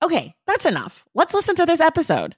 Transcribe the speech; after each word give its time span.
Okay, 0.00 0.34
that's 0.46 0.64
enough. 0.64 1.04
Let's 1.12 1.34
listen 1.34 1.56
to 1.56 1.66
this 1.66 1.80
episode. 1.80 2.36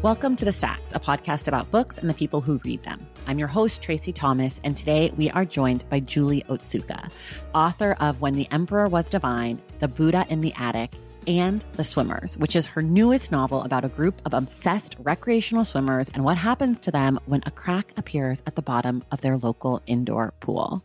Welcome 0.00 0.36
to 0.36 0.44
The 0.44 0.52
Stacks, 0.52 0.92
a 0.92 1.00
podcast 1.00 1.48
about 1.48 1.68
books 1.72 1.98
and 1.98 2.08
the 2.08 2.14
people 2.14 2.40
who 2.40 2.60
read 2.64 2.84
them. 2.84 3.04
I'm 3.26 3.40
your 3.40 3.48
host, 3.48 3.82
Traci 3.82 4.14
Thomas, 4.14 4.60
and 4.62 4.76
today 4.76 5.12
we 5.16 5.28
are 5.30 5.44
joined 5.44 5.88
by 5.90 5.98
Julie 5.98 6.44
Otsuka, 6.48 7.10
author 7.52 7.96
of 7.98 8.20
When 8.20 8.36
the 8.36 8.46
Emperor 8.52 8.86
Was 8.86 9.10
Divine, 9.10 9.60
The 9.80 9.88
Buddha 9.88 10.24
in 10.28 10.40
the 10.40 10.54
Attic, 10.56 10.92
and 11.26 11.64
The 11.72 11.84
Swimmers, 11.84 12.36
which 12.36 12.56
is 12.56 12.66
her 12.66 12.82
newest 12.82 13.32
novel 13.32 13.62
about 13.62 13.84
a 13.84 13.88
group 13.88 14.20
of 14.24 14.34
obsessed 14.34 14.96
recreational 14.98 15.64
swimmers 15.64 16.08
and 16.10 16.24
what 16.24 16.38
happens 16.38 16.78
to 16.80 16.90
them 16.90 17.18
when 17.26 17.42
a 17.46 17.50
crack 17.50 17.92
appears 17.96 18.42
at 18.46 18.56
the 18.56 18.62
bottom 18.62 19.02
of 19.10 19.20
their 19.20 19.36
local 19.36 19.82
indoor 19.86 20.32
pool. 20.40 20.84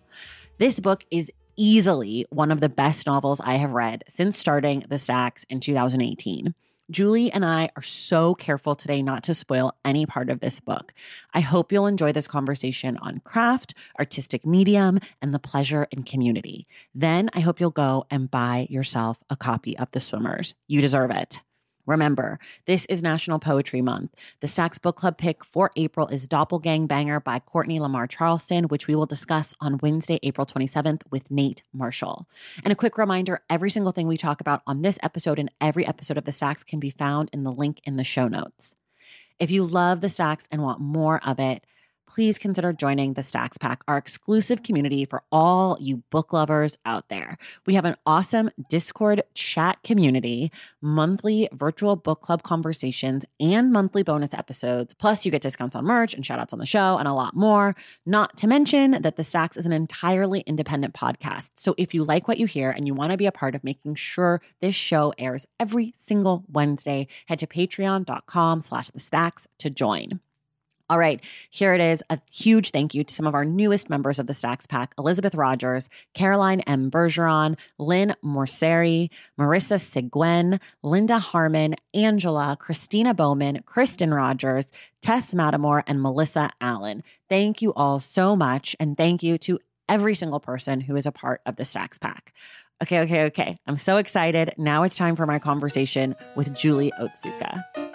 This 0.57 0.79
book 0.79 1.05
is 1.11 1.31
easily 1.55 2.25
one 2.29 2.51
of 2.51 2.61
the 2.61 2.69
best 2.69 3.05
novels 3.05 3.41
I 3.43 3.55
have 3.55 3.73
read 3.73 4.03
since 4.07 4.37
starting 4.37 4.83
The 4.87 4.97
Stacks 4.97 5.43
in 5.49 5.59
2018. 5.59 6.53
Julie 6.91 7.31
and 7.31 7.45
I 7.45 7.69
are 7.77 7.81
so 7.81 8.35
careful 8.35 8.75
today 8.75 9.01
not 9.01 9.23
to 9.23 9.33
spoil 9.33 9.73
any 9.85 10.05
part 10.05 10.29
of 10.29 10.41
this 10.41 10.59
book. 10.59 10.93
I 11.33 11.39
hope 11.39 11.71
you'll 11.71 11.87
enjoy 11.87 12.11
this 12.11 12.27
conversation 12.27 12.97
on 12.97 13.21
craft, 13.23 13.73
artistic 13.97 14.45
medium, 14.45 14.99
and 15.21 15.33
the 15.33 15.39
pleasure 15.39 15.87
in 15.89 16.03
community. 16.03 16.67
Then 16.93 17.29
I 17.33 17.39
hope 17.39 17.61
you'll 17.61 17.69
go 17.69 18.05
and 18.11 18.29
buy 18.29 18.67
yourself 18.69 19.23
a 19.29 19.37
copy 19.37 19.77
of 19.77 19.89
The 19.91 20.01
Swimmers. 20.01 20.53
You 20.67 20.81
deserve 20.81 21.11
it. 21.11 21.39
Remember, 21.91 22.39
this 22.67 22.85
is 22.85 23.03
National 23.03 23.37
Poetry 23.37 23.81
Month. 23.81 24.15
The 24.39 24.47
Stacks 24.47 24.79
Book 24.79 24.95
Club 24.95 25.17
pick 25.17 25.43
for 25.43 25.71
April 25.75 26.07
is 26.07 26.25
Doppelgangbanger 26.25 27.21
by 27.21 27.39
Cortney 27.39 27.81
Lamar 27.81 28.07
Charleston, 28.07 28.69
which 28.69 28.87
we 28.87 28.95
will 28.95 29.05
discuss 29.05 29.53
on 29.59 29.77
Wednesday, 29.81 30.17
April 30.23 30.47
27th 30.47 31.01
with 31.11 31.29
Nate 31.29 31.63
Marshall. 31.73 32.29
And 32.63 32.71
a 32.71 32.77
quick 32.77 32.97
reminder 32.97 33.41
every 33.49 33.69
single 33.69 33.91
thing 33.91 34.07
we 34.07 34.15
talk 34.15 34.39
about 34.39 34.61
on 34.65 34.83
this 34.83 34.99
episode 35.03 35.37
and 35.37 35.51
every 35.59 35.85
episode 35.85 36.17
of 36.17 36.23
The 36.23 36.31
Stacks 36.31 36.63
can 36.63 36.79
be 36.79 36.91
found 36.91 37.29
in 37.33 37.43
the 37.43 37.51
link 37.51 37.81
in 37.83 37.97
the 37.97 38.05
show 38.05 38.29
notes. 38.29 38.73
If 39.37 39.51
you 39.51 39.65
love 39.65 39.99
The 39.99 40.07
Stacks 40.07 40.47
and 40.49 40.63
want 40.63 40.79
more 40.79 41.21
of 41.27 41.41
it, 41.41 41.65
please 42.13 42.37
consider 42.37 42.73
joining 42.73 43.13
the 43.13 43.23
Stacks 43.23 43.57
Pack, 43.57 43.83
our 43.87 43.97
exclusive 43.97 44.63
community 44.63 45.05
for 45.05 45.23
all 45.31 45.77
you 45.79 46.03
book 46.09 46.33
lovers 46.33 46.77
out 46.85 47.07
there. 47.07 47.37
We 47.65 47.75
have 47.75 47.85
an 47.85 47.95
awesome 48.05 48.51
Discord 48.67 49.23
chat 49.33 49.81
community, 49.81 50.51
monthly 50.81 51.47
virtual 51.53 51.95
book 51.95 52.19
club 52.19 52.43
conversations, 52.43 53.23
and 53.39 53.71
monthly 53.71 54.03
bonus 54.03 54.33
episodes. 54.33 54.93
Plus, 54.93 55.25
you 55.25 55.31
get 55.31 55.41
discounts 55.41 55.73
on 55.73 55.85
merch 55.85 56.13
and 56.13 56.25
shout 56.25 56.37
outs 56.37 56.51
on 56.51 56.59
the 56.59 56.65
show 56.65 56.97
and 56.97 57.07
a 57.07 57.13
lot 57.13 57.33
more. 57.33 57.77
Not 58.05 58.35
to 58.39 58.47
mention 58.47 59.01
that 59.01 59.15
the 59.15 59.23
Stacks 59.23 59.55
is 59.55 59.65
an 59.65 59.71
entirely 59.71 60.41
independent 60.41 60.93
podcast. 60.93 61.51
So 61.55 61.75
if 61.77 61.93
you 61.93 62.03
like 62.03 62.27
what 62.27 62.39
you 62.39 62.45
hear 62.45 62.71
and 62.71 62.85
you 62.85 62.93
want 62.93 63.11
to 63.11 63.17
be 63.17 63.25
a 63.25 63.31
part 63.31 63.55
of 63.55 63.63
making 63.63 63.95
sure 63.95 64.41
this 64.59 64.75
show 64.75 65.13
airs 65.17 65.47
every 65.61 65.93
single 65.95 66.43
Wednesday, 66.51 67.07
head 67.27 67.39
to 67.39 67.47
patreon.com 67.47 68.59
slash 68.59 68.89
the 68.89 68.99
stacks 68.99 69.47
to 69.59 69.69
join. 69.69 70.19
All 70.91 70.99
right, 70.99 71.21
here 71.49 71.73
it 71.73 71.79
is. 71.79 72.03
A 72.09 72.19
huge 72.29 72.71
thank 72.71 72.93
you 72.93 73.05
to 73.05 73.13
some 73.13 73.25
of 73.25 73.33
our 73.33 73.45
newest 73.45 73.89
members 73.89 74.19
of 74.19 74.27
the 74.27 74.33
Stacks 74.33 74.67
Pack 74.67 74.93
Elizabeth 74.99 75.33
Rogers, 75.35 75.87
Caroline 76.13 76.59
M. 76.67 76.91
Bergeron, 76.91 77.55
Lynn 77.79 78.13
Morseri, 78.21 79.09
Marissa 79.39 79.79
Siguen, 79.79 80.59
Linda 80.83 81.17
Harmon, 81.17 81.75
Angela, 81.93 82.57
Christina 82.59 83.13
Bowman, 83.13 83.63
Kristen 83.65 84.13
Rogers, 84.13 84.67
Tess 85.01 85.33
Matamore, 85.33 85.83
and 85.87 86.01
Melissa 86.01 86.49
Allen. 86.59 87.03
Thank 87.29 87.61
you 87.61 87.71
all 87.73 88.01
so 88.01 88.35
much. 88.35 88.75
And 88.77 88.97
thank 88.97 89.23
you 89.23 89.37
to 89.37 89.59
every 89.87 90.13
single 90.13 90.41
person 90.41 90.81
who 90.81 90.97
is 90.97 91.05
a 91.05 91.11
part 91.13 91.39
of 91.45 91.55
the 91.55 91.63
Stacks 91.63 91.99
Pack. 91.99 92.33
Okay, 92.83 92.99
okay, 92.99 93.23
okay. 93.27 93.57
I'm 93.65 93.77
so 93.77 93.95
excited. 93.95 94.55
Now 94.57 94.83
it's 94.83 94.97
time 94.97 95.15
for 95.15 95.25
my 95.25 95.39
conversation 95.39 96.17
with 96.35 96.53
Julie 96.53 96.91
Otsuka. 96.99 97.90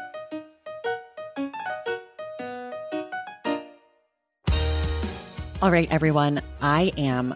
All 5.62 5.70
right, 5.70 5.90
everyone. 5.90 6.42
I 6.60 6.92
am 6.98 7.34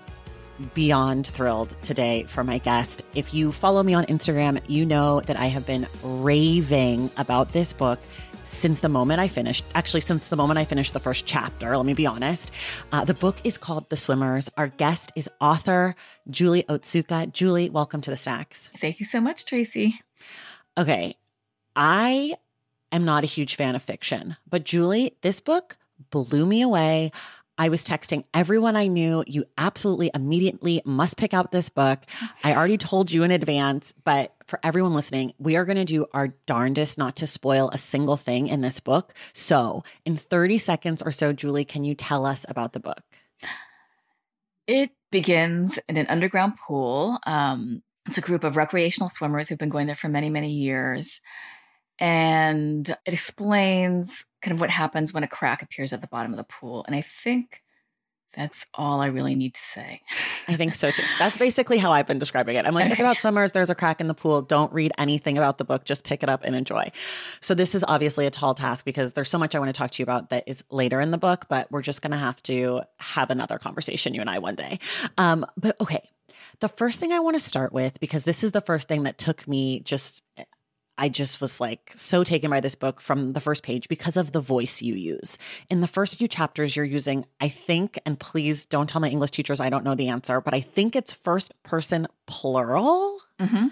beyond 0.75 1.28
thrilled 1.28 1.75
today 1.81 2.25
for 2.25 2.44
my 2.44 2.58
guest. 2.58 3.03
If 3.14 3.32
you 3.32 3.50
follow 3.50 3.82
me 3.82 3.94
on 3.94 4.04
Instagram, 4.06 4.60
you 4.69 4.84
know 4.84 5.22
that 5.22 5.38
I 5.38 5.47
have 5.47 5.64
been 5.64 5.86
raving 6.03 7.10
about 7.16 7.54
this 7.54 7.72
book 7.72 7.98
since 8.44 8.80
the 8.80 8.91
moment 8.91 9.20
I 9.20 9.28
finished, 9.28 9.64
actually, 9.75 10.03
since 10.03 10.28
the 10.28 10.36
moment 10.36 10.59
I 10.59 10.66
finished 10.66 10.92
the 10.92 11.00
first 11.00 11.25
chapter, 11.25 11.75
let 11.75 11.86
me 11.86 11.94
be 11.94 12.06
honest. 12.06 12.50
Uh, 12.92 13.06
the 13.06 13.14
book 13.14 13.38
is 13.42 13.56
called 13.56 13.88
The 13.88 13.97
Swimmers. 13.97 14.50
Our 14.59 14.69
guest 14.69 15.12
is 15.16 15.30
author 15.41 15.94
Julie 16.28 16.64
Otsuka. 16.64 17.32
Julie, 17.32 17.70
welcome 17.70 18.03
to 18.03 18.10
the 18.10 18.19
Stacks. 18.19 18.69
Thank 18.76 19.00
you 19.00 19.06
so 19.06 19.22
much, 19.22 19.47
Traci. 19.47 19.94
Okay. 20.76 21.16
I 21.75 22.34
am 22.92 23.06
not 23.06 23.25
a 23.25 23.26
huge 23.26 23.56
fan 23.56 23.75
of 23.75 23.82
fiction, 23.82 24.36
but 24.47 24.64
Julie, 24.64 25.16
this 25.22 25.41
book 25.41 25.78
blew 26.10 26.44
me 26.44 26.60
away. 26.62 27.12
I 27.60 27.69
was 27.69 27.84
texting 27.84 28.25
everyone 28.32 28.75
I 28.75 28.87
knew. 28.87 29.22
You 29.26 29.44
absolutely 29.59 30.10
immediately 30.15 30.81
must 30.87 31.19
pick 31.19 31.34
out 31.34 31.53
this 31.53 31.69
book. 31.69 32.00
I 32.43 32.54
already 32.54 32.78
told 32.78 33.10
you 33.10 33.22
in 33.22 33.31
advance, 33.31 33.93
but 34.03 34.34
for 34.47 34.59
everyone 34.62 34.94
listening, 34.94 35.34
we 35.38 35.56
are 35.56 35.66
going 35.66 35.76
to 35.76 35.84
do 35.84 36.06
our 36.15 36.28
darndest 36.47 36.97
not 36.97 37.16
to 37.16 37.26
spoil 37.26 37.69
a 37.69 37.76
single 37.76 38.16
thing 38.16 38.48
in 38.48 38.62
this 38.62 38.81
book. 38.81 39.12
So, 39.34 39.84
in 40.06 40.16
30 40.16 40.56
seconds 40.56 41.03
or 41.03 41.10
so, 41.10 41.34
Julie, 41.34 41.66
can 41.66 41.84
you 41.84 41.94
tell 41.94 42.25
us 42.25 42.47
about 42.48 42.72
the 42.72 42.81
book? 42.81 43.03
It 44.66 44.92
begins 45.12 45.78
in 45.87 45.98
an 45.98 46.06
underground 46.06 46.56
pool. 46.56 47.19
Um, 47.27 47.82
it's 48.09 48.16
a 48.16 48.22
group 48.22 48.42
of 48.42 48.56
recreational 48.56 49.10
swimmers 49.10 49.50
who've 49.50 49.59
been 49.59 49.69
going 49.69 49.87
there 49.87 49.94
for 49.94 50.09
many, 50.09 50.31
many 50.31 50.50
years. 50.50 51.21
And 52.00 52.89
it 52.89 53.13
explains 53.13 54.24
kind 54.42 54.54
of 54.54 54.60
what 54.60 54.71
happens 54.71 55.13
when 55.13 55.22
a 55.22 55.28
crack 55.28 55.63
appears 55.63 55.92
at 55.92 56.01
the 56.01 56.09
bottom 56.09 56.33
of 56.33 56.39
the 56.39 56.45
pool. 56.45 56.83
And 56.86 56.97
I 56.97 57.03
think 57.03 57.63
that's 58.33 58.66
all 58.74 59.01
I 59.01 59.09
really 59.09 59.34
need 59.34 59.54
to 59.54 59.60
say. 59.60 60.03
I 60.47 60.54
think 60.54 60.74
so 60.74 60.91
too. 60.91 61.03
That's 61.19 61.36
basically 61.39 61.78
how 61.78 61.92
I've 61.92 62.07
been 62.07 62.19
describing 62.19 62.57
it. 62.57 62.65
I'm 62.65 62.74
like, 62.74 62.91
it's 62.91 63.01
about 63.01 63.19
swimmers. 63.19 63.53
There's 63.53 63.71
a 63.71 63.74
crack 63.74 64.01
in 64.01 64.07
the 64.07 64.15
pool. 64.15 64.41
Don't 64.42 64.72
read 64.72 64.92
anything 64.98 65.36
about 65.36 65.59
the 65.59 65.65
book. 65.65 65.84
Just 65.84 66.04
pick 66.04 66.22
it 66.22 66.28
up 66.28 66.42
and 66.45 66.54
enjoy. 66.54 66.92
So, 67.41 67.54
this 67.54 67.74
is 67.74 67.84
obviously 67.89 68.27
a 68.27 68.30
tall 68.30 68.54
task 68.54 68.84
because 68.84 69.15
there's 69.15 69.28
so 69.28 69.39
much 69.39 69.54
I 69.54 69.59
want 69.59 69.69
to 69.74 69.77
talk 69.77 69.91
to 69.92 70.03
you 70.03 70.04
about 70.04 70.30
that 70.30 70.45
is 70.47 70.65
later 70.71 71.01
in 71.01 71.10
the 71.10 71.19
book, 71.19 71.47
but 71.48 71.71
we're 71.72 71.83
just 71.83 72.03
going 72.03 72.13
to 72.13 72.16
have 72.16 72.41
to 72.45 72.83
have 72.98 73.30
another 73.30 73.59
conversation, 73.59 74.15
you 74.15 74.21
and 74.21 74.30
I, 74.30 74.39
one 74.39 74.54
day. 74.54 74.78
Um, 75.19 75.45
but 75.57 75.80
okay. 75.80 76.09
The 76.60 76.69
first 76.69 77.01
thing 77.01 77.10
I 77.13 77.21
want 77.21 77.36
to 77.36 77.41
start 77.41 77.72
with, 77.72 77.98
because 78.01 78.24
this 78.24 78.45
is 78.45 78.53
the 78.53 78.60
first 78.60 78.86
thing 78.86 79.04
that 79.04 79.19
took 79.19 79.48
me 79.48 79.80
just 79.80 80.22
I 81.00 81.08
just 81.08 81.41
was 81.41 81.60
like 81.60 81.92
so 81.97 82.22
taken 82.22 82.50
by 82.50 82.60
this 82.60 82.74
book 82.74 83.00
from 83.00 83.32
the 83.32 83.41
first 83.41 83.62
page 83.62 83.88
because 83.88 84.18
of 84.18 84.32
the 84.32 84.41
voice 84.41 84.82
you 84.82 84.94
use. 84.94 85.38
In 85.70 85.80
the 85.80 85.86
first 85.86 86.18
few 86.18 86.28
chapters, 86.28 86.76
you're 86.76 86.84
using, 86.84 87.24
I 87.41 87.48
think, 87.48 87.98
and 88.04 88.20
please 88.20 88.66
don't 88.66 88.86
tell 88.86 89.00
my 89.00 89.08
English 89.08 89.30
teachers 89.30 89.60
I 89.60 89.70
don't 89.70 89.82
know 89.82 89.94
the 89.94 90.08
answer, 90.08 90.42
but 90.42 90.52
I 90.52 90.60
think 90.60 90.94
it's 90.94 91.10
first 91.10 91.54
person 91.62 92.06
plural. 92.26 93.18
Mm-hmm. 93.41 93.68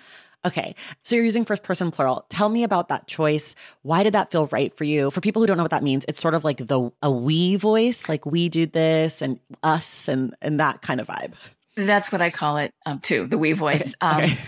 Okay. 0.46 0.74
So 1.02 1.16
you're 1.16 1.24
using 1.24 1.44
first 1.44 1.64
person 1.64 1.90
plural. 1.90 2.24
Tell 2.30 2.48
me 2.48 2.62
about 2.62 2.88
that 2.88 3.06
choice. 3.06 3.54
Why 3.82 4.02
did 4.02 4.14
that 4.14 4.30
feel 4.30 4.46
right 4.46 4.74
for 4.74 4.84
you? 4.84 5.10
For 5.10 5.20
people 5.20 5.42
who 5.42 5.46
don't 5.46 5.58
know 5.58 5.64
what 5.64 5.72
that 5.72 5.82
means, 5.82 6.06
it's 6.08 6.20
sort 6.20 6.32
of 6.32 6.44
like 6.44 6.56
the 6.66 6.90
a 7.02 7.10
we 7.10 7.56
voice, 7.56 8.08
like 8.08 8.24
we 8.24 8.48
do 8.48 8.64
this 8.64 9.20
and 9.20 9.38
us 9.62 10.08
and 10.08 10.34
and 10.40 10.60
that 10.60 10.80
kind 10.80 10.98
of 10.98 11.08
vibe. 11.08 11.34
That's 11.76 12.10
what 12.10 12.22
I 12.22 12.30
call 12.30 12.56
it 12.56 12.72
um, 12.86 13.00
too, 13.00 13.26
the 13.26 13.36
we 13.36 13.52
voice. 13.52 13.94
Okay. 14.02 14.24
Okay. 14.24 14.38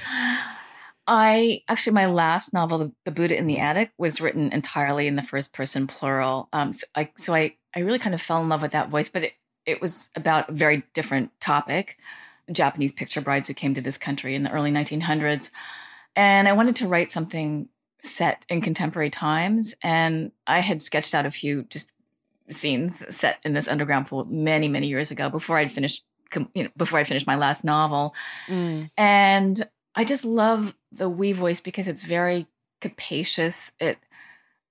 I 1.12 1.62
actually, 1.66 1.94
my 1.94 2.06
last 2.06 2.54
novel, 2.54 2.78
the, 2.78 2.92
the, 3.04 3.10
Buddha 3.10 3.36
in 3.36 3.48
the 3.48 3.58
Attic, 3.58 3.90
was 3.98 4.20
written 4.20 4.52
entirely 4.52 5.08
in 5.08 5.16
the 5.16 5.22
first 5.22 5.52
person 5.52 5.88
plural. 5.88 6.48
Um, 6.52 6.72
so 6.72 6.86
I, 6.94 7.10
so 7.16 7.34
I, 7.34 7.56
I 7.74 7.80
really 7.80 7.98
kind 7.98 8.14
of 8.14 8.22
fell 8.22 8.40
in 8.40 8.48
love 8.48 8.62
with 8.62 8.70
that 8.70 8.90
voice, 8.90 9.08
but 9.08 9.24
it, 9.24 9.32
it 9.66 9.80
was 9.80 10.12
about 10.14 10.48
a 10.48 10.52
very 10.52 10.84
different 10.94 11.32
topic. 11.40 11.98
Japanese 12.52 12.92
picture 12.92 13.20
brides 13.20 13.48
who 13.48 13.54
came 13.54 13.74
to 13.74 13.80
this 13.80 13.98
country 13.98 14.36
in 14.36 14.44
the 14.44 14.52
early 14.52 14.70
1900s, 14.70 15.50
and 16.14 16.46
I 16.46 16.52
wanted 16.52 16.76
to 16.76 16.86
write 16.86 17.10
something 17.10 17.68
set 18.02 18.46
in 18.48 18.60
contemporary 18.60 19.10
times. 19.10 19.74
And 19.82 20.30
I 20.46 20.60
had 20.60 20.80
sketched 20.80 21.12
out 21.12 21.26
a 21.26 21.30
few 21.32 21.64
just 21.64 21.90
scenes 22.50 23.04
set 23.12 23.40
in 23.44 23.52
this 23.52 23.66
underground 23.66 24.06
pool 24.06 24.26
many, 24.26 24.68
many 24.68 24.86
years 24.86 25.10
ago 25.10 25.28
before 25.28 25.58
I'd 25.58 25.72
finished, 25.72 26.04
you 26.54 26.64
know, 26.64 26.70
before 26.76 27.00
I 27.00 27.04
finished 27.04 27.26
my 27.26 27.36
last 27.36 27.64
novel. 27.64 28.14
Mm. 28.46 28.90
And 28.96 29.68
I 29.96 30.04
just 30.04 30.24
love 30.24 30.74
the 30.92 31.08
we 31.08 31.32
voice 31.32 31.60
because 31.60 31.88
it's 31.88 32.04
very 32.04 32.46
capacious. 32.81 33.72
It 33.78 33.98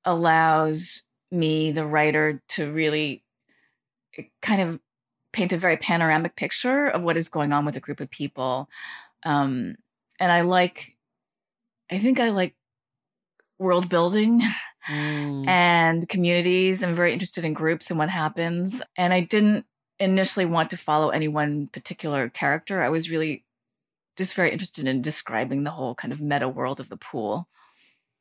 allows 0.06 1.04
me, 1.31 1.71
the 1.71 1.86
writer, 1.86 2.42
to 2.50 2.71
really 2.71 3.24
eh, 4.18 4.24
kind 4.42 4.62
of 4.62 4.80
paint 5.31 5.54
a 5.54 5.57
very 5.57 5.77
panoramic 5.77 6.36
picture 6.36 6.88
of 6.88 7.01
what 7.01 7.18
is 7.18 7.30
going 7.30 7.54
on 7.54 7.66
with 7.66 7.75
a 7.75 7.80
group 7.80 8.00
of 8.00 8.10
people. 8.10 8.69
Um, 9.24 9.75
and 10.19 10.31
I 10.31 10.42
like, 10.42 10.98
I 11.92 12.00
think 12.00 12.19
I 12.19 12.30
like 12.30 12.56
world 13.60 13.89
building 13.89 14.42
mm. 14.89 15.48
and 15.48 16.07
communities. 16.10 16.83
I'm 16.83 16.95
very 16.95 17.13
interested 17.13 17.45
in 17.45 17.54
groups 17.54 17.89
and 17.89 18.00
what 18.00 18.10
happens. 18.10 18.81
And 18.95 19.13
I 19.13 19.21
didn't 19.21 19.66
initially 20.00 20.45
want 20.45 20.69
to 20.71 20.77
follow 20.77 21.10
any 21.10 21.27
one 21.27 21.68
particular 21.68 22.30
character. 22.30 22.81
I 22.81 22.89
was 22.89 23.12
really 23.12 23.44
just 24.19 24.36
very 24.36 24.51
interested 24.51 24.88
in 24.88 25.01
describing 25.01 25.63
the 25.63 25.71
whole 25.71 25.95
kind 25.95 26.13
of 26.13 26.21
meta 26.21 26.48
world 26.48 26.80
of 26.80 26.89
the 26.89 26.98
pool. 26.98 27.50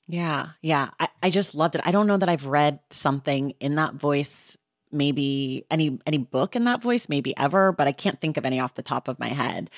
Yeah, 0.06 0.50
yeah. 0.62 0.90
I, 0.98 1.08
I 1.22 1.30
just 1.30 1.54
loved 1.54 1.74
it. 1.74 1.82
I 1.84 1.90
don't 1.90 2.06
know 2.06 2.16
that 2.16 2.30
I've 2.30 2.46
read 2.46 2.80
something 2.88 3.50
in 3.60 3.74
that 3.74 3.94
voice, 3.94 4.56
maybe 4.90 5.66
any 5.70 5.98
any 6.06 6.16
book 6.16 6.56
in 6.56 6.64
that 6.64 6.80
voice, 6.80 7.10
maybe 7.10 7.36
ever, 7.36 7.72
but 7.72 7.86
I 7.86 7.92
can't 7.92 8.18
think 8.18 8.38
of 8.38 8.46
any 8.46 8.58
off 8.58 8.74
the 8.74 8.82
top 8.82 9.08
of 9.08 9.18
my 9.18 9.28
head. 9.28 9.68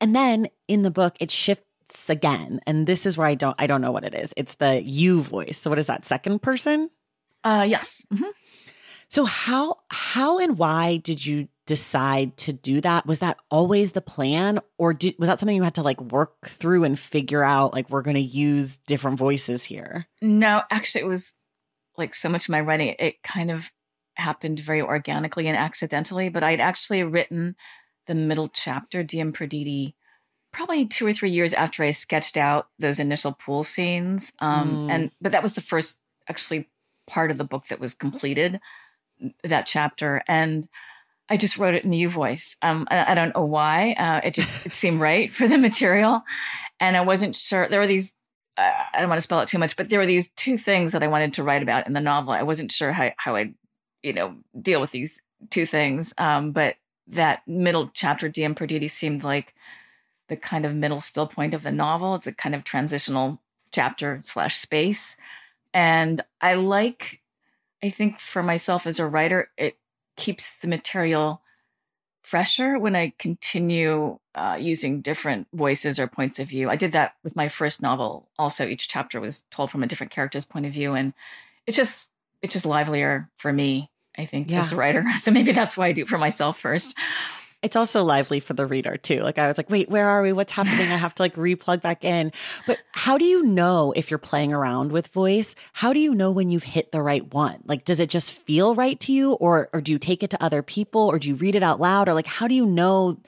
And 0.00 0.16
then 0.16 0.48
in 0.66 0.82
the 0.82 0.90
book, 0.90 1.16
it 1.20 1.30
shifts 1.30 2.10
again. 2.10 2.60
And 2.66 2.88
this 2.88 3.06
is 3.06 3.16
where 3.16 3.28
I 3.28 3.36
don't 3.36 3.54
I 3.58 3.68
don't 3.68 3.80
know 3.80 3.92
what 3.92 4.04
it 4.04 4.14
is. 4.14 4.34
It's 4.36 4.56
the 4.56 4.82
you 4.82 5.22
voice. 5.22 5.58
So 5.58 5.70
what 5.70 5.78
is 5.78 5.86
that? 5.86 6.04
Second 6.04 6.42
person? 6.42 6.90
Uh 7.44 7.64
yes. 7.68 8.04
Mm-hmm. 8.12 8.30
So 9.08 9.26
how 9.26 9.76
how 9.90 10.38
and 10.38 10.58
why 10.58 10.96
did 10.96 11.24
you 11.24 11.48
decide 11.68 12.36
to 12.38 12.52
do 12.52 12.80
that? 12.80 13.06
Was 13.06 13.18
that 13.18 13.36
always 13.50 13.92
the 13.92 14.00
plan 14.00 14.58
or 14.78 14.94
did, 14.94 15.14
was 15.18 15.28
that 15.28 15.38
something 15.38 15.54
you 15.54 15.62
had 15.62 15.74
to 15.74 15.82
like 15.82 16.00
work 16.00 16.48
through 16.48 16.84
and 16.84 16.98
figure 16.98 17.44
out 17.44 17.74
like 17.74 17.90
we're 17.90 18.02
going 18.02 18.16
to 18.16 18.20
use 18.20 18.78
different 18.78 19.18
voices 19.18 19.64
here? 19.64 20.06
No, 20.22 20.62
actually 20.70 21.02
it 21.02 21.08
was 21.08 21.36
like 21.98 22.14
so 22.14 22.30
much 22.30 22.46
of 22.46 22.52
my 22.52 22.62
writing 22.62 22.96
it 22.98 23.22
kind 23.22 23.50
of 23.50 23.70
happened 24.16 24.58
very 24.58 24.80
organically 24.80 25.46
and 25.46 25.56
accidentally, 25.56 26.30
but 26.30 26.42
I'd 26.42 26.60
actually 26.60 27.02
written 27.02 27.54
the 28.06 28.14
middle 28.14 28.48
chapter 28.48 29.04
Diem 29.04 29.32
Perdidi 29.34 29.92
probably 30.50 30.86
2 30.86 31.06
or 31.06 31.12
3 31.12 31.28
years 31.28 31.52
after 31.52 31.84
I 31.84 31.90
sketched 31.90 32.38
out 32.38 32.68
those 32.78 32.98
initial 32.98 33.32
pool 33.32 33.62
scenes 33.62 34.32
um 34.38 34.88
mm. 34.88 34.90
and 34.90 35.10
but 35.20 35.32
that 35.32 35.42
was 35.42 35.54
the 35.54 35.60
first 35.60 36.00
actually 36.26 36.70
part 37.06 37.30
of 37.30 37.36
the 37.36 37.44
book 37.44 37.66
that 37.66 37.78
was 37.78 37.92
completed 37.92 38.58
that 39.44 39.66
chapter 39.66 40.22
and 40.26 40.70
I 41.30 41.36
just 41.36 41.58
wrote 41.58 41.74
it 41.74 41.84
in 41.84 41.90
the 41.90 41.98
U 41.98 42.08
voice. 42.08 42.56
Um, 42.62 42.86
I, 42.90 43.12
I, 43.12 43.14
don't 43.14 43.34
know 43.34 43.44
why. 43.44 43.92
Uh, 43.92 44.20
it 44.24 44.34
just 44.34 44.64
it 44.64 44.74
seemed 44.74 45.00
right 45.00 45.30
for 45.30 45.46
the 45.46 45.58
material, 45.58 46.22
and 46.80 46.96
I 46.96 47.02
wasn't 47.02 47.36
sure. 47.36 47.68
There 47.68 47.80
were 47.80 47.86
these. 47.86 48.14
Uh, 48.56 48.72
I 48.92 49.00
don't 49.00 49.08
want 49.08 49.18
to 49.18 49.22
spell 49.22 49.40
it 49.40 49.48
too 49.48 49.58
much, 49.58 49.76
but 49.76 49.90
there 49.90 49.98
were 49.98 50.06
these 50.06 50.30
two 50.30 50.58
things 50.58 50.92
that 50.92 51.02
I 51.02 51.08
wanted 51.08 51.34
to 51.34 51.42
write 51.42 51.62
about 51.62 51.86
in 51.86 51.92
the 51.92 52.00
novel. 52.00 52.32
I 52.32 52.42
wasn't 52.42 52.72
sure 52.72 52.92
how 52.92 53.10
how 53.16 53.36
I'd 53.36 53.54
you 54.02 54.12
know 54.12 54.36
deal 54.60 54.80
with 54.80 54.90
these 54.90 55.22
two 55.50 55.66
things. 55.66 56.14
Um, 56.18 56.52
but 56.52 56.76
that 57.06 57.46
middle 57.46 57.88
chapter, 57.88 58.28
Diem 58.28 58.54
Perdidi, 58.54 58.90
seemed 58.90 59.24
like 59.24 59.54
the 60.28 60.36
kind 60.36 60.66
of 60.66 60.74
middle 60.74 61.00
still 61.00 61.26
point 61.26 61.54
of 61.54 61.62
the 61.62 61.72
novel. 61.72 62.14
It's 62.14 62.26
a 62.26 62.32
kind 62.32 62.54
of 62.54 62.64
transitional 62.64 63.40
chapter 63.70 64.20
slash 64.22 64.56
space, 64.56 65.16
and 65.74 66.22
I 66.40 66.54
like. 66.54 67.20
I 67.80 67.90
think 67.90 68.18
for 68.18 68.42
myself 68.42 68.88
as 68.88 68.98
a 68.98 69.06
writer, 69.06 69.50
it 69.56 69.78
keeps 70.18 70.58
the 70.58 70.68
material 70.68 71.40
fresher 72.22 72.78
when 72.78 72.94
I 72.94 73.14
continue 73.18 74.18
uh, 74.34 74.58
using 74.60 75.00
different 75.00 75.46
voices 75.54 75.98
or 75.98 76.06
points 76.06 76.38
of 76.38 76.48
view. 76.48 76.68
I 76.68 76.76
did 76.76 76.92
that 76.92 77.14
with 77.24 77.34
my 77.34 77.48
first 77.48 77.80
novel. 77.80 78.28
Also, 78.38 78.66
each 78.66 78.88
chapter 78.88 79.18
was 79.18 79.44
told 79.50 79.70
from 79.70 79.82
a 79.82 79.86
different 79.86 80.12
character's 80.12 80.44
point 80.44 80.66
of 80.66 80.72
view, 80.72 80.92
and 80.92 81.14
it's 81.66 81.76
just 81.76 82.10
it's 82.42 82.52
just 82.52 82.66
livelier 82.66 83.30
for 83.38 83.50
me. 83.50 83.90
I 84.18 84.24
think 84.26 84.50
yeah. 84.50 84.58
as 84.58 84.72
a 84.72 84.76
writer, 84.76 85.04
so 85.20 85.30
maybe 85.30 85.52
that's 85.52 85.76
why 85.76 85.86
I 85.86 85.92
do 85.92 86.02
it 86.02 86.08
for 86.08 86.18
myself 86.18 86.58
first. 86.58 86.98
It's 87.60 87.74
also 87.74 88.04
lively 88.04 88.38
for 88.38 88.54
the 88.54 88.66
reader 88.66 88.96
too. 88.96 89.20
Like 89.20 89.36
I 89.38 89.48
was 89.48 89.58
like, 89.58 89.68
wait, 89.68 89.88
where 89.88 90.08
are 90.08 90.22
we? 90.22 90.32
What's 90.32 90.52
happening? 90.52 90.86
I 90.92 90.96
have 90.96 91.14
to 91.16 91.22
like 91.22 91.34
replug 91.34 91.82
back 91.82 92.04
in. 92.04 92.32
But 92.66 92.78
how 92.92 93.18
do 93.18 93.24
you 93.24 93.42
know 93.42 93.92
if 93.96 94.10
you're 94.10 94.18
playing 94.18 94.52
around 94.52 94.92
with 94.92 95.08
voice? 95.08 95.56
How 95.72 95.92
do 95.92 95.98
you 95.98 96.14
know 96.14 96.30
when 96.30 96.50
you've 96.50 96.62
hit 96.62 96.92
the 96.92 97.02
right 97.02 97.32
one? 97.34 97.62
Like, 97.64 97.84
does 97.84 97.98
it 97.98 98.10
just 98.10 98.32
feel 98.32 98.76
right 98.76 98.98
to 99.00 99.12
you 99.12 99.32
or, 99.34 99.68
or 99.72 99.80
do 99.80 99.90
you 99.90 99.98
take 99.98 100.22
it 100.22 100.30
to 100.30 100.42
other 100.42 100.62
people 100.62 101.00
or 101.00 101.18
do 101.18 101.28
you 101.28 101.34
read 101.34 101.56
it 101.56 101.64
out 101.64 101.80
loud? 101.80 102.08
Or 102.08 102.14
like, 102.14 102.28
how 102.28 102.46
do 102.46 102.54
you 102.54 102.64
know 102.64 103.18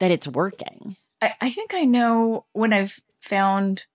that 0.00 0.10
it's 0.10 0.26
working? 0.26 0.96
I, 1.20 1.34
I 1.40 1.50
think 1.50 1.72
I 1.72 1.84
know 1.84 2.46
when 2.52 2.72
I've 2.72 3.00
found 3.20 3.86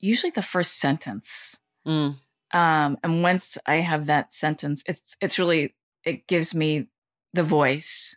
usually 0.00 0.30
the 0.30 0.42
first 0.42 0.78
sentence. 0.78 1.60
Mm. 1.86 2.16
Um, 2.52 2.98
and 3.02 3.22
once 3.22 3.58
I 3.66 3.76
have 3.76 4.06
that 4.06 4.32
sentence, 4.32 4.82
it's 4.86 5.16
it's 5.20 5.38
really 5.38 5.74
it 6.04 6.26
gives 6.26 6.54
me 6.54 6.86
the 7.32 7.42
voice 7.42 8.16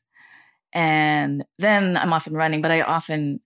and 0.78 1.44
then 1.58 1.98
I'm 1.98 2.14
off 2.14 2.28
and 2.28 2.38
running. 2.38 2.62
But 2.62 2.70
I 2.70 2.82
often 2.82 3.40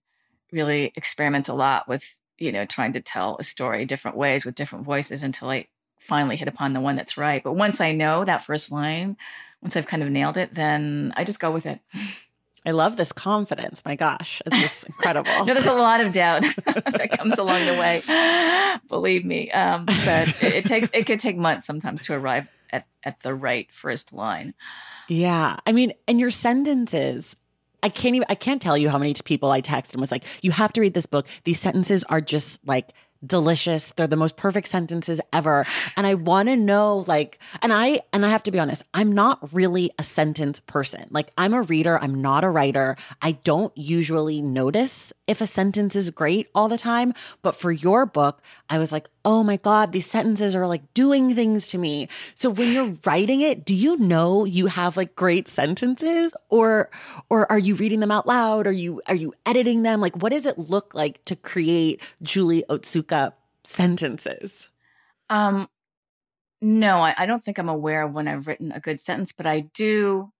really 0.52 0.92
experiment 0.96 1.48
a 1.48 1.54
lot 1.54 1.88
with, 1.88 2.20
you 2.36 2.52
know, 2.52 2.66
trying 2.66 2.92
to 2.92 3.00
tell 3.00 3.38
a 3.38 3.42
story 3.42 3.86
different 3.86 4.18
ways 4.18 4.44
with 4.44 4.54
different 4.54 4.84
voices 4.84 5.22
until 5.22 5.48
I 5.48 5.66
finally 5.98 6.36
hit 6.36 6.46
upon 6.46 6.74
the 6.74 6.80
one 6.80 6.94
that's 6.94 7.16
right. 7.16 7.42
But 7.42 7.54
once 7.54 7.80
I 7.80 7.92
know 7.92 8.26
that 8.26 8.44
first 8.44 8.70
line, 8.70 9.16
once 9.62 9.78
I've 9.78 9.86
kind 9.86 10.02
of 10.02 10.10
nailed 10.10 10.36
it, 10.36 10.52
then 10.52 11.14
I 11.16 11.24
just 11.24 11.40
go 11.40 11.50
with 11.50 11.64
it. 11.64 11.80
I 12.66 12.72
love 12.72 12.96
this 12.96 13.12
confidence. 13.12 13.82
My 13.82 13.96
gosh, 13.96 14.42
it's 14.44 14.82
incredible. 14.84 15.46
no, 15.46 15.54
there's 15.54 15.66
a 15.66 15.72
lot 15.72 16.02
of 16.02 16.12
doubt 16.12 16.42
that 16.66 17.16
comes 17.16 17.38
along 17.38 17.64
the 17.64 17.80
way. 17.80 18.02
Believe 18.90 19.24
me. 19.24 19.50
Um, 19.52 19.86
but 19.86 20.28
it, 20.42 20.54
it, 20.54 20.64
takes 20.66 20.90
it 20.92 21.06
could 21.06 21.18
take 21.18 21.38
months 21.38 21.64
sometimes 21.64 22.02
to 22.02 22.12
arrive 22.12 22.46
at, 22.72 22.86
at 23.04 23.20
the 23.20 23.34
right 23.34 23.70
first 23.70 24.12
line. 24.12 24.54
Yeah. 25.08 25.56
I 25.66 25.72
mean, 25.72 25.92
and 26.08 26.18
your 26.18 26.30
sentences, 26.30 27.36
I 27.82 27.88
can't 27.88 28.14
even, 28.14 28.26
I 28.28 28.34
can't 28.34 28.62
tell 28.62 28.78
you 28.78 28.88
how 28.88 28.98
many 28.98 29.14
people 29.24 29.50
I 29.50 29.60
texted 29.60 29.92
and 29.92 30.00
was 30.00 30.12
like, 30.12 30.24
you 30.42 30.50
have 30.52 30.72
to 30.74 30.80
read 30.80 30.94
this 30.94 31.06
book. 31.06 31.26
These 31.44 31.60
sentences 31.60 32.04
are 32.04 32.20
just 32.20 32.60
like, 32.66 32.92
delicious. 33.24 33.92
They're 33.92 34.06
the 34.06 34.16
most 34.16 34.36
perfect 34.36 34.68
sentences 34.68 35.20
ever. 35.32 35.64
And 35.96 36.06
I 36.06 36.14
want 36.14 36.48
to 36.48 36.56
know 36.56 37.04
like 37.06 37.38
and 37.60 37.72
I 37.72 38.00
and 38.12 38.26
I 38.26 38.30
have 38.30 38.42
to 38.44 38.50
be 38.50 38.58
honest, 38.58 38.82
I'm 38.94 39.12
not 39.12 39.52
really 39.52 39.90
a 39.98 40.02
sentence 40.02 40.60
person. 40.60 41.06
Like 41.10 41.32
I'm 41.38 41.54
a 41.54 41.62
reader, 41.62 41.98
I'm 41.98 42.20
not 42.20 42.44
a 42.44 42.50
writer. 42.50 42.96
I 43.20 43.32
don't 43.32 43.76
usually 43.76 44.42
notice 44.42 45.12
if 45.26 45.40
a 45.40 45.46
sentence 45.46 45.94
is 45.94 46.10
great 46.10 46.48
all 46.54 46.68
the 46.68 46.78
time, 46.78 47.14
but 47.42 47.54
for 47.54 47.70
your 47.70 48.06
book, 48.06 48.42
I 48.68 48.78
was 48.78 48.92
like, 48.92 49.08
"Oh 49.24 49.42
my 49.44 49.56
god, 49.56 49.92
these 49.92 50.06
sentences 50.06 50.54
are 50.54 50.66
like 50.66 50.92
doing 50.94 51.34
things 51.34 51.68
to 51.68 51.78
me." 51.78 52.08
So 52.34 52.50
when 52.50 52.72
you're 52.72 52.98
writing 53.04 53.40
it, 53.40 53.64
do 53.64 53.74
you 53.74 53.96
know 53.98 54.44
you 54.44 54.66
have 54.66 54.96
like 54.96 55.14
great 55.14 55.46
sentences 55.46 56.34
or 56.48 56.90
or 57.30 57.50
are 57.50 57.58
you 57.58 57.74
reading 57.76 58.00
them 58.00 58.10
out 58.10 58.26
loud? 58.26 58.66
Are 58.66 58.72
you 58.72 59.00
are 59.06 59.14
you 59.14 59.32
editing 59.46 59.82
them? 59.82 60.00
Like 60.00 60.20
what 60.20 60.32
does 60.32 60.46
it 60.46 60.58
look 60.58 60.92
like 60.94 61.24
to 61.26 61.36
create 61.36 62.02
Julie 62.22 62.64
Otsuka 62.68 63.11
up 63.12 63.38
sentences? 63.64 64.68
Um, 65.30 65.68
no, 66.60 66.98
I, 66.98 67.14
I 67.18 67.26
don't 67.26 67.42
think 67.42 67.58
I'm 67.58 67.68
aware 67.68 68.02
of 68.02 68.12
when 68.12 68.28
I've 68.28 68.46
written 68.46 68.72
a 68.72 68.80
good 68.80 69.00
sentence, 69.00 69.32
but 69.32 69.46
I 69.46 69.60
do 69.60 70.32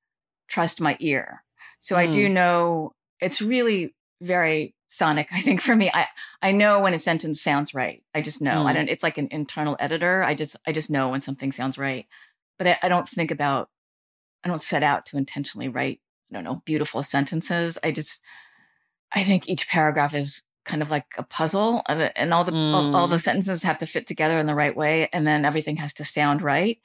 trust 0.49 0.81
my 0.81 0.97
ear. 1.01 1.45
So 1.81 1.97
mm. 1.97 1.99
I 1.99 2.07
do 2.07 2.27
hmm. 2.27 2.35
know 2.35 2.95
it's 3.21 3.41
really 3.41 3.95
very 4.21 4.75
sonic 4.89 5.29
i 5.33 5.41
think 5.41 5.61
for 5.61 5.75
me 5.75 5.91
i 5.95 6.07
i 6.43 6.53
know 6.53 6.81
when 6.81 6.93
a 6.93 6.99
sentence 6.99 7.41
sounds 7.41 7.75
right 7.75 8.03
i 8.15 8.21
just 8.21 8.43
know 8.43 8.63
mm. 8.63 8.67
i 8.67 8.73
hmm. 8.73 8.77
don't 8.77 8.89
it's 8.91 9.03
like 9.03 9.17
an 9.17 9.29
internal 9.31 9.75
editor 9.81 10.23
i 10.23 10.35
just 10.35 10.55
i 10.67 10.73
just 10.73 10.91
know 10.91 11.09
when 11.09 11.21
something 11.21 11.51
sounds 11.51 11.79
right 11.79 12.07
but 12.59 12.67
I, 12.67 12.79
I, 12.83 12.89
don't 12.89 13.09
think 13.09 13.31
about 13.31 13.71
i 14.45 14.49
don't 14.49 14.61
set 14.61 14.83
out 14.83 15.07
to 15.07 15.17
intentionally 15.17 15.69
write 15.69 16.01
i 16.31 16.35
don't 16.35 16.45
know 16.45 16.61
beautiful 16.67 17.03
sentences 17.03 17.79
i 17.83 17.91
just 17.91 18.23
i 19.15 19.25
think 19.25 19.49
each 19.49 19.67
paragraph 19.67 20.15
is 20.15 20.45
kind 20.65 20.83
of 20.83 20.91
like 20.91 21.07
a 21.19 21.23
puzzle 21.23 21.83
and 21.89 22.33
all 22.33 22.45
the 22.45 22.53
mm. 22.53 22.73
all, 22.73 22.97
all, 22.97 23.09
the 23.09 23.17
mm. 23.17 23.23
sentences 23.23 23.63
have 23.63 23.79
to 23.79 23.87
fit 23.87 24.07
together 24.07 24.39
in 24.39 24.47
the 24.47 24.55
right 24.55 24.77
way 24.77 25.09
and 25.13 25.27
then 25.27 25.45
everything 25.45 25.77
has 25.77 25.93
to 25.95 26.05
sound 26.05 26.43
right 26.43 26.79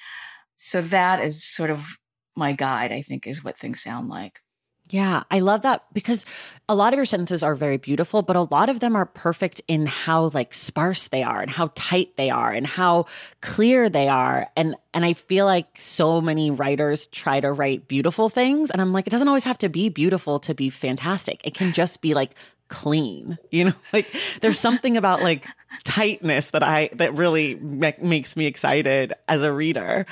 so 0.55 0.81
that 0.81 1.23
is 1.23 1.43
sort 1.43 1.69
of 1.69 1.97
my 2.35 2.53
guide 2.53 2.91
i 2.91 3.01
think 3.01 3.27
is 3.27 3.43
what 3.43 3.57
things 3.57 3.81
sound 3.81 4.09
like 4.09 4.41
yeah, 4.89 5.23
I 5.29 5.39
love 5.39 5.63
that 5.63 5.83
because 5.91 6.25
a 6.69 6.75
lot 6.75 6.93
of 6.93 6.97
your 6.97 7.05
sentences 7.05 7.43
are 7.43 7.55
very 7.55 7.75
beautiful, 7.75 8.21
but 8.21 8.37
a 8.37 8.43
lot 8.43 8.69
of 8.69 8.79
them 8.79 8.95
are 8.95 9.05
perfect 9.05 9.61
in 9.67 9.85
how 9.85 10.29
like 10.29 10.53
sparse 10.53 11.09
they 11.09 11.23
are 11.23 11.41
and 11.41 11.51
how 11.51 11.71
tight 11.75 12.15
they 12.15 12.29
are 12.29 12.51
and 12.53 12.65
how 12.65 13.05
clear 13.41 13.89
they 13.89 14.07
are. 14.07 14.47
And 14.55 14.75
and 14.93 15.03
I 15.03 15.11
feel 15.11 15.45
like 15.45 15.67
so 15.77 16.21
many 16.21 16.51
writers 16.51 17.07
try 17.07 17.41
to 17.41 17.51
write 17.51 17.89
beautiful 17.89 18.29
things 18.29 18.71
and 18.71 18.81
I'm 18.81 18.93
like 18.93 19.07
it 19.07 19.09
doesn't 19.09 19.27
always 19.27 19.43
have 19.43 19.57
to 19.59 19.69
be 19.69 19.89
beautiful 19.89 20.39
to 20.41 20.53
be 20.53 20.69
fantastic. 20.69 21.41
It 21.43 21.53
can 21.53 21.73
just 21.73 22.01
be 22.01 22.13
like 22.13 22.31
clean. 22.67 23.37
You 23.51 23.65
know, 23.65 23.73
like 23.93 24.07
there's 24.41 24.59
something 24.59 24.97
about 24.97 25.21
like 25.21 25.45
tightness 25.83 26.51
that 26.51 26.63
I 26.63 26.89
that 26.93 27.15
really 27.15 27.55
me- 27.55 27.93
makes 28.01 28.35
me 28.35 28.45
excited 28.45 29.13
as 29.27 29.41
a 29.41 29.51
reader 29.51 30.05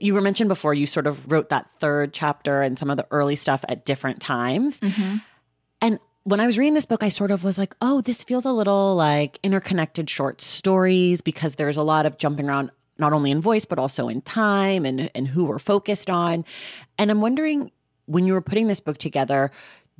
you 0.00 0.14
were 0.14 0.22
mentioned 0.22 0.48
before 0.48 0.72
you 0.74 0.86
sort 0.86 1.06
of 1.06 1.30
wrote 1.30 1.50
that 1.50 1.70
third 1.78 2.12
chapter 2.12 2.62
and 2.62 2.78
some 2.78 2.90
of 2.90 2.96
the 2.96 3.06
early 3.10 3.36
stuff 3.36 3.64
at 3.68 3.84
different 3.84 4.20
times. 4.20 4.80
Mm-hmm. 4.80 5.16
And 5.82 5.98
when 6.24 6.40
I 6.40 6.46
was 6.46 6.58
reading 6.58 6.74
this 6.74 6.86
book, 6.86 7.02
I 7.02 7.10
sort 7.10 7.30
of 7.30 7.44
was 7.44 7.58
like, 7.58 7.74
oh, 7.82 8.00
this 8.00 8.24
feels 8.24 8.44
a 8.44 8.52
little 8.52 8.96
like 8.96 9.38
interconnected 9.42 10.08
short 10.08 10.40
stories 10.40 11.20
because 11.20 11.56
there's 11.56 11.76
a 11.76 11.82
lot 11.82 12.06
of 12.06 12.16
jumping 12.16 12.48
around, 12.48 12.70
not 12.98 13.12
only 13.12 13.30
in 13.30 13.40
voice, 13.40 13.66
but 13.66 13.78
also 13.78 14.08
in 14.08 14.22
time 14.22 14.86
and, 14.86 15.10
and 15.14 15.28
who 15.28 15.44
we're 15.44 15.58
focused 15.58 16.08
on. 16.08 16.44
And 16.98 17.10
I'm 17.10 17.20
wondering 17.20 17.70
when 18.06 18.26
you 18.26 18.32
were 18.32 18.42
putting 18.42 18.68
this 18.68 18.80
book 18.80 18.96
together, 18.96 19.50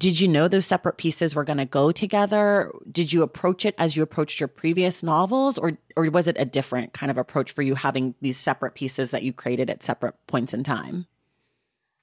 did 0.01 0.19
you 0.19 0.29
know 0.29 0.49
those 0.49 0.65
separate 0.65 0.97
pieces 0.97 1.35
were 1.35 1.45
going 1.45 1.59
to 1.59 1.67
go 1.67 1.93
together? 1.93 2.73
Did 2.91 3.13
you 3.13 3.23
approach 3.23 3.67
it 3.67 3.75
as 3.77 3.97
you 3.97 4.03
approached 4.03 4.41
your 4.41 4.49
previous 4.49 5.03
novels 5.03 5.59
or 5.59 5.77
or 5.95 6.09
was 6.11 6.27
it 6.27 6.37
a 6.39 6.47
different 6.47 6.95
kind 6.95 7.11
of 7.11 7.19
approach 7.19 7.53
for 7.53 7.61
you 7.61 7.75
having 7.75 8.15
these 8.23 8.39
separate 8.39 8.75
pieces 8.75 9.11
that 9.11 9.23
you 9.23 9.35
created 9.35 9.69
at 9.69 9.83
separate 9.83 10.15
points 10.27 10.55
in 10.55 10.65
time? 10.65 11.07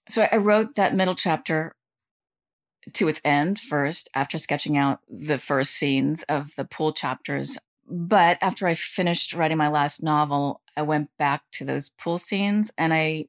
So 0.07 0.27
I 0.31 0.37
wrote 0.37 0.75
that 0.75 0.95
middle 0.95 1.15
chapter 1.15 1.75
to 2.93 3.07
its 3.07 3.19
end 3.25 3.59
first 3.59 4.11
after 4.13 4.37
sketching 4.37 4.77
out 4.77 4.99
the 5.09 5.39
first 5.39 5.71
scenes 5.71 6.21
of 6.29 6.55
the 6.55 6.65
pool 6.65 6.93
chapters. 6.93 7.57
But 7.89 8.37
after 8.41 8.67
I 8.67 8.75
finished 8.75 9.33
writing 9.33 9.57
my 9.57 9.69
last 9.69 10.03
novel, 10.03 10.61
I 10.75 10.83
went 10.83 11.09
back 11.17 11.41
to 11.53 11.65
those 11.65 11.89
pool 11.89 12.19
scenes 12.19 12.71
and 12.77 12.93
I 12.93 13.25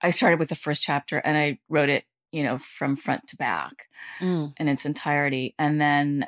I 0.00 0.12
started 0.12 0.38
with 0.38 0.48
the 0.48 0.54
first 0.54 0.82
chapter 0.82 1.18
and 1.18 1.36
I 1.36 1.58
wrote 1.68 1.90
it 1.90 2.04
you 2.32 2.42
know, 2.42 2.58
from 2.58 2.96
front 2.96 3.28
to 3.28 3.36
back 3.36 3.88
mm. 4.20 4.52
in 4.56 4.68
its 4.68 4.86
entirety. 4.86 5.54
And 5.58 5.80
then 5.80 6.26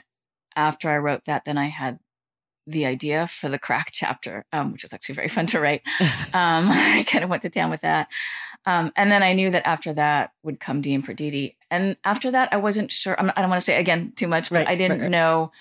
after 0.56 0.90
I 0.90 0.98
wrote 0.98 1.24
that, 1.26 1.44
then 1.44 1.58
I 1.58 1.66
had 1.66 1.98
the 2.66 2.86
idea 2.86 3.26
for 3.26 3.48
the 3.48 3.58
crack 3.66 3.90
chapter, 3.92 4.44
um, 4.52 4.72
which 4.72 4.82
was 4.82 4.92
actually 4.92 5.14
very 5.14 5.28
fun 5.28 5.46
to 5.46 5.60
write. 5.60 5.82
Um, 6.34 6.68
I 6.70 7.04
kind 7.06 7.24
of 7.24 7.30
went 7.30 7.42
to 7.42 7.50
town 7.50 7.70
with 7.70 7.82
that. 7.82 8.08
Um, 8.64 8.92
and 8.96 9.12
then 9.12 9.22
I 9.22 9.34
knew 9.34 9.50
that 9.50 9.66
after 9.66 9.92
that 9.94 10.32
would 10.42 10.60
come 10.60 10.80
Diem 10.80 11.02
Perdidi. 11.02 11.56
And 11.70 11.96
after 12.04 12.30
that, 12.30 12.48
I 12.52 12.56
wasn't 12.56 12.90
sure. 12.90 13.18
I'm, 13.18 13.30
I 13.30 13.34
do 13.34 13.42
not 13.42 13.50
want 13.50 13.60
to 13.60 13.64
say 13.64 13.78
again 13.78 14.12
too 14.16 14.28
much, 14.28 14.48
but 14.48 14.60
right, 14.60 14.68
I 14.68 14.76
didn't 14.76 14.98
right, 14.98 15.04
right. 15.04 15.10
know 15.10 15.52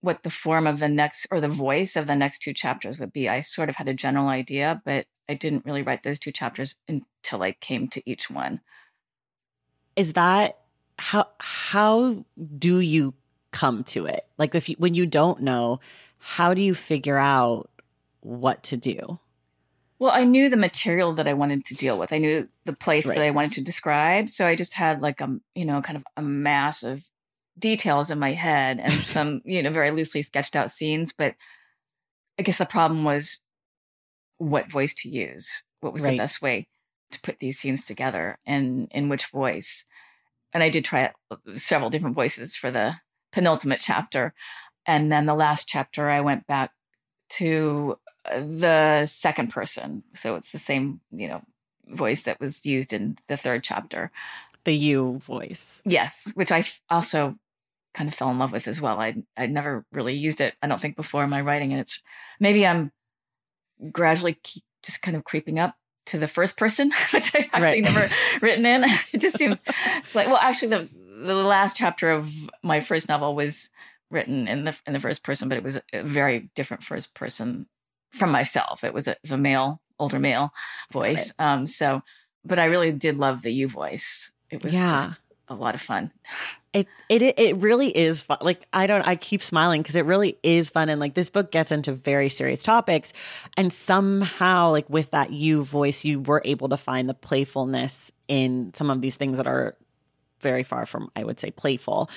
what 0.00 0.22
the 0.22 0.30
form 0.30 0.66
of 0.66 0.80
the 0.80 0.88
next 0.88 1.26
or 1.30 1.40
the 1.40 1.48
voice 1.48 1.96
of 1.96 2.06
the 2.06 2.16
next 2.16 2.40
two 2.40 2.52
chapters 2.52 2.98
would 2.98 3.12
be. 3.12 3.28
I 3.28 3.40
sort 3.40 3.68
of 3.68 3.76
had 3.76 3.88
a 3.88 3.94
general 3.94 4.28
idea, 4.28 4.82
but 4.84 5.06
I 5.28 5.34
didn't 5.34 5.64
really 5.64 5.82
write 5.82 6.02
those 6.02 6.18
two 6.18 6.32
chapters 6.32 6.76
until 6.88 7.42
I 7.42 7.52
came 7.52 7.88
to 7.88 8.02
each 8.04 8.30
one 8.30 8.60
is 9.96 10.14
that 10.14 10.58
how 10.98 11.28
how 11.38 12.24
do 12.58 12.80
you 12.80 13.14
come 13.50 13.84
to 13.84 14.06
it? 14.06 14.26
Like 14.38 14.54
if 14.54 14.68
you 14.68 14.76
when 14.78 14.94
you 14.94 15.06
don't 15.06 15.40
know, 15.40 15.80
how 16.18 16.54
do 16.54 16.62
you 16.62 16.74
figure 16.74 17.18
out 17.18 17.70
what 18.20 18.62
to 18.64 18.76
do? 18.76 19.18
Well, 19.98 20.10
I 20.12 20.24
knew 20.24 20.50
the 20.50 20.56
material 20.56 21.12
that 21.14 21.28
I 21.28 21.34
wanted 21.34 21.64
to 21.66 21.74
deal 21.74 21.98
with. 21.98 22.12
I 22.12 22.18
knew 22.18 22.48
the 22.64 22.72
place 22.72 23.06
right. 23.06 23.14
that 23.14 23.24
I 23.24 23.30
wanted 23.30 23.52
to 23.52 23.64
describe. 23.64 24.28
So 24.28 24.46
I 24.46 24.56
just 24.56 24.74
had 24.74 25.00
like 25.00 25.20
a, 25.20 25.38
you 25.54 25.64
know, 25.64 25.80
kind 25.82 25.96
of 25.96 26.04
a 26.16 26.22
mass 26.22 26.82
of 26.82 27.04
details 27.58 28.10
in 28.10 28.18
my 28.18 28.32
head 28.32 28.80
and 28.80 28.92
some, 28.92 29.40
you 29.44 29.62
know, 29.62 29.70
very 29.70 29.92
loosely 29.92 30.22
sketched 30.22 30.56
out 30.56 30.70
scenes. 30.70 31.12
But 31.12 31.36
I 32.38 32.42
guess 32.42 32.58
the 32.58 32.66
problem 32.66 33.04
was 33.04 33.40
what 34.38 34.70
voice 34.70 34.94
to 34.94 35.08
use. 35.08 35.62
What 35.80 35.92
was 35.92 36.02
right. 36.02 36.12
the 36.12 36.18
best 36.18 36.42
way? 36.42 36.66
To 37.14 37.20
put 37.20 37.38
these 37.38 37.58
scenes 37.58 37.84
together 37.84 38.38
and 38.46 38.88
in 38.90 39.08
which 39.08 39.26
voice. 39.26 39.84
And 40.52 40.62
I 40.62 40.70
did 40.70 40.84
try 40.84 41.12
uh, 41.30 41.36
several 41.54 41.90
different 41.90 42.14
voices 42.14 42.56
for 42.56 42.70
the 42.70 42.94
penultimate 43.32 43.80
chapter. 43.80 44.34
And 44.86 45.10
then 45.10 45.26
the 45.26 45.34
last 45.34 45.66
chapter, 45.66 46.10
I 46.10 46.20
went 46.20 46.46
back 46.46 46.70
to 47.30 47.98
uh, 48.30 48.40
the 48.40 49.06
second 49.06 49.48
person. 49.48 50.04
So 50.14 50.36
it's 50.36 50.52
the 50.52 50.58
same, 50.58 51.00
you 51.10 51.28
know, 51.28 51.42
voice 51.88 52.22
that 52.22 52.40
was 52.40 52.64
used 52.64 52.92
in 52.92 53.18
the 53.28 53.36
third 53.36 53.64
chapter. 53.64 54.10
The 54.64 54.74
you 54.74 55.18
voice. 55.18 55.82
Yes, 55.84 56.32
which 56.34 56.52
I 56.52 56.64
also 56.88 57.36
kind 57.92 58.08
of 58.08 58.14
fell 58.14 58.30
in 58.30 58.38
love 58.38 58.52
with 58.52 58.66
as 58.66 58.80
well. 58.80 58.98
I 58.98 59.22
I'd 59.36 59.52
never 59.52 59.84
really 59.92 60.14
used 60.14 60.40
it, 60.40 60.54
I 60.62 60.66
don't 60.66 60.80
think, 60.80 60.96
before 60.96 61.24
in 61.24 61.30
my 61.30 61.40
writing. 61.40 61.72
And 61.72 61.80
it's 61.80 62.02
maybe 62.40 62.66
I'm 62.66 62.92
gradually 63.92 64.38
just 64.82 65.02
kind 65.02 65.16
of 65.16 65.24
creeping 65.24 65.58
up 65.58 65.76
to 66.06 66.18
the 66.18 66.26
first 66.26 66.56
person, 66.56 66.90
which 67.12 67.34
I 67.34 67.48
actually 67.52 67.82
right. 67.82 67.94
never 67.94 68.10
written 68.40 68.66
in. 68.66 68.84
It 69.12 69.20
just 69.20 69.38
seems 69.38 69.60
it's 69.98 70.14
like 70.14 70.26
well, 70.26 70.38
actually 70.38 70.68
the 70.68 70.88
the 71.24 71.34
last 71.34 71.76
chapter 71.76 72.10
of 72.10 72.32
my 72.62 72.80
first 72.80 73.08
novel 73.08 73.34
was 73.34 73.70
written 74.10 74.48
in 74.48 74.64
the 74.64 74.78
in 74.86 74.92
the 74.92 75.00
first 75.00 75.22
person, 75.22 75.48
but 75.48 75.58
it 75.58 75.64
was 75.64 75.80
a 75.92 76.02
very 76.02 76.50
different 76.54 76.82
first 76.82 77.14
person 77.14 77.66
from 78.12 78.30
myself. 78.30 78.84
It 78.84 78.94
was 78.94 79.08
a, 79.08 79.12
it 79.12 79.18
was 79.22 79.32
a 79.32 79.38
male, 79.38 79.80
older 79.98 80.18
male 80.18 80.52
voice. 80.92 81.32
Right. 81.38 81.52
Um, 81.52 81.66
so, 81.66 82.02
but 82.44 82.58
I 82.58 82.66
really 82.66 82.92
did 82.92 83.18
love 83.18 83.42
the 83.42 83.52
you 83.52 83.68
voice. 83.68 84.32
It 84.50 84.62
was 84.62 84.74
yeah. 84.74 84.88
just 84.88 85.20
a 85.48 85.54
lot 85.54 85.74
of 85.74 85.80
fun. 85.80 86.12
It 86.74 86.88
it 87.08 87.22
it 87.22 87.56
really 87.58 87.96
is 87.96 88.22
fun. 88.22 88.38
Like 88.40 88.66
I 88.72 88.88
don't 88.88 89.06
I 89.06 89.14
keep 89.14 89.42
smiling 89.42 89.80
because 89.80 89.94
it 89.94 90.04
really 90.04 90.36
is 90.42 90.70
fun 90.70 90.88
and 90.88 91.00
like 91.00 91.14
this 91.14 91.30
book 91.30 91.52
gets 91.52 91.70
into 91.70 91.92
very 91.92 92.28
serious 92.28 92.64
topics 92.64 93.12
and 93.56 93.72
somehow 93.72 94.70
like 94.70 94.90
with 94.90 95.12
that 95.12 95.32
you 95.32 95.62
voice 95.62 96.04
you 96.04 96.20
were 96.20 96.42
able 96.44 96.68
to 96.70 96.76
find 96.76 97.08
the 97.08 97.14
playfulness 97.14 98.10
in 98.26 98.72
some 98.74 98.90
of 98.90 99.00
these 99.00 99.14
things 99.14 99.36
that 99.36 99.46
are 99.46 99.76
very 100.40 100.64
far 100.64 100.84
from 100.84 101.10
I 101.14 101.22
would 101.22 101.38
say 101.38 101.52
playful. 101.52 102.10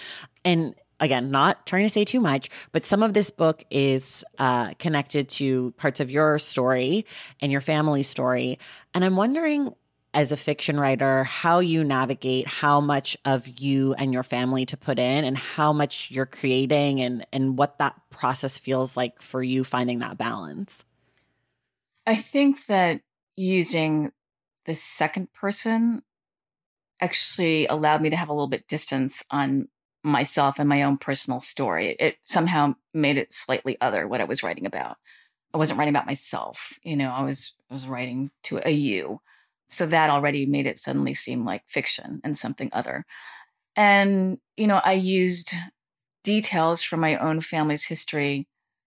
And 0.44 0.74
again, 1.00 1.30
not 1.30 1.68
trying 1.68 1.86
to 1.86 1.90
say 1.90 2.04
too 2.04 2.20
much, 2.20 2.50
but 2.72 2.84
some 2.84 3.04
of 3.04 3.14
this 3.14 3.30
book 3.30 3.64
is 3.70 4.26
uh, 4.40 4.74
connected 4.80 5.30
to 5.30 5.72
parts 5.78 6.00
of 6.00 6.10
your 6.10 6.40
story 6.40 7.06
and 7.42 7.52
your 7.52 7.62
family 7.62 8.02
story. 8.02 8.58
And 8.96 9.06
I'm 9.06 9.16
wondering 9.16 9.76
as 10.18 10.32
a 10.32 10.38
fiction 10.38 10.80
writer 10.80 11.24
how 11.26 11.60
you 11.60 11.84
navigate 11.84 12.48
how 12.48 12.82
much 12.82 13.16
of 13.24 13.48
you 13.60 13.94
and 13.94 14.12
your 14.12 14.24
family 14.24 14.66
to 14.66 14.76
put 14.76 14.98
in 14.98 15.24
and 15.24 15.38
how 15.38 15.72
much 15.72 16.10
you're 16.10 16.26
creating 16.26 17.00
and 17.00 17.24
and 17.32 17.56
what 17.56 17.78
that 17.78 17.94
process 18.10 18.58
feels 18.58 18.98
like 18.98 19.22
for 19.22 19.44
you 19.44 19.64
finding 19.64 20.00
that 20.00 20.18
balance. 20.18 20.84
I 22.08 22.16
think 22.16 22.66
that 22.66 23.02
using 23.36 24.12
the 24.66 24.74
second 24.74 25.32
person 25.34 26.02
actually 27.00 27.68
allowed 27.68 28.02
me 28.02 28.10
to 28.10 28.16
have 28.16 28.30
a 28.30 28.34
little 28.34 28.48
bit 28.48 28.68
distance 28.68 29.24
on 29.30 29.68
myself 30.04 30.58
and 30.58 30.68
my 30.68 30.82
own 30.82 30.98
personal 30.98 31.40
story. 31.40 31.96
It 32.00 32.18
somehow 32.24 32.74
made 32.92 33.18
it 33.18 33.32
slightly 33.32 33.80
other 33.82 34.08
what 34.08 34.22
i 34.22 34.24
was 34.24 34.42
writing 34.42 34.66
about. 34.66 34.98
I 35.54 35.60
wasn't 35.60 35.78
writing 35.78 35.94
about 35.94 36.08
myself 36.08 36.80
you 36.82 36.96
know 36.96 37.12
i 37.12 37.22
was 37.22 37.54
I 37.70 37.74
was 37.74 37.88
writing 37.88 38.32
to 38.46 38.60
a 38.66 38.72
you 38.72 39.22
so 39.68 39.86
that 39.86 40.10
already 40.10 40.46
made 40.46 40.66
it 40.66 40.80
suddenly 40.80 41.14
seem 41.14 41.46
like 41.46 41.64
fiction 41.68 42.22
and 42.24 42.36
something 42.36 42.70
other. 42.72 43.06
And, 43.76 44.40
you 44.56 44.68
know, 44.68 44.82
I 44.84 44.94
used 44.94 45.54
details 46.24 46.82
from 46.82 47.00
my 47.00 47.18
own 47.18 47.42
family's 47.42 47.86
history. 47.86 48.48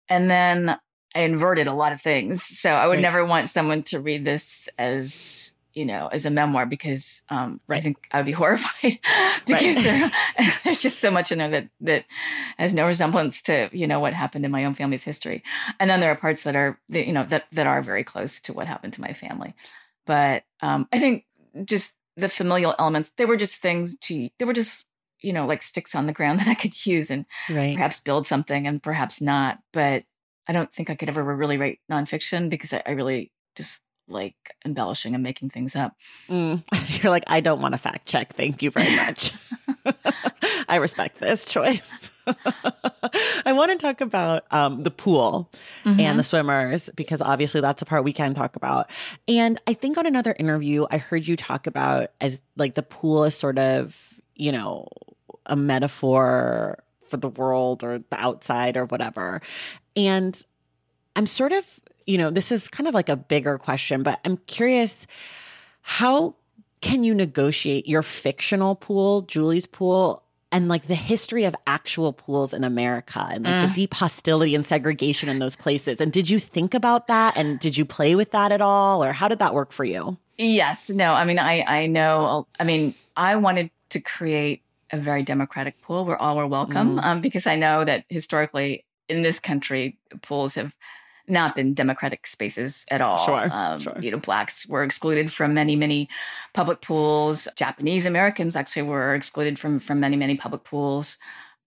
And 0.09 0.29
then 0.29 0.77
I 1.13 1.19
inverted 1.19 1.67
a 1.67 1.73
lot 1.73 1.91
of 1.91 2.01
things. 2.01 2.43
So 2.43 2.71
I 2.71 2.87
would 2.87 2.95
right. 2.95 3.01
never 3.01 3.25
want 3.25 3.49
someone 3.49 3.83
to 3.83 3.99
read 3.99 4.23
this 4.23 4.69
as, 4.77 5.53
you 5.73 5.85
know, 5.85 6.07
as 6.07 6.25
a 6.25 6.31
memoir 6.31 6.65
because 6.65 7.23
um, 7.29 7.59
right. 7.67 7.77
I 7.77 7.81
think 7.81 8.07
I 8.11 8.17
would 8.17 8.25
be 8.25 8.31
horrified 8.43 8.99
because 9.45 9.83
there, 9.83 10.11
there's 10.63 10.81
just 10.81 10.99
so 10.99 11.11
much 11.11 11.31
in 11.31 11.37
there 11.37 11.49
that 11.49 11.69
that 11.81 12.05
has 12.57 12.73
no 12.73 12.87
resemblance 12.87 13.41
to 13.43 13.69
you 13.71 13.87
know 13.87 13.99
what 13.99 14.13
happened 14.13 14.45
in 14.45 14.51
my 14.51 14.65
own 14.65 14.73
family's 14.73 15.03
history. 15.03 15.43
And 15.79 15.89
then 15.89 15.99
there 15.99 16.11
are 16.11 16.15
parts 16.15 16.43
that 16.43 16.55
are 16.55 16.79
you 16.89 17.13
know 17.13 17.25
that 17.25 17.45
that 17.51 17.67
are 17.67 17.81
very 17.81 18.03
close 18.03 18.39
to 18.41 18.53
what 18.53 18.67
happened 18.67 18.93
to 18.93 19.01
my 19.01 19.13
family. 19.13 19.53
But 20.07 20.43
um, 20.61 20.87
I 20.91 20.99
think 20.99 21.25
just 21.63 21.95
the 22.15 22.29
familial 22.29 22.73
elements, 22.79 23.11
they 23.11 23.25
were 23.25 23.37
just 23.37 23.57
things 23.57 23.97
to, 23.99 24.29
they 24.39 24.45
were 24.45 24.53
just, 24.53 24.85
you 25.21 25.33
know, 25.33 25.45
like 25.45 25.61
sticks 25.61 25.93
on 25.93 26.07
the 26.07 26.13
ground 26.13 26.39
that 26.39 26.47
I 26.47 26.55
could 26.55 26.85
use 26.85 27.11
and 27.11 27.25
right. 27.49 27.75
perhaps 27.75 27.99
build 27.99 28.25
something 28.25 28.65
and 28.65 28.81
perhaps 28.81 29.21
not. 29.21 29.59
But 29.71 30.05
I 30.47 30.53
don't 30.53 30.73
think 30.73 30.89
I 30.89 30.95
could 30.95 31.09
ever 31.09 31.23
really 31.23 31.57
write 31.57 31.79
nonfiction 31.91 32.49
because 32.49 32.73
I, 32.73 32.81
I 32.85 32.91
really 32.91 33.31
just 33.55 33.83
like 34.07 34.55
embellishing 34.65 35.13
and 35.13 35.23
making 35.23 35.49
things 35.49 35.75
up. 35.75 35.95
Mm. 36.29 36.63
You're 37.03 37.11
like, 37.11 37.25
I 37.27 37.39
don't 37.39 37.61
want 37.61 37.73
to 37.73 37.77
fact 37.77 38.07
check. 38.07 38.35
Thank 38.35 38.61
you 38.61 38.71
very 38.71 38.95
much. 38.95 39.33
I 40.69 40.77
respect 40.77 41.19
this 41.19 41.45
choice. 41.45 42.11
I 43.45 43.53
want 43.53 43.71
to 43.71 43.77
talk 43.77 44.01
about 44.01 44.43
um, 44.51 44.83
the 44.83 44.91
pool 44.91 45.49
mm-hmm. 45.85 45.99
and 45.99 46.19
the 46.19 46.23
swimmers 46.23 46.89
because 46.95 47.21
obviously 47.21 47.61
that's 47.61 47.81
a 47.81 47.85
part 47.85 48.03
we 48.03 48.13
can 48.13 48.33
talk 48.33 48.55
about. 48.55 48.89
And 49.27 49.61
I 49.67 49.73
think 49.73 49.97
on 49.97 50.05
another 50.05 50.35
interview, 50.37 50.85
I 50.91 50.97
heard 50.97 51.27
you 51.27 51.35
talk 51.35 51.67
about 51.67 52.11
as 52.19 52.41
like 52.55 52.75
the 52.75 52.83
pool 52.83 53.23
is 53.23 53.35
sort 53.35 53.59
of, 53.59 54.19
you 54.35 54.51
know, 54.51 54.87
a 55.45 55.55
metaphor 55.55 56.83
for 57.07 57.17
the 57.17 57.29
world 57.29 57.83
or 57.83 57.99
the 57.99 58.17
outside 58.19 58.75
or 58.75 58.85
whatever. 58.85 59.41
And 59.95 60.39
I'm 61.15 61.25
sort 61.25 61.53
of, 61.53 61.79
you 62.07 62.17
know, 62.17 62.31
this 62.31 62.51
is 62.51 62.67
kind 62.69 62.87
of 62.87 62.93
like 62.93 63.09
a 63.09 63.15
bigger 63.15 63.57
question, 63.57 64.01
but 64.01 64.19
I'm 64.25 64.37
curious 64.47 65.05
how 65.81 66.35
can 66.81 67.03
you 67.03 67.13
negotiate 67.13 67.87
your 67.87 68.01
fictional 68.01 68.75
pool, 68.75 69.21
Julie's 69.21 69.67
pool, 69.67 70.23
and 70.51 70.69
like 70.69 70.87
the 70.87 70.95
history 70.95 71.43
of 71.43 71.55
actual 71.65 72.13
pools 72.13 72.53
in 72.53 72.63
America 72.63 73.27
and 73.29 73.43
like 73.43 73.53
mm. 73.53 73.67
the 73.67 73.73
deep 73.73 73.93
hostility 73.93 74.55
and 74.55 74.65
segregation 74.65 75.27
in 75.27 75.39
those 75.39 75.55
places. 75.55 75.99
And 75.99 76.11
did 76.11 76.29
you 76.29 76.39
think 76.39 76.73
about 76.73 77.07
that? 77.07 77.35
And 77.35 77.59
did 77.59 77.77
you 77.77 77.83
play 77.83 78.15
with 78.15 78.31
that 78.31 78.51
at 78.51 78.61
all? 78.61 79.03
Or 79.03 79.11
how 79.11 79.27
did 79.27 79.39
that 79.39 79.53
work 79.53 79.71
for 79.71 79.83
you? 79.83 80.17
Yes. 80.37 80.89
No, 80.89 81.13
I 81.13 81.25
mean, 81.25 81.39
I, 81.39 81.63
I 81.67 81.87
know, 81.87 82.47
I 82.59 82.63
mean, 82.63 82.95
I 83.17 83.35
wanted 83.35 83.71
to 83.89 83.99
create 83.99 84.61
a 84.91 84.97
very 84.97 85.23
democratic 85.23 85.81
pool 85.81 86.05
where 86.05 86.21
all 86.21 86.37
were 86.37 86.47
welcome 86.47 86.97
mm. 86.97 87.03
um, 87.03 87.19
because 87.19 87.45
I 87.45 87.57
know 87.57 87.83
that 87.83 88.05
historically 88.07 88.85
in 89.09 89.23
this 89.23 89.39
country, 89.39 89.97
pools 90.21 90.55
have 90.55 90.75
not 91.27 91.55
been 91.55 91.73
democratic 91.73 92.25
spaces 92.25 92.85
at 92.89 93.01
all. 93.01 93.17
Sure, 93.25 93.49
um, 93.51 93.79
sure. 93.79 93.97
You 93.99 94.11
know, 94.11 94.17
blacks 94.17 94.67
were 94.67 94.83
excluded 94.83 95.31
from 95.31 95.53
many, 95.53 95.75
many 95.75 96.07
public 96.53 96.81
pools. 96.81 97.47
Japanese 97.55 98.05
Americans 98.05 98.55
actually 98.55 98.83
were 98.83 99.13
excluded 99.13 99.59
from 99.59 99.79
from 99.79 99.99
many, 99.99 100.15
many 100.15 100.35
public 100.35 100.63
pools 100.63 101.17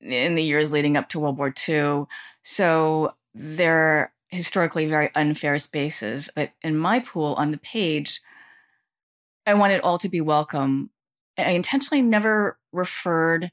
in 0.01 0.35
the 0.35 0.43
years 0.43 0.73
leading 0.73 0.97
up 0.97 1.09
to 1.11 1.21
World 1.21 1.37
War 1.37 1.53
II. 1.69 2.05
So 2.43 3.15
they're 3.35 4.13
historically 4.29 4.87
very 4.87 5.11
unfair 5.15 5.59
spaces. 5.59 6.31
But 6.35 6.53
in 6.63 6.77
my 6.77 7.01
pool 7.01 7.35
on 7.35 7.51
the 7.51 7.59
page, 7.59 8.21
I 9.47 9.55
want 9.55 9.73
it 9.73 9.83
all 9.83 9.99
to 9.99 10.09
be 10.09 10.21
welcome. 10.21 10.91
I 11.37 11.51
intentionally 11.51 12.03
never 12.03 12.59
referred 12.73 13.51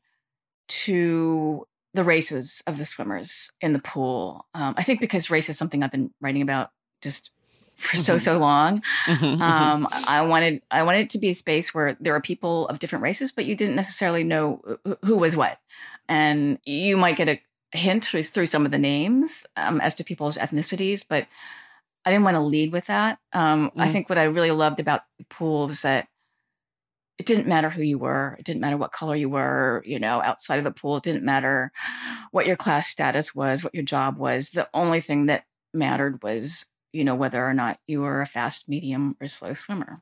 to 0.67 1.67
the 1.97 2.03
races 2.03 2.63
of 2.67 2.77
the 2.77 2.85
swimmers 2.85 3.51
in 3.59 3.73
the 3.73 3.79
pool. 3.79 4.45
Um, 4.53 4.75
I 4.77 4.83
think 4.83 4.99
because 4.99 5.31
race 5.31 5.49
is 5.49 5.57
something 5.57 5.81
I've 5.81 5.91
been 5.91 6.11
writing 6.21 6.43
about 6.43 6.69
just 7.01 7.31
for 7.75 7.97
so 7.97 8.13
mm-hmm. 8.13 8.19
so 8.19 8.37
long. 8.37 8.83
Mm-hmm, 9.05 9.25
mm-hmm. 9.25 9.41
Um, 9.41 9.87
I 10.07 10.21
wanted 10.21 10.61
I 10.69 10.83
wanted 10.83 11.01
it 11.01 11.09
to 11.11 11.17
be 11.17 11.29
a 11.29 11.33
space 11.33 11.73
where 11.73 11.97
there 11.99 12.13
are 12.13 12.21
people 12.21 12.67
of 12.67 12.77
different 12.77 13.01
races, 13.01 13.31
but 13.31 13.45
you 13.45 13.55
didn't 13.55 13.75
necessarily 13.75 14.23
know 14.23 14.61
who 15.03 15.17
was 15.17 15.35
what, 15.35 15.57
and 16.07 16.59
you 16.65 16.97
might 16.97 17.17
get 17.17 17.29
a 17.29 17.41
hint 17.75 18.05
through, 18.05 18.23
through 18.23 18.45
some 18.45 18.63
of 18.63 18.71
the 18.71 18.77
names 18.77 19.47
um, 19.55 19.81
as 19.81 19.95
to 19.95 20.03
people's 20.03 20.37
ethnicities, 20.37 21.03
but 21.07 21.25
I 22.05 22.11
didn't 22.11 22.25
want 22.25 22.35
to 22.35 22.41
lead 22.41 22.71
with 22.71 22.85
that. 22.85 23.17
Um, 23.33 23.71
mm. 23.71 23.81
I 23.81 23.89
think 23.89 24.07
what 24.07 24.19
I 24.19 24.25
really 24.25 24.51
loved 24.51 24.79
about 24.79 25.01
the 25.17 25.25
pool 25.25 25.67
was 25.67 25.81
that 25.81 26.07
it 27.17 27.25
didn't 27.25 27.47
matter 27.47 27.69
who 27.69 27.81
you 27.81 27.97
were. 27.97 28.35
It 28.39 28.45
didn't 28.45 28.61
matter 28.61 28.77
what 28.77 28.91
color 28.91 29.15
you 29.15 29.29
were, 29.29 29.81
you 29.85 29.97
know, 29.97 30.21
outside 30.21 30.59
of 30.59 30.65
the 30.65 30.71
pool. 30.71 30.97
It 30.97 31.03
didn't 31.03 31.23
matter 31.23 31.71
what 32.31 32.45
your 32.45 32.55
class 32.55 32.87
status 32.87 33.33
was, 33.33 33.63
what 33.63 33.73
your 33.73 33.83
job 33.83 34.17
was. 34.17 34.51
The 34.51 34.67
only 34.73 35.01
thing 35.01 35.25
that 35.25 35.45
mattered 35.73 36.21
was, 36.21 36.65
you 36.93 37.03
know, 37.03 37.15
whether 37.15 37.43
or 37.43 37.53
not 37.53 37.79
you 37.87 38.01
were 38.01 38.21
a 38.21 38.25
fast, 38.25 38.69
medium, 38.69 39.17
or 39.19 39.27
slow 39.27 39.53
swimmer. 39.53 40.01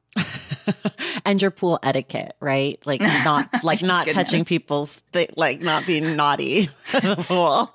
and 1.26 1.42
your 1.42 1.52
pool 1.52 1.80
etiquette, 1.84 2.36
right? 2.42 2.86
Like 2.86 3.02
not 3.02 3.50
like 3.64 3.82
not 3.82 4.08
touching 4.08 4.44
people's 4.44 5.02
th- 5.14 5.32
like 5.38 5.62
not 5.62 5.86
being 5.86 6.16
naughty 6.16 6.70
in 6.94 7.10
the 7.10 7.26
pool. 7.28 7.72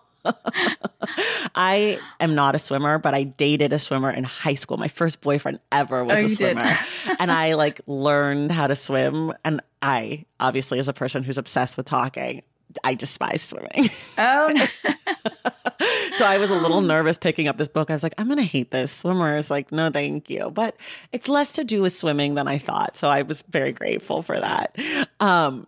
I 1.54 1.98
am 2.18 2.34
not 2.34 2.54
a 2.54 2.58
swimmer, 2.58 2.98
but 2.98 3.14
I 3.14 3.24
dated 3.24 3.72
a 3.72 3.78
swimmer 3.78 4.10
in 4.10 4.24
high 4.24 4.54
school. 4.54 4.76
My 4.76 4.88
first 4.88 5.20
boyfriend 5.20 5.60
ever 5.72 6.04
was 6.04 6.22
oh, 6.22 6.26
a 6.26 6.28
swimmer. 6.28 6.72
and 7.18 7.30
I 7.30 7.54
like 7.54 7.80
learned 7.86 8.52
how 8.52 8.66
to 8.66 8.74
swim. 8.74 9.32
And 9.44 9.60
I, 9.82 10.24
obviously, 10.38 10.78
as 10.78 10.88
a 10.88 10.92
person 10.92 11.22
who's 11.22 11.38
obsessed 11.38 11.76
with 11.76 11.86
talking, 11.86 12.42
I 12.84 12.94
despise 12.94 13.42
swimming. 13.42 13.90
Oh. 14.16 14.66
so 16.12 16.24
I 16.24 16.38
was 16.38 16.50
a 16.50 16.56
little 16.56 16.80
nervous 16.80 17.18
picking 17.18 17.48
up 17.48 17.56
this 17.56 17.68
book. 17.68 17.90
I 17.90 17.94
was 17.94 18.02
like, 18.02 18.14
I'm 18.18 18.26
going 18.26 18.38
to 18.38 18.44
hate 18.44 18.70
this. 18.70 18.92
Swimmers, 18.92 19.50
like, 19.50 19.72
no, 19.72 19.90
thank 19.90 20.30
you. 20.30 20.50
But 20.50 20.76
it's 21.12 21.28
less 21.28 21.52
to 21.52 21.64
do 21.64 21.82
with 21.82 21.92
swimming 21.92 22.34
than 22.34 22.46
I 22.46 22.58
thought. 22.58 22.96
So 22.96 23.08
I 23.08 23.22
was 23.22 23.42
very 23.42 23.72
grateful 23.72 24.22
for 24.22 24.38
that. 24.38 24.76
Um, 25.18 25.66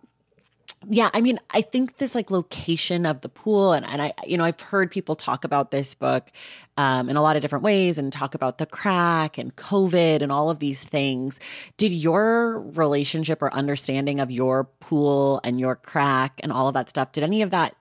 yeah, 0.89 1.09
I 1.13 1.21
mean, 1.21 1.39
I 1.51 1.61
think 1.61 1.97
this 1.97 2.15
like 2.15 2.31
location 2.31 3.05
of 3.05 3.21
the 3.21 3.29
pool, 3.29 3.73
and, 3.73 3.85
and 3.85 4.01
I, 4.01 4.13
you 4.25 4.37
know, 4.37 4.43
I've 4.43 4.59
heard 4.59 4.91
people 4.91 5.15
talk 5.15 5.43
about 5.43 5.71
this 5.71 5.95
book 5.95 6.31
um, 6.77 7.09
in 7.09 7.15
a 7.15 7.21
lot 7.21 7.35
of 7.35 7.41
different 7.41 7.63
ways 7.63 7.97
and 7.97 8.11
talk 8.11 8.35
about 8.35 8.57
the 8.57 8.65
crack 8.65 9.37
and 9.37 9.55
COVID 9.55 10.21
and 10.21 10.31
all 10.31 10.49
of 10.49 10.59
these 10.59 10.83
things. 10.83 11.39
Did 11.77 11.91
your 11.91 12.59
relationship 12.59 13.41
or 13.41 13.53
understanding 13.53 14.19
of 14.19 14.31
your 14.31 14.65
pool 14.65 15.39
and 15.43 15.59
your 15.59 15.75
crack 15.75 16.39
and 16.43 16.51
all 16.51 16.67
of 16.67 16.73
that 16.73 16.89
stuff, 16.89 17.11
did 17.11 17.23
any 17.23 17.41
of 17.41 17.51
that 17.51 17.75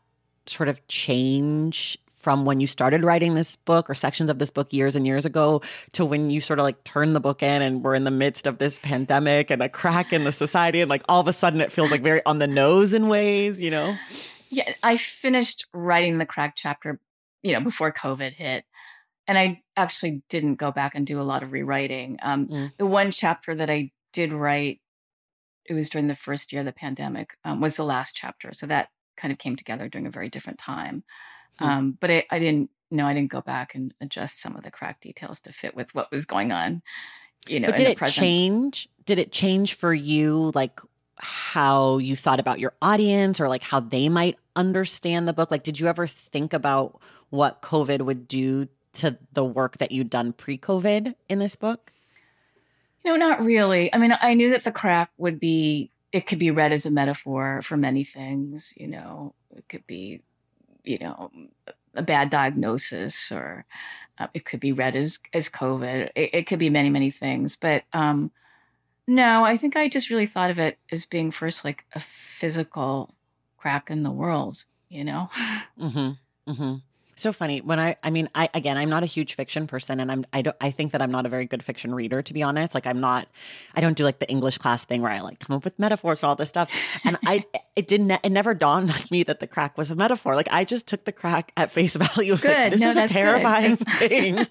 sort 0.46 0.68
of 0.68 0.86
change 0.88 1.98
from 2.22 2.44
when 2.44 2.60
you 2.60 2.68
started 2.68 3.02
writing 3.02 3.34
this 3.34 3.56
book 3.56 3.90
or 3.90 3.94
sections 3.94 4.30
of 4.30 4.38
this 4.38 4.48
book 4.48 4.72
years 4.72 4.94
and 4.94 5.04
years 5.08 5.26
ago 5.26 5.60
to 5.90 6.04
when 6.04 6.30
you 6.30 6.40
sort 6.40 6.60
of 6.60 6.62
like 6.62 6.84
turned 6.84 7.16
the 7.16 7.20
book 7.20 7.42
in 7.42 7.62
and 7.62 7.82
we're 7.82 7.96
in 7.96 8.04
the 8.04 8.12
midst 8.12 8.46
of 8.46 8.58
this 8.58 8.78
pandemic 8.78 9.50
and 9.50 9.60
a 9.60 9.68
crack 9.68 10.12
in 10.12 10.22
the 10.22 10.30
society 10.30 10.80
and 10.80 10.88
like 10.88 11.02
all 11.08 11.20
of 11.20 11.26
a 11.26 11.32
sudden 11.32 11.60
it 11.60 11.72
feels 11.72 11.90
like 11.90 12.00
very 12.00 12.24
on 12.24 12.38
the 12.38 12.46
nose 12.46 12.92
in 12.92 13.08
ways, 13.08 13.60
you 13.60 13.70
know? 13.70 13.96
Yeah, 14.50 14.72
I 14.84 14.96
finished 14.98 15.66
writing 15.74 16.18
the 16.18 16.26
crack 16.26 16.54
chapter, 16.56 17.00
you 17.42 17.52
know, 17.52 17.60
before 17.60 17.92
COVID 17.92 18.34
hit. 18.34 18.64
And 19.26 19.36
I 19.36 19.62
actually 19.76 20.22
didn't 20.28 20.56
go 20.56 20.70
back 20.70 20.94
and 20.94 21.04
do 21.04 21.20
a 21.20 21.22
lot 21.22 21.42
of 21.42 21.50
rewriting. 21.50 22.18
Um, 22.22 22.46
mm. 22.46 22.72
The 22.76 22.86
one 22.86 23.10
chapter 23.10 23.54
that 23.54 23.68
I 23.68 23.90
did 24.12 24.32
write, 24.32 24.80
it 25.64 25.74
was 25.74 25.90
during 25.90 26.06
the 26.06 26.14
first 26.14 26.52
year 26.52 26.60
of 26.60 26.66
the 26.66 26.72
pandemic, 26.72 27.30
um, 27.44 27.60
was 27.60 27.76
the 27.76 27.84
last 27.84 28.14
chapter. 28.14 28.52
So 28.52 28.66
that 28.66 28.90
kind 29.16 29.32
of 29.32 29.38
came 29.38 29.56
together 29.56 29.88
during 29.88 30.06
a 30.06 30.10
very 30.10 30.28
different 30.28 30.58
time. 30.58 31.02
Hmm. 31.58 31.64
Um, 31.64 31.98
but 32.00 32.10
I, 32.10 32.24
I 32.30 32.38
didn't 32.38 32.70
no, 32.92 33.06
I 33.06 33.14
didn't 33.14 33.30
go 33.30 33.40
back 33.40 33.74
and 33.74 33.94
adjust 34.00 34.40
some 34.40 34.54
of 34.54 34.62
the 34.62 34.70
crack 34.70 35.00
details 35.00 35.40
to 35.40 35.52
fit 35.52 35.74
with 35.74 35.94
what 35.94 36.10
was 36.12 36.26
going 36.26 36.52
on. 36.52 36.82
You 37.48 37.58
know, 37.58 37.68
but 37.68 37.76
did 37.76 37.88
it 37.88 37.96
present. 37.96 38.20
change? 38.20 38.88
Did 39.04 39.18
it 39.18 39.32
change 39.32 39.74
for 39.74 39.92
you, 39.92 40.52
like 40.54 40.78
how 41.16 41.98
you 41.98 42.14
thought 42.14 42.38
about 42.38 42.60
your 42.60 42.74
audience, 42.82 43.40
or 43.40 43.48
like 43.48 43.64
how 43.64 43.80
they 43.80 44.08
might 44.08 44.38
understand 44.54 45.26
the 45.26 45.32
book? 45.32 45.50
Like, 45.50 45.62
did 45.62 45.80
you 45.80 45.88
ever 45.88 46.06
think 46.06 46.52
about 46.52 47.00
what 47.30 47.62
COVID 47.62 48.02
would 48.02 48.28
do 48.28 48.68
to 48.92 49.18
the 49.32 49.44
work 49.44 49.78
that 49.78 49.90
you'd 49.90 50.10
done 50.10 50.34
pre-COVID 50.34 51.14
in 51.28 51.38
this 51.38 51.56
book? 51.56 51.90
No, 53.04 53.16
not 53.16 53.40
really. 53.40 53.92
I 53.92 53.98
mean, 53.98 54.14
I 54.20 54.34
knew 54.34 54.50
that 54.50 54.64
the 54.64 54.72
crack 54.72 55.10
would 55.16 55.40
be. 55.40 55.90
It 56.12 56.26
could 56.26 56.38
be 56.38 56.50
read 56.50 56.72
as 56.72 56.84
a 56.84 56.90
metaphor 56.90 57.62
for 57.62 57.78
many 57.78 58.04
things. 58.04 58.74
You 58.76 58.88
know, 58.88 59.34
it 59.56 59.66
could 59.68 59.86
be 59.86 60.20
you 60.84 60.98
know, 60.98 61.30
a 61.94 62.02
bad 62.02 62.30
diagnosis, 62.30 63.30
or 63.32 63.64
uh, 64.18 64.28
it 64.34 64.44
could 64.44 64.60
be 64.60 64.72
read 64.72 64.96
as 64.96 65.20
as 65.32 65.48
COVID. 65.48 66.10
It, 66.14 66.30
it 66.32 66.46
could 66.46 66.58
be 66.58 66.70
many 66.70 66.90
many 66.90 67.10
things, 67.10 67.56
but 67.56 67.84
um, 67.92 68.30
no, 69.06 69.44
I 69.44 69.56
think 69.56 69.76
I 69.76 69.88
just 69.88 70.10
really 70.10 70.26
thought 70.26 70.50
of 70.50 70.58
it 70.58 70.78
as 70.90 71.06
being 71.06 71.30
first 71.30 71.64
like 71.64 71.84
a 71.92 72.00
physical 72.00 73.10
crack 73.56 73.90
in 73.90 74.02
the 74.02 74.10
world, 74.10 74.64
you 74.88 75.04
know. 75.04 75.28
Mm-hmm. 75.78 76.50
Mm-hmm 76.50 76.74
so 77.22 77.32
funny. 77.32 77.60
When 77.60 77.78
i 77.80 77.96
i 78.02 78.10
mean 78.10 78.28
i 78.34 78.48
again 78.52 78.76
i'm 78.76 78.90
not 78.90 79.02
a 79.02 79.06
huge 79.06 79.34
fiction 79.34 79.66
person 79.66 80.00
and 80.00 80.10
i'm 80.10 80.26
i 80.32 80.42
don't 80.42 80.56
i 80.60 80.70
think 80.70 80.92
that 80.92 81.00
i'm 81.00 81.10
not 81.10 81.26
a 81.26 81.28
very 81.28 81.46
good 81.46 81.62
fiction 81.62 81.94
reader 81.94 82.22
to 82.22 82.34
be 82.34 82.42
honest. 82.42 82.74
Like 82.74 82.86
i'm 82.86 83.00
not 83.00 83.28
i 83.74 83.80
don't 83.80 83.96
do 83.96 84.04
like 84.04 84.18
the 84.18 84.28
english 84.28 84.58
class 84.58 84.84
thing 84.84 85.02
where 85.02 85.12
i 85.12 85.20
like 85.20 85.38
come 85.38 85.56
up 85.56 85.64
with 85.64 85.78
metaphors 85.78 86.22
and 86.22 86.28
all 86.28 86.36
this 86.36 86.48
stuff. 86.48 86.70
And 87.04 87.16
i 87.24 87.44
it 87.76 87.86
didn't 87.86 88.10
it 88.10 88.30
never 88.30 88.54
dawned 88.54 88.90
on 88.90 89.00
me 89.10 89.22
that 89.22 89.40
the 89.40 89.46
crack 89.46 89.78
was 89.78 89.90
a 89.90 89.94
metaphor. 89.94 90.34
Like 90.34 90.48
i 90.50 90.64
just 90.64 90.86
took 90.86 91.04
the 91.04 91.12
crack 91.12 91.52
at 91.56 91.70
face 91.70 91.96
value 92.14 92.36
good. 92.36 92.50
Like, 92.50 92.72
this 92.72 92.80
no, 92.80 92.90
is 92.90 92.96
a 92.96 93.08
terrifying 93.08 93.76
thing. 93.98 94.46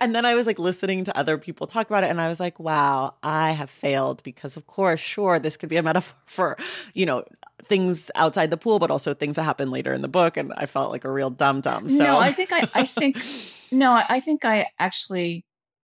And 0.00 0.14
then 0.14 0.24
I 0.24 0.34
was 0.34 0.46
like 0.46 0.58
listening 0.58 1.04
to 1.04 1.16
other 1.16 1.36
people 1.36 1.66
talk 1.66 1.88
about 1.88 2.02
it, 2.02 2.08
and 2.08 2.20
I 2.20 2.28
was 2.28 2.40
like, 2.40 2.58
wow, 2.58 3.14
I 3.22 3.50
have 3.50 3.68
failed 3.68 4.22
because, 4.22 4.56
of 4.56 4.66
course, 4.66 4.98
sure, 4.98 5.38
this 5.38 5.58
could 5.58 5.68
be 5.68 5.76
a 5.76 5.82
metaphor 5.82 6.16
for, 6.24 6.56
you 6.94 7.04
know, 7.04 7.24
things 7.64 8.10
outside 8.14 8.50
the 8.50 8.56
pool, 8.56 8.78
but 8.78 8.90
also 8.90 9.14
things 9.14 9.36
that 9.36 9.42
happen 9.42 9.70
later 9.70 9.92
in 9.92 10.02
the 10.02 10.08
book. 10.08 10.36
And 10.36 10.52
I 10.56 10.66
felt 10.66 10.90
like 10.90 11.04
a 11.04 11.10
real 11.10 11.30
dumb 11.30 11.60
dumb. 11.60 11.88
So 11.88 12.04
no, 12.04 12.18
I 12.18 12.32
think 12.32 12.52
I, 12.52 12.68
I 12.74 12.84
think 12.84 13.18
no, 13.72 13.92
I 14.08 14.20
think 14.20 14.44
I 14.44 14.68
actually 14.78 15.44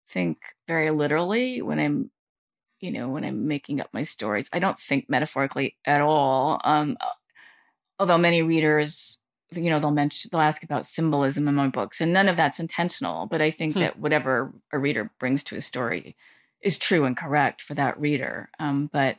think 0.09 0.38
very 0.66 0.90
literally 0.90 1.61
when 1.62 1.78
I'm, 1.78 2.11
you 2.81 2.90
know, 2.90 3.09
when 3.09 3.24
I'm 3.24 3.46
making 3.46 3.81
up 3.81 3.88
my 3.92 4.02
stories. 4.02 4.48
I 4.52 4.59
don't 4.59 4.78
think 4.78 5.09
metaphorically 5.09 5.76
at 5.85 6.00
all. 6.00 6.61
Um, 6.64 6.96
although 7.98 8.18
many 8.18 8.42
readers 8.42 9.20
you 9.52 9.70
know 9.70 9.78
they'll 9.78 9.90
mention 9.90 10.28
they'll 10.31 10.40
ask 10.40 10.62
about 10.62 10.85
symbolism 10.85 11.48
in 11.48 11.54
my 11.54 11.68
books 11.68 12.00
and 12.00 12.12
none 12.12 12.28
of 12.28 12.37
that's 12.37 12.61
intentional 12.61 13.26
but 13.26 13.40
i 13.40 13.50
think 13.50 13.74
hmm. 13.74 13.81
that 13.81 13.98
whatever 13.98 14.52
a 14.72 14.78
reader 14.78 15.11
brings 15.18 15.42
to 15.42 15.57
a 15.57 15.61
story 15.61 16.16
is 16.61 16.78
true 16.78 17.04
and 17.04 17.16
correct 17.16 17.62
for 17.62 17.74
that 17.74 17.98
reader 17.98 18.50
um, 18.59 18.90
but 18.92 19.16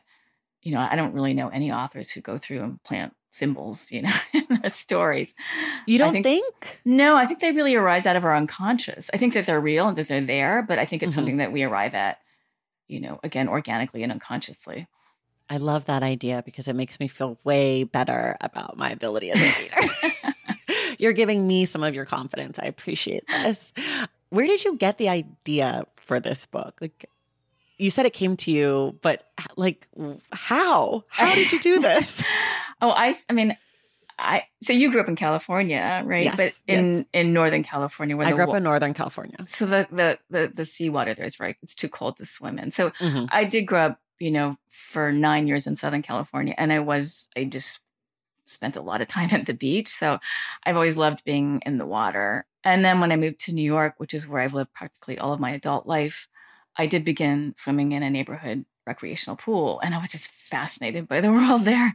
you 0.62 0.72
know 0.72 0.80
i 0.80 0.96
don't 0.96 1.14
really 1.14 1.34
know 1.34 1.48
any 1.48 1.72
authors 1.72 2.10
who 2.10 2.20
go 2.20 2.38
through 2.38 2.62
and 2.62 2.82
plant 2.82 3.14
symbols 3.30 3.92
you 3.92 4.02
know 4.02 4.12
in 4.32 4.46
their 4.60 4.70
stories 4.70 5.34
you 5.86 5.98
don't 5.98 6.12
think, 6.12 6.24
think, 6.24 6.80
no 6.84 7.16
i 7.16 7.26
think 7.26 7.40
they 7.40 7.52
really 7.52 7.74
arise 7.74 8.06
out 8.06 8.16
of 8.16 8.24
our 8.24 8.34
unconscious 8.34 9.10
i 9.14 9.16
think 9.16 9.34
that 9.34 9.46
they're 9.46 9.60
real 9.60 9.88
and 9.88 9.96
that 9.96 10.08
they're 10.08 10.20
there 10.20 10.62
but 10.62 10.78
i 10.78 10.84
think 10.84 11.02
it's 11.02 11.12
mm-hmm. 11.12 11.18
something 11.18 11.36
that 11.36 11.52
we 11.52 11.62
arrive 11.62 11.94
at 11.94 12.18
you 12.88 13.00
know 13.00 13.20
again 13.22 13.48
organically 13.48 14.02
and 14.02 14.12
unconsciously 14.12 14.86
I 15.52 15.56
love 15.56 15.86
that 15.86 16.04
idea 16.04 16.44
because 16.44 16.68
it 16.68 16.76
makes 16.76 17.00
me 17.00 17.08
feel 17.08 17.36
way 17.42 17.82
better 17.82 18.36
about 18.40 18.76
my 18.76 18.88
ability 18.90 19.32
as 19.32 19.40
a 19.40 19.62
reader. 19.62 20.14
You're 21.00 21.12
giving 21.12 21.46
me 21.46 21.64
some 21.64 21.82
of 21.82 21.92
your 21.92 22.04
confidence. 22.04 22.58
I 22.58 22.66
appreciate 22.66 23.26
this. 23.26 23.72
Where 24.28 24.46
did 24.46 24.62
you 24.62 24.76
get 24.76 24.98
the 24.98 25.08
idea 25.08 25.84
for 25.96 26.20
this 26.20 26.46
book? 26.46 26.78
Like 26.80 27.10
you 27.80 27.90
said 27.90 28.06
it 28.06 28.12
came 28.12 28.36
to 28.38 28.50
you, 28.50 28.98
but 29.02 29.24
like 29.56 29.88
how? 30.32 31.04
How 31.08 31.34
did 31.34 31.50
you 31.52 31.60
do 31.60 31.78
this? 31.80 32.22
oh, 32.80 32.90
I 32.90 33.14
I 33.28 33.32
mean 33.32 33.56
I 34.20 34.44
so 34.62 34.72
you 34.72 34.90
grew 34.90 35.00
up 35.00 35.08
in 35.08 35.16
California, 35.16 36.02
right? 36.04 36.26
Yes, 36.26 36.36
but 36.36 36.52
in 36.66 36.96
yes. 36.96 37.06
in 37.12 37.32
Northern 37.32 37.62
California, 37.62 38.16
where 38.16 38.26
I 38.26 38.32
grew 38.32 38.44
up 38.44 38.54
in 38.54 38.62
Northern 38.62 38.94
California. 38.94 39.38
So 39.46 39.66
the 39.66 39.88
the 39.90 40.18
the 40.28 40.52
the 40.54 40.64
seawater 40.64 41.14
there 41.14 41.24
is 41.24 41.36
very 41.36 41.56
it's 41.62 41.74
too 41.74 41.88
cold 41.88 42.18
to 42.18 42.26
swim 42.26 42.58
in. 42.58 42.70
So 42.70 42.90
mm-hmm. 42.90 43.26
I 43.30 43.44
did 43.44 43.62
grow 43.62 43.86
up, 43.86 44.00
you 44.18 44.30
know, 44.30 44.56
for 44.68 45.10
nine 45.10 45.48
years 45.48 45.66
in 45.66 45.76
Southern 45.76 46.02
California, 46.02 46.54
and 46.58 46.72
I 46.72 46.80
was 46.80 47.28
I 47.36 47.44
just 47.44 47.80
spent 48.46 48.76
a 48.76 48.82
lot 48.82 49.00
of 49.00 49.08
time 49.08 49.30
at 49.32 49.46
the 49.46 49.54
beach. 49.54 49.88
So 49.88 50.18
I've 50.64 50.76
always 50.76 50.96
loved 50.96 51.24
being 51.24 51.62
in 51.64 51.78
the 51.78 51.86
water. 51.86 52.46
And 52.62 52.84
then 52.84 53.00
when 53.00 53.10
I 53.10 53.16
moved 53.16 53.40
to 53.40 53.54
New 53.54 53.62
York, 53.64 53.94
which 53.96 54.12
is 54.12 54.28
where 54.28 54.42
I've 54.42 54.52
lived 54.52 54.74
practically 54.74 55.18
all 55.18 55.32
of 55.32 55.40
my 55.40 55.52
adult 55.52 55.86
life, 55.86 56.28
I 56.76 56.86
did 56.86 57.04
begin 57.04 57.54
swimming 57.56 57.92
in 57.92 58.02
a 58.02 58.10
neighborhood 58.10 58.64
recreational 58.86 59.36
pool. 59.36 59.80
And 59.82 59.94
I 59.94 60.00
was 60.00 60.10
just 60.10 60.30
fascinated 60.30 61.08
by 61.08 61.20
the 61.20 61.30
world 61.38 61.64
there. 61.64 61.94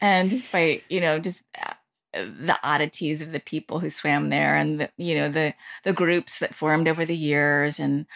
and 0.00 0.28
despite, 0.30 0.84
you 0.88 1.00
know, 1.00 1.18
just 1.18 1.42
uh, 1.60 1.74
the 2.12 2.56
oddities 2.62 3.22
of 3.22 3.32
the 3.32 3.40
people 3.40 3.78
who 3.78 3.90
swam 3.90 4.28
there 4.28 4.56
and 4.56 4.80
the, 4.80 4.90
you 4.96 5.14
know, 5.14 5.28
the 5.28 5.54
the 5.84 5.92
groups 5.92 6.38
that 6.38 6.54
formed 6.54 6.88
over 6.88 7.04
the 7.04 7.16
years 7.16 7.78
and 7.78 8.06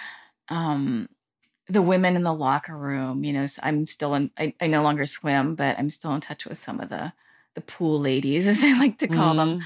um 0.48 1.08
the 1.68 1.82
women 1.82 2.16
in 2.16 2.24
the 2.24 2.34
locker 2.34 2.76
room, 2.76 3.22
you 3.22 3.32
know, 3.32 3.46
I'm 3.62 3.86
still 3.86 4.14
in, 4.14 4.32
I, 4.36 4.54
I 4.60 4.66
no 4.66 4.82
longer 4.82 5.06
swim, 5.06 5.54
but 5.54 5.78
I'm 5.78 5.88
still 5.88 6.12
in 6.14 6.20
touch 6.20 6.44
with 6.44 6.58
some 6.58 6.80
of 6.80 6.88
the 6.88 7.12
the 7.54 7.60
pool 7.60 8.00
ladies, 8.00 8.46
as 8.52 8.62
I 8.62 8.78
like 8.78 8.98
to 8.98 9.08
call 9.08 9.34
mm. 9.34 9.36
them. 9.36 9.60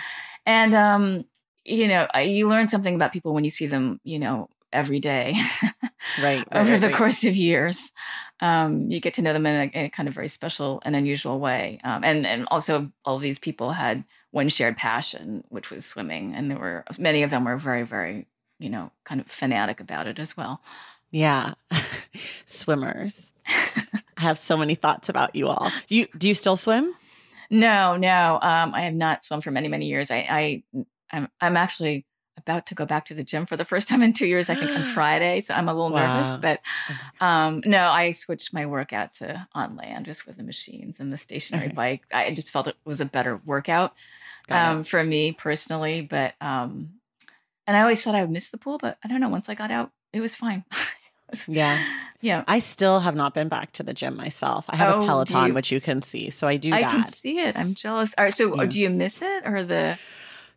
And 0.47 0.75
um, 0.75 1.25
you 1.65 1.89
know, 1.89 2.07
you 2.21 2.49
learn 2.49 2.69
something 2.69 2.95
about 2.95 3.13
people 3.13 3.33
when 3.33 3.45
you 3.45 3.51
see 3.51 3.67
them, 3.67 4.01
you 4.05 4.19
know, 4.19 4.49
every 4.75 5.01
day, 5.01 5.37
right, 5.63 5.83
right 6.23 6.47
over 6.53 6.73
right, 6.73 6.81
the 6.81 6.89
right. 6.89 6.97
course 6.97 7.25
of 7.25 7.35
years. 7.35 7.93
Um, 8.41 8.91
you 8.91 9.01
get 9.01 9.15
to 9.15 9.23
know 9.23 9.33
them 9.33 9.47
in 9.47 9.55
a, 9.55 9.79
in 9.79 9.85
a, 9.87 9.91
kind 9.91 10.09
of 10.09 10.15
very 10.15 10.29
special 10.29 10.83
and 10.85 10.95
unusual 10.95 11.39
way. 11.41 11.79
Um, 11.85 12.05
and 12.05 12.27
and 12.27 12.47
also, 12.51 12.91
all 13.05 13.19
these 13.19 13.39
people 13.39 13.73
had 13.73 14.05
one 14.33 14.49
shared 14.49 14.77
passion, 14.77 15.45
which 15.49 15.71
was 15.71 15.87
swimming, 15.87 16.35
and 16.35 16.51
there 16.51 16.59
were 16.59 16.85
many 16.99 17.23
of 17.23 17.31
them 17.31 17.45
were 17.45 17.57
very, 17.57 17.85
very, 17.85 18.27
you 18.59 18.69
know, 18.69 18.91
kind 19.05 19.21
of 19.21 19.29
fanatic 19.29 19.81
about 19.81 20.07
it 20.07 20.19
as 20.19 20.37
well. 20.37 20.61
Yeah, 21.11 21.55
swimmers. 22.45 23.33
I 23.47 24.23
have 24.23 24.39
so 24.39 24.57
many 24.57 24.75
thoughts 24.75 25.09
about 25.09 25.35
you 25.37 25.49
all. 25.49 25.71
Do 25.87 25.97
you 25.97 26.09
do 26.19 26.29
you 26.29 26.35
still 26.35 26.57
swim? 26.57 26.95
No, 27.51 27.97
no. 27.97 28.39
Um, 28.43 28.75
I 28.75 28.83
have 28.83 28.95
not 28.95 29.25
swum 29.25 29.41
for 29.41 29.51
many, 29.51 29.69
many 29.69 29.87
years. 29.87 30.11
I, 30.11 30.27
I, 30.29 30.63
I'm, 31.13 31.29
I'm 31.41 31.57
actually 31.57 32.07
about 32.37 32.67
to 32.67 32.75
go 32.75 32.85
back 32.85 33.05
to 33.07 33.15
the 33.15 33.25
gym 33.25 33.47
for 33.47 33.57
the 33.57 33.65
first 33.65 33.89
time 33.89 34.03
in 34.03 34.13
two 34.13 34.27
years. 34.27 34.51
I 34.51 34.55
think 34.55 34.71
on 34.71 34.83
Friday, 34.95 35.41
so 35.41 35.55
I'm 35.55 35.69
a 35.69 35.75
little 35.75 35.93
wow. 35.93 36.19
nervous. 36.19 36.37
But 36.37 36.61
oh 37.21 37.27
um, 37.27 37.63
no, 37.65 37.89
I 37.89 38.13
switched 38.13 38.53
my 38.53 38.67
workout 38.67 39.13
to 39.15 39.47
on 39.53 39.77
land, 39.77 40.07
just 40.07 40.27
with 40.27 40.37
the 40.37 40.43
machines 40.43 41.01
and 41.01 41.13
the 41.13 41.17
stationary 41.17 41.67
okay. 41.67 41.75
bike. 41.75 42.03
I 42.13 42.33
just 42.33 42.51
felt 42.51 42.69
it 42.69 42.77
was 42.85 43.01
a 43.01 43.07
better 43.07 43.41
workout 43.45 43.95
um, 44.51 44.83
for 44.83 45.03
me 45.03 45.33
personally. 45.33 46.03
But 46.03 46.35
um, 46.41 46.95
and 47.67 47.77
I 47.77 47.81
always 47.81 48.03
thought 48.03 48.15
I 48.15 48.21
would 48.21 48.31
miss 48.31 48.51
the 48.51 48.59
pool, 48.59 48.79
but 48.79 48.99
I 49.05 49.09
don't 49.09 49.21
know. 49.21 49.29
Once 49.29 49.49
I 49.49 49.55
got 49.55 49.71
out, 49.71 49.91
it 50.13 50.21
was 50.21 50.35
fine. 50.37 50.65
yeah. 51.49 51.85
Yeah. 52.21 52.43
I 52.49 52.61
still 52.61 53.01
have 53.01 53.15
not 53.15 53.35
been 53.35 53.51
back 53.51 53.73
to 53.73 53.83
the 53.83 53.93
gym 53.93 54.17
myself. 54.17 54.65
I 54.71 54.77
have 54.77 54.95
oh, 54.95 55.03
a 55.03 55.07
Peloton, 55.07 55.49
you, 55.49 55.53
which 55.53 55.71
you 55.71 55.79
can 55.79 56.01
see. 56.01 56.31
So 56.31 56.49
I 56.49 56.57
do 56.57 56.73
I 56.73 56.81
that. 56.81 56.91
can 56.91 57.05
see 57.05 57.39
it. 57.39 57.55
I'm 57.55 57.75
jealous. 57.75 58.15
All 58.17 58.25
right. 58.25 58.33
So 58.33 58.55
yeah. 58.55 58.65
do 58.65 58.81
you 58.81 58.89
miss 58.89 59.21
it 59.21 59.43
or 59.45 59.63
the. 59.63 59.99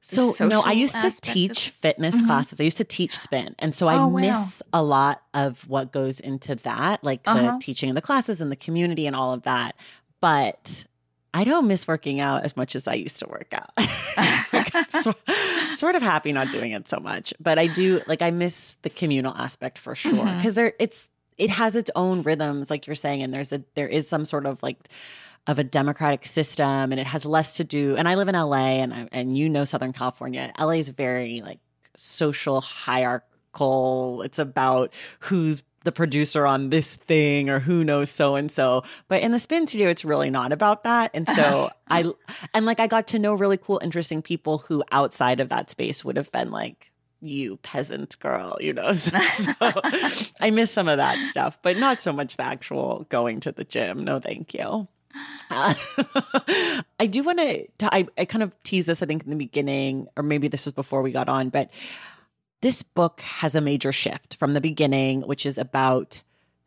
So 0.01 0.33
no, 0.47 0.61
I 0.61 0.71
used 0.71 0.97
to 0.99 1.11
teach 1.21 1.67
of- 1.67 1.73
fitness 1.73 2.15
mm-hmm. 2.15 2.27
classes. 2.27 2.61
I 2.61 2.63
used 2.63 2.77
to 2.77 2.83
teach 2.83 3.17
spin, 3.17 3.55
and 3.59 3.75
so 3.75 3.87
I 3.87 3.95
oh, 3.95 4.09
miss 4.09 4.61
wow. 4.71 4.79
a 4.79 4.83
lot 4.83 5.21
of 5.33 5.67
what 5.67 5.91
goes 5.91 6.19
into 6.19 6.55
that, 6.55 7.03
like 7.03 7.21
uh-huh. 7.25 7.53
the 7.53 7.59
teaching 7.59 7.89
and 7.89 7.97
the 7.97 8.01
classes 8.01 8.39
and 8.39 8.51
the 8.51 8.55
community 8.55 9.05
and 9.05 9.15
all 9.15 9.33
of 9.33 9.43
that. 9.43 9.75
But 10.21 10.85
I 11.33 11.43
don't 11.43 11.67
miss 11.67 11.87
working 11.87 12.19
out 12.19 12.43
as 12.43 12.55
much 12.55 12.75
as 12.75 12.87
I 12.87 12.93
used 12.93 13.19
to 13.19 13.27
work 13.27 13.53
out. 13.53 13.69
like 14.53 14.91
so, 14.91 15.13
sort 15.73 15.95
of 15.95 16.01
happy 16.01 16.31
not 16.31 16.51
doing 16.51 16.71
it 16.71 16.87
so 16.87 16.99
much, 16.99 17.33
but 17.39 17.59
I 17.59 17.67
do 17.67 18.01
like 18.07 18.21
I 18.21 18.31
miss 18.31 18.77
the 18.81 18.89
communal 18.89 19.35
aspect 19.35 19.77
for 19.77 19.93
sure 19.93 20.11
because 20.13 20.25
mm-hmm. 20.25 20.53
there 20.53 20.73
it's 20.79 21.09
it 21.37 21.51
has 21.51 21.75
its 21.75 21.91
own 21.95 22.23
rhythms, 22.23 22.69
like 22.69 22.87
you're 22.87 22.95
saying, 22.95 23.21
and 23.21 23.33
there's 23.33 23.51
a 23.51 23.61
there 23.75 23.87
is 23.87 24.07
some 24.07 24.25
sort 24.25 24.45
of 24.45 24.61
like 24.63 24.77
of 25.47 25.59
a 25.59 25.63
democratic 25.63 26.25
system, 26.25 26.91
and 26.91 26.99
it 26.99 27.07
has 27.07 27.25
less 27.25 27.53
to 27.53 27.63
do. 27.63 27.95
And 27.95 28.07
I 28.07 28.15
live 28.15 28.27
in 28.27 28.35
LA, 28.35 28.81
and 28.81 28.93
I, 28.93 29.09
and 29.11 29.37
you 29.37 29.49
know 29.49 29.65
Southern 29.65 29.93
California. 29.93 30.51
LA 30.59 30.71
is 30.71 30.89
very 30.89 31.41
like 31.41 31.59
social 31.95 32.61
hierarchical. 32.61 34.21
It's 34.23 34.39
about 34.39 34.93
who's 35.21 35.63
the 35.83 35.91
producer 35.93 36.45
on 36.45 36.69
this 36.69 36.95
thing 36.95 37.49
or 37.49 37.59
who 37.59 37.83
knows 37.83 38.09
so 38.09 38.35
and 38.35 38.51
so. 38.51 38.83
But 39.07 39.21
in 39.21 39.31
the 39.31 39.39
spin 39.39 39.67
studio, 39.67 39.89
it's 39.89 40.03
really 40.03 40.29
not 40.29 40.51
about 40.51 40.83
that. 40.83 41.11
And 41.13 41.27
so 41.27 41.69
I, 41.87 42.11
and 42.53 42.65
like 42.65 42.81
I 42.81 42.87
got 42.87 43.07
to 43.07 43.19
know 43.19 43.33
really 43.33 43.57
cool, 43.57 43.79
interesting 43.81 44.21
people 44.21 44.57
who 44.59 44.83
outside 44.91 45.39
of 45.39 45.47
that 45.49 45.69
space 45.69 46.03
would 46.03 46.17
have 46.17 46.31
been 46.31 46.51
like, 46.51 46.91
you 47.21 47.57
peasant 47.57 48.19
girl, 48.19 48.57
you 48.59 48.73
know. 48.73 48.91
So, 48.95 49.17
so 49.31 49.53
I 50.41 50.51
miss 50.51 50.71
some 50.71 50.87
of 50.87 50.97
that 50.97 51.17
stuff, 51.25 51.57
but 51.61 51.77
not 51.77 52.01
so 52.01 52.11
much 52.11 52.37
the 52.37 52.43
actual 52.43 53.05
going 53.09 53.39
to 53.41 53.51
the 53.51 53.63
gym. 53.63 54.03
No, 54.03 54.19
thank 54.19 54.53
you. 54.53 54.87
Uh, 55.49 55.73
I 56.99 57.07
do 57.07 57.23
want 57.23 57.39
to, 57.39 57.67
I, 57.81 58.07
I 58.17 58.25
kind 58.25 58.43
of 58.43 58.57
tease 58.63 58.85
this, 58.85 59.01
I 59.01 59.05
think, 59.05 59.23
in 59.23 59.29
the 59.29 59.35
beginning, 59.35 60.07
or 60.15 60.23
maybe 60.23 60.47
this 60.47 60.65
was 60.65 60.73
before 60.73 61.01
we 61.01 61.11
got 61.11 61.29
on, 61.29 61.49
but 61.49 61.69
this 62.61 62.83
book 62.83 63.21
has 63.21 63.55
a 63.55 63.61
major 63.61 63.91
shift 63.91 64.35
from 64.35 64.53
the 64.53 64.61
beginning, 64.61 65.21
which 65.21 65.45
is 65.45 65.57
about 65.57 66.21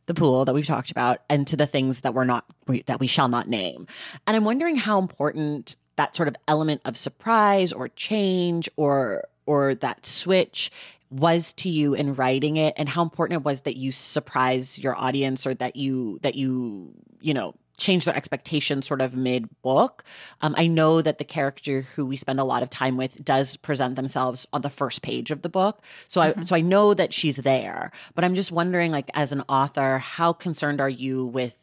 the 0.07 0.15
pool 0.15 0.45
that 0.45 0.55
we've 0.55 0.67
talked 0.67 0.91
about 0.91 1.19
and 1.29 1.47
to 1.47 1.57
the 1.57 1.67
things 1.67 2.01
that 2.01 2.15
we're 2.15 2.25
not 2.25 2.45
that 2.87 2.99
we 2.99 3.07
shall 3.07 3.29
not 3.29 3.49
name. 3.49 3.87
And 4.27 4.37
I'm 4.37 4.45
wondering 4.45 4.77
how 4.77 4.99
important 4.99 5.77
that 5.97 6.17
sort 6.17 6.29
of 6.29 6.35
element 6.49 6.81
of 6.85 6.97
surprise 6.97 7.73
or 7.73 7.89
change 7.89 8.69
or 8.77 9.25
or 9.47 9.75
that 9.77 10.07
switch 10.07 10.73
was 11.11 11.53
to 11.53 11.69
you 11.69 11.95
in 11.95 12.15
writing 12.15 12.57
it 12.57 12.75
and 12.77 12.89
how 12.89 13.03
important 13.03 13.41
it 13.41 13.45
was 13.45 13.63
that 13.63 13.77
you 13.77 13.93
surprise 13.93 14.79
your 14.79 14.97
audience 14.97 15.47
or 15.47 15.55
that 15.55 15.77
you 15.77 16.19
that 16.23 16.35
you 16.35 16.93
you 17.21 17.35
know 17.35 17.55
change 17.81 18.05
their 18.05 18.15
expectations 18.15 18.87
sort 18.87 19.01
of 19.01 19.17
mid 19.17 19.49
book. 19.63 20.05
Um, 20.43 20.55
I 20.57 20.67
know 20.67 21.03
that 21.03 21.19
the 21.19 21.25
character 21.25 21.81
who 21.81 22.07
we 22.07 22.17
spend 22.17 22.39
a 22.39 22.45
lot 22.45 22.63
of 22.63 22.71
time 22.71 22.97
with 22.97 23.25
does 23.25 23.57
present 23.57 23.97
themselves 23.97 24.47
on 24.53 24.61
the 24.61 24.71
first 24.71 25.03
page 25.03 25.31
of 25.31 25.43
the 25.43 25.49
book. 25.49 25.83
So 26.07 26.21
mm-hmm. 26.21 26.41
I 26.41 26.43
so 26.45 26.55
I 26.55 26.61
know 26.61 26.95
that 26.95 27.13
she's 27.13 27.37
there. 27.37 27.91
But 28.15 28.25
I'm 28.25 28.35
just 28.35 28.53
wondering, 28.53 28.93
like, 28.93 29.11
as 29.15 29.33
an 29.33 29.43
author, 29.49 29.99
how 29.99 30.33
concerned 30.33 30.81
are 30.81 30.89
you 30.89 31.25
with 31.25 31.57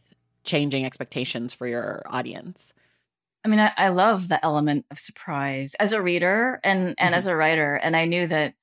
changing 0.44 0.86
expectations 0.86 1.54
for 1.54 1.68
your 1.68 2.02
audience? 2.08 2.74
I 3.46 3.50
mean, 3.50 3.60
I, 3.60 3.72
I 3.78 3.90
love 3.90 4.28
the 4.28 4.44
element 4.44 4.86
of 4.92 5.00
surprise 5.00 5.76
as 5.76 5.94
a 5.94 6.02
reader 6.02 6.60
and 6.64 6.96
and 6.98 6.98
mm-hmm. 6.98 7.14
as 7.14 7.28
a 7.28 7.36
writer. 7.36 7.76
And 7.76 7.96
I 7.96 8.06
knew 8.06 8.28
that 8.28 8.56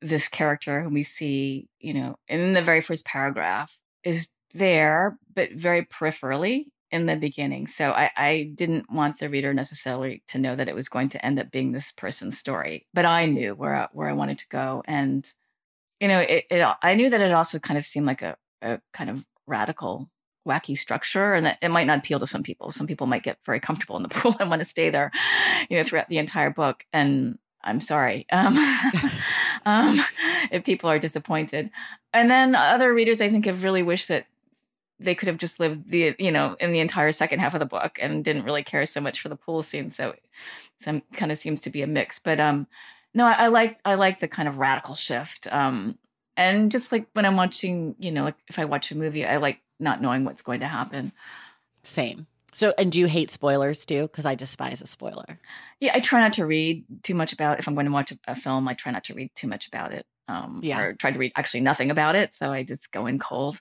this 0.00 0.28
character 0.28 0.82
whom 0.82 0.94
we 0.94 1.02
see, 1.02 1.68
you 1.78 1.92
know, 1.92 2.16
in 2.26 2.54
the 2.54 2.62
very 2.62 2.80
first 2.80 3.04
paragraph 3.04 3.78
is 4.02 4.30
there, 4.54 5.18
but 5.34 5.52
very 5.52 5.84
peripherally 5.84 6.64
in 6.90 7.06
the 7.06 7.16
beginning. 7.16 7.66
So 7.66 7.92
I, 7.92 8.10
I 8.16 8.50
didn't 8.54 8.90
want 8.90 9.18
the 9.18 9.28
reader 9.28 9.54
necessarily 9.54 10.22
to 10.28 10.38
know 10.38 10.56
that 10.56 10.68
it 10.68 10.74
was 10.74 10.88
going 10.88 11.08
to 11.10 11.24
end 11.24 11.38
up 11.38 11.50
being 11.50 11.72
this 11.72 11.92
person's 11.92 12.38
story, 12.38 12.86
but 12.92 13.06
I 13.06 13.26
knew 13.26 13.54
where 13.54 13.88
where 13.92 14.08
I 14.08 14.12
wanted 14.12 14.38
to 14.38 14.48
go, 14.48 14.82
and 14.86 15.26
you 16.00 16.08
know, 16.08 16.20
it, 16.20 16.46
it 16.50 16.66
I 16.82 16.94
knew 16.94 17.10
that 17.10 17.20
it 17.20 17.32
also 17.32 17.58
kind 17.58 17.78
of 17.78 17.84
seemed 17.84 18.06
like 18.06 18.22
a, 18.22 18.36
a 18.62 18.80
kind 18.92 19.10
of 19.10 19.24
radical 19.46 20.08
wacky 20.48 20.76
structure 20.76 21.34
and 21.34 21.44
that 21.46 21.58
it 21.60 21.68
might 21.68 21.86
not 21.86 21.98
appeal 21.98 22.18
to 22.18 22.26
some 22.26 22.42
people. 22.42 22.70
Some 22.70 22.86
people 22.86 23.06
might 23.06 23.22
get 23.22 23.38
very 23.44 23.60
comfortable 23.60 23.96
in 23.96 24.02
the 24.02 24.08
pool 24.10 24.34
and 24.40 24.50
want 24.50 24.62
to 24.62 24.68
stay 24.68 24.90
there 24.90 25.10
you 25.68 25.76
know 25.76 25.84
throughout 25.84 26.08
the 26.08 26.18
entire 26.18 26.50
book. 26.50 26.84
And 26.92 27.38
i'm 27.62 27.80
sorry 27.80 28.26
um, 28.32 28.56
um, 29.66 30.00
if 30.50 30.64
people 30.64 30.88
are 30.88 30.98
disappointed. 30.98 31.70
And 32.12 32.30
then 32.30 32.54
other 32.54 32.92
readers 32.92 33.20
i 33.20 33.28
think 33.28 33.44
have 33.44 33.64
really 33.64 33.82
wished 33.82 34.08
that 34.08 34.26
they 35.00 35.14
could 35.14 35.28
have 35.28 35.38
just 35.38 35.58
lived 35.58 35.90
the 35.90 36.14
you 36.18 36.30
know 36.30 36.56
in 36.60 36.72
the 36.72 36.78
entire 36.78 37.10
second 37.10 37.40
half 37.40 37.54
of 37.54 37.60
the 37.60 37.66
book 37.66 37.98
and 38.00 38.24
didn't 38.24 38.44
really 38.44 38.62
care 38.62 38.84
so 38.86 39.00
much 39.00 39.20
for 39.20 39.28
the 39.28 39.36
pool 39.36 39.62
scene. 39.62 39.90
So, 39.90 40.14
some 40.78 41.02
kind 41.12 41.32
of 41.32 41.38
seems 41.38 41.60
to 41.62 41.70
be 41.70 41.82
a 41.82 41.86
mix. 41.86 42.18
But 42.18 42.38
um, 42.38 42.66
no, 43.14 43.26
I, 43.26 43.32
I 43.32 43.46
like 43.48 43.78
I 43.84 43.94
like 43.94 44.20
the 44.20 44.28
kind 44.28 44.48
of 44.48 44.58
radical 44.58 44.94
shift. 44.94 45.52
Um, 45.52 45.98
and 46.36 46.70
just 46.70 46.92
like 46.92 47.06
when 47.14 47.26
I'm 47.26 47.36
watching, 47.36 47.96
you 47.98 48.12
know, 48.12 48.24
like 48.24 48.36
if 48.48 48.58
I 48.58 48.64
watch 48.64 48.90
a 48.92 48.96
movie, 48.96 49.26
I 49.26 49.38
like 49.38 49.60
not 49.78 50.00
knowing 50.00 50.24
what's 50.24 50.42
going 50.42 50.60
to 50.60 50.66
happen. 50.66 51.12
Same. 51.82 52.26
So, 52.52 52.74
and 52.78 52.90
do 52.90 52.98
you 52.98 53.06
hate 53.06 53.30
spoilers 53.30 53.84
too? 53.84 54.02
Because 54.02 54.26
I 54.26 54.34
despise 54.34 54.82
a 54.82 54.86
spoiler. 54.86 55.38
Yeah, 55.78 55.92
I 55.94 56.00
try 56.00 56.20
not 56.20 56.32
to 56.34 56.46
read 56.46 56.84
too 57.02 57.14
much 57.14 57.32
about. 57.32 57.58
If 57.58 57.68
I'm 57.68 57.74
going 57.74 57.86
to 57.86 57.92
watch 57.92 58.12
a, 58.12 58.18
a 58.26 58.34
film, 58.34 58.66
I 58.68 58.74
try 58.74 58.92
not 58.92 59.04
to 59.04 59.14
read 59.14 59.30
too 59.34 59.46
much 59.46 59.68
about 59.68 59.92
it. 59.92 60.06
Um, 60.28 60.60
yeah, 60.62 60.80
or 60.80 60.92
try 60.94 61.10
to 61.10 61.18
read 61.18 61.32
actually 61.36 61.60
nothing 61.60 61.90
about 61.90 62.16
it. 62.16 62.32
So 62.32 62.52
I 62.52 62.62
just 62.62 62.90
go 62.92 63.06
in 63.06 63.18
cold. 63.18 63.60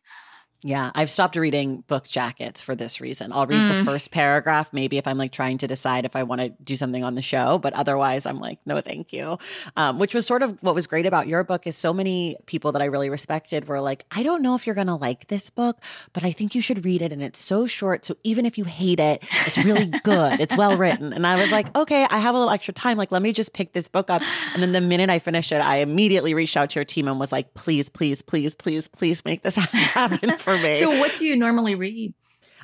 Yeah, 0.61 0.91
I've 0.93 1.09
stopped 1.09 1.37
reading 1.37 1.85
book 1.87 2.05
jackets 2.05 2.59
for 2.59 2.75
this 2.75 2.99
reason. 2.99 3.31
I'll 3.31 3.45
read 3.45 3.59
mm. 3.59 3.77
the 3.77 3.85
first 3.85 4.11
paragraph, 4.11 4.73
maybe 4.73 4.97
if 4.97 5.07
I'm 5.07 5.17
like 5.17 5.31
trying 5.31 5.57
to 5.59 5.67
decide 5.67 6.03
if 6.03 6.17
I 6.17 6.23
want 6.23 6.41
to 6.41 6.49
do 6.49 6.75
something 6.75 7.01
on 7.01 7.15
the 7.15 7.21
show, 7.21 7.57
but 7.59 7.71
otherwise 7.73 8.25
I'm 8.25 8.41
like, 8.41 8.59
no, 8.65 8.81
thank 8.81 9.13
you. 9.13 9.37
Um, 9.77 9.99
which 9.99 10.13
was 10.13 10.25
sort 10.25 10.43
of 10.43 10.61
what 10.61 10.75
was 10.75 10.85
great 10.85 11.05
about 11.05 11.27
your 11.27 11.45
book 11.45 11.65
is 11.65 11.77
so 11.77 11.93
many 11.93 12.35
people 12.45 12.73
that 12.73 12.81
I 12.81 12.85
really 12.85 13.09
respected 13.09 13.69
were 13.69 13.79
like, 13.79 14.05
I 14.11 14.21
don't 14.21 14.41
know 14.41 14.55
if 14.55 14.65
you're 14.65 14.75
going 14.75 14.87
to 14.87 14.95
like 14.95 15.27
this 15.27 15.49
book, 15.49 15.81
but 16.11 16.25
I 16.25 16.33
think 16.33 16.53
you 16.55 16.61
should 16.61 16.83
read 16.83 17.01
it. 17.01 17.13
And 17.13 17.23
it's 17.23 17.39
so 17.39 17.65
short. 17.65 18.03
So 18.03 18.17
even 18.25 18.45
if 18.45 18.57
you 18.57 18.65
hate 18.65 18.99
it, 18.99 19.23
it's 19.45 19.57
really 19.59 19.85
good. 20.03 20.41
it's 20.41 20.57
well 20.57 20.75
written. 20.75 21.13
And 21.13 21.25
I 21.25 21.37
was 21.37 21.53
like, 21.53 21.73
okay, 21.77 22.05
I 22.09 22.17
have 22.17 22.35
a 22.35 22.37
little 22.37 22.53
extra 22.53 22.73
time. 22.73 22.97
Like, 22.97 23.13
let 23.13 23.21
me 23.21 23.31
just 23.31 23.53
pick 23.53 23.71
this 23.71 23.87
book 23.87 24.09
up. 24.09 24.21
And 24.53 24.61
then 24.61 24.73
the 24.73 24.81
minute 24.81 25.09
I 25.09 25.19
finished 25.19 25.53
it, 25.53 25.61
I 25.61 25.77
immediately 25.77 26.33
reached 26.33 26.57
out 26.57 26.71
to 26.71 26.79
your 26.79 26.85
team 26.85 27.07
and 27.07 27.17
was 27.17 27.31
like, 27.31 27.53
please, 27.53 27.87
please, 27.87 28.21
please, 28.21 28.55
please, 28.55 28.89
please 28.89 29.23
make 29.23 29.43
this 29.43 29.55
happen 29.55 30.37
for 30.57 30.63
me. 30.63 30.79
So, 30.79 30.89
what 30.89 31.15
do 31.17 31.25
you 31.25 31.35
normally 31.35 31.75
read? 31.75 32.13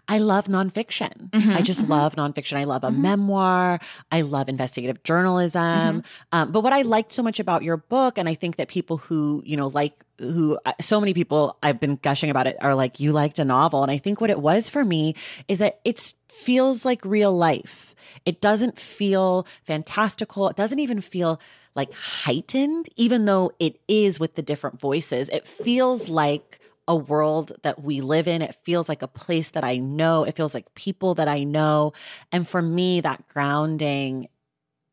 I 0.08 0.20
love 0.20 0.46
nonfiction. 0.46 1.32
Mm-hmm, 1.32 1.52
I 1.52 1.62
just 1.62 1.82
mm-hmm. 1.82 1.92
love 1.92 2.16
nonfiction. 2.16 2.58
I 2.58 2.66
love 2.66 2.84
a 2.84 2.90
mm-hmm. 2.90 3.02
memoir. 3.02 3.80
I 4.12 4.22
love 4.22 4.50
investigative 4.50 5.04
journalism. 5.04 5.62
Mm-hmm. 5.62 6.00
Um, 6.32 6.52
but 6.52 6.62
what 6.62 6.74
I 6.74 6.84
liked 6.84 7.12
so 7.12 7.24
much 7.24 7.40
about 7.40 7.64
your 7.64 7.78
book, 7.78 8.18
and 8.18 8.30
I 8.30 8.36
think 8.36 8.58
that 8.58 8.68
people 8.68 8.98
who, 8.98 9.42
you 9.46 9.58
know, 9.58 9.68
like, 9.68 9.94
who 10.20 10.58
uh, 10.66 10.74
so 10.80 11.00
many 11.00 11.14
people 11.14 11.58
I've 11.64 11.80
been 11.80 11.96
gushing 11.96 12.30
about 12.30 12.48
it 12.48 12.56
are 12.62 12.76
like, 12.76 13.00
you 13.00 13.12
liked 13.12 13.40
a 13.40 13.46
novel. 13.46 13.82
And 13.82 13.92
I 13.92 13.98
think 13.98 14.22
what 14.22 14.30
it 14.30 14.40
was 14.40 14.70
for 14.70 14.86
me 14.86 15.16
is 15.48 15.58
that 15.60 15.80
it 15.84 16.14
feels 16.30 16.86
like 16.86 17.04
real 17.04 17.36
life. 17.36 17.96
It 18.26 18.42
doesn't 18.42 18.80
feel 18.80 19.48
fantastical. 19.64 20.48
It 20.50 20.56
doesn't 20.56 20.80
even 20.80 21.02
feel 21.02 21.42
like 21.76 21.92
heightened, 21.94 22.90
even 22.96 23.26
though 23.26 23.52
it 23.60 23.80
is 23.88 24.20
with 24.20 24.36
the 24.36 24.42
different 24.42 24.80
voices. 24.80 25.30
It 25.30 25.48
feels 25.48 26.10
like 26.10 26.60
a 26.88 26.96
world 26.96 27.52
that 27.64 27.82
we 27.82 28.02
live 28.02 28.28
in. 28.28 28.42
It 28.42 28.56
feels 28.64 28.88
like 28.88 29.02
a 29.02 29.08
place 29.08 29.52
that 29.52 29.64
I 29.64 29.78
know. 29.78 30.24
It 30.24 30.36
feels 30.36 30.54
like 30.54 30.74
people 30.76 31.16
that 31.16 31.28
I 31.28 31.44
know. 31.44 31.94
And 32.32 32.48
for 32.48 32.62
me, 32.62 33.02
that 33.02 33.28
grounding 33.28 34.28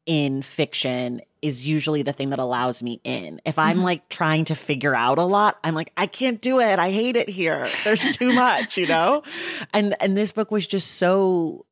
in 0.07 0.43
fiction 0.43 1.21
is 1.43 1.67
usually 1.67 2.03
the 2.03 2.13
thing 2.13 2.31
that 2.31 2.39
allows 2.39 2.83
me 2.83 3.01
in. 3.05 3.41
If 3.45 3.59
I'm 3.59 3.77
mm-hmm. 3.77 3.85
like 3.85 4.09
trying 4.09 4.45
to 4.47 4.55
figure 4.55 4.95
out 4.95 5.19
a 5.19 5.25
lot, 5.25 5.59
I'm 5.63 5.75
like 5.75 5.93
I 5.97 6.07
can't 6.07 6.41
do 6.41 6.61
it. 6.61 6.79
I 6.79 6.91
hate 6.91 7.17
it 7.17 7.29
here. 7.29 7.67
There's 7.85 8.17
too 8.17 8.33
much, 8.33 8.77
you 8.77 8.87
know? 8.87 9.23
And 9.75 9.95
and 10.01 10.17
this 10.17 10.33
book 10.33 10.51
was 10.51 10.67
just 10.67 10.93
so 10.93 11.67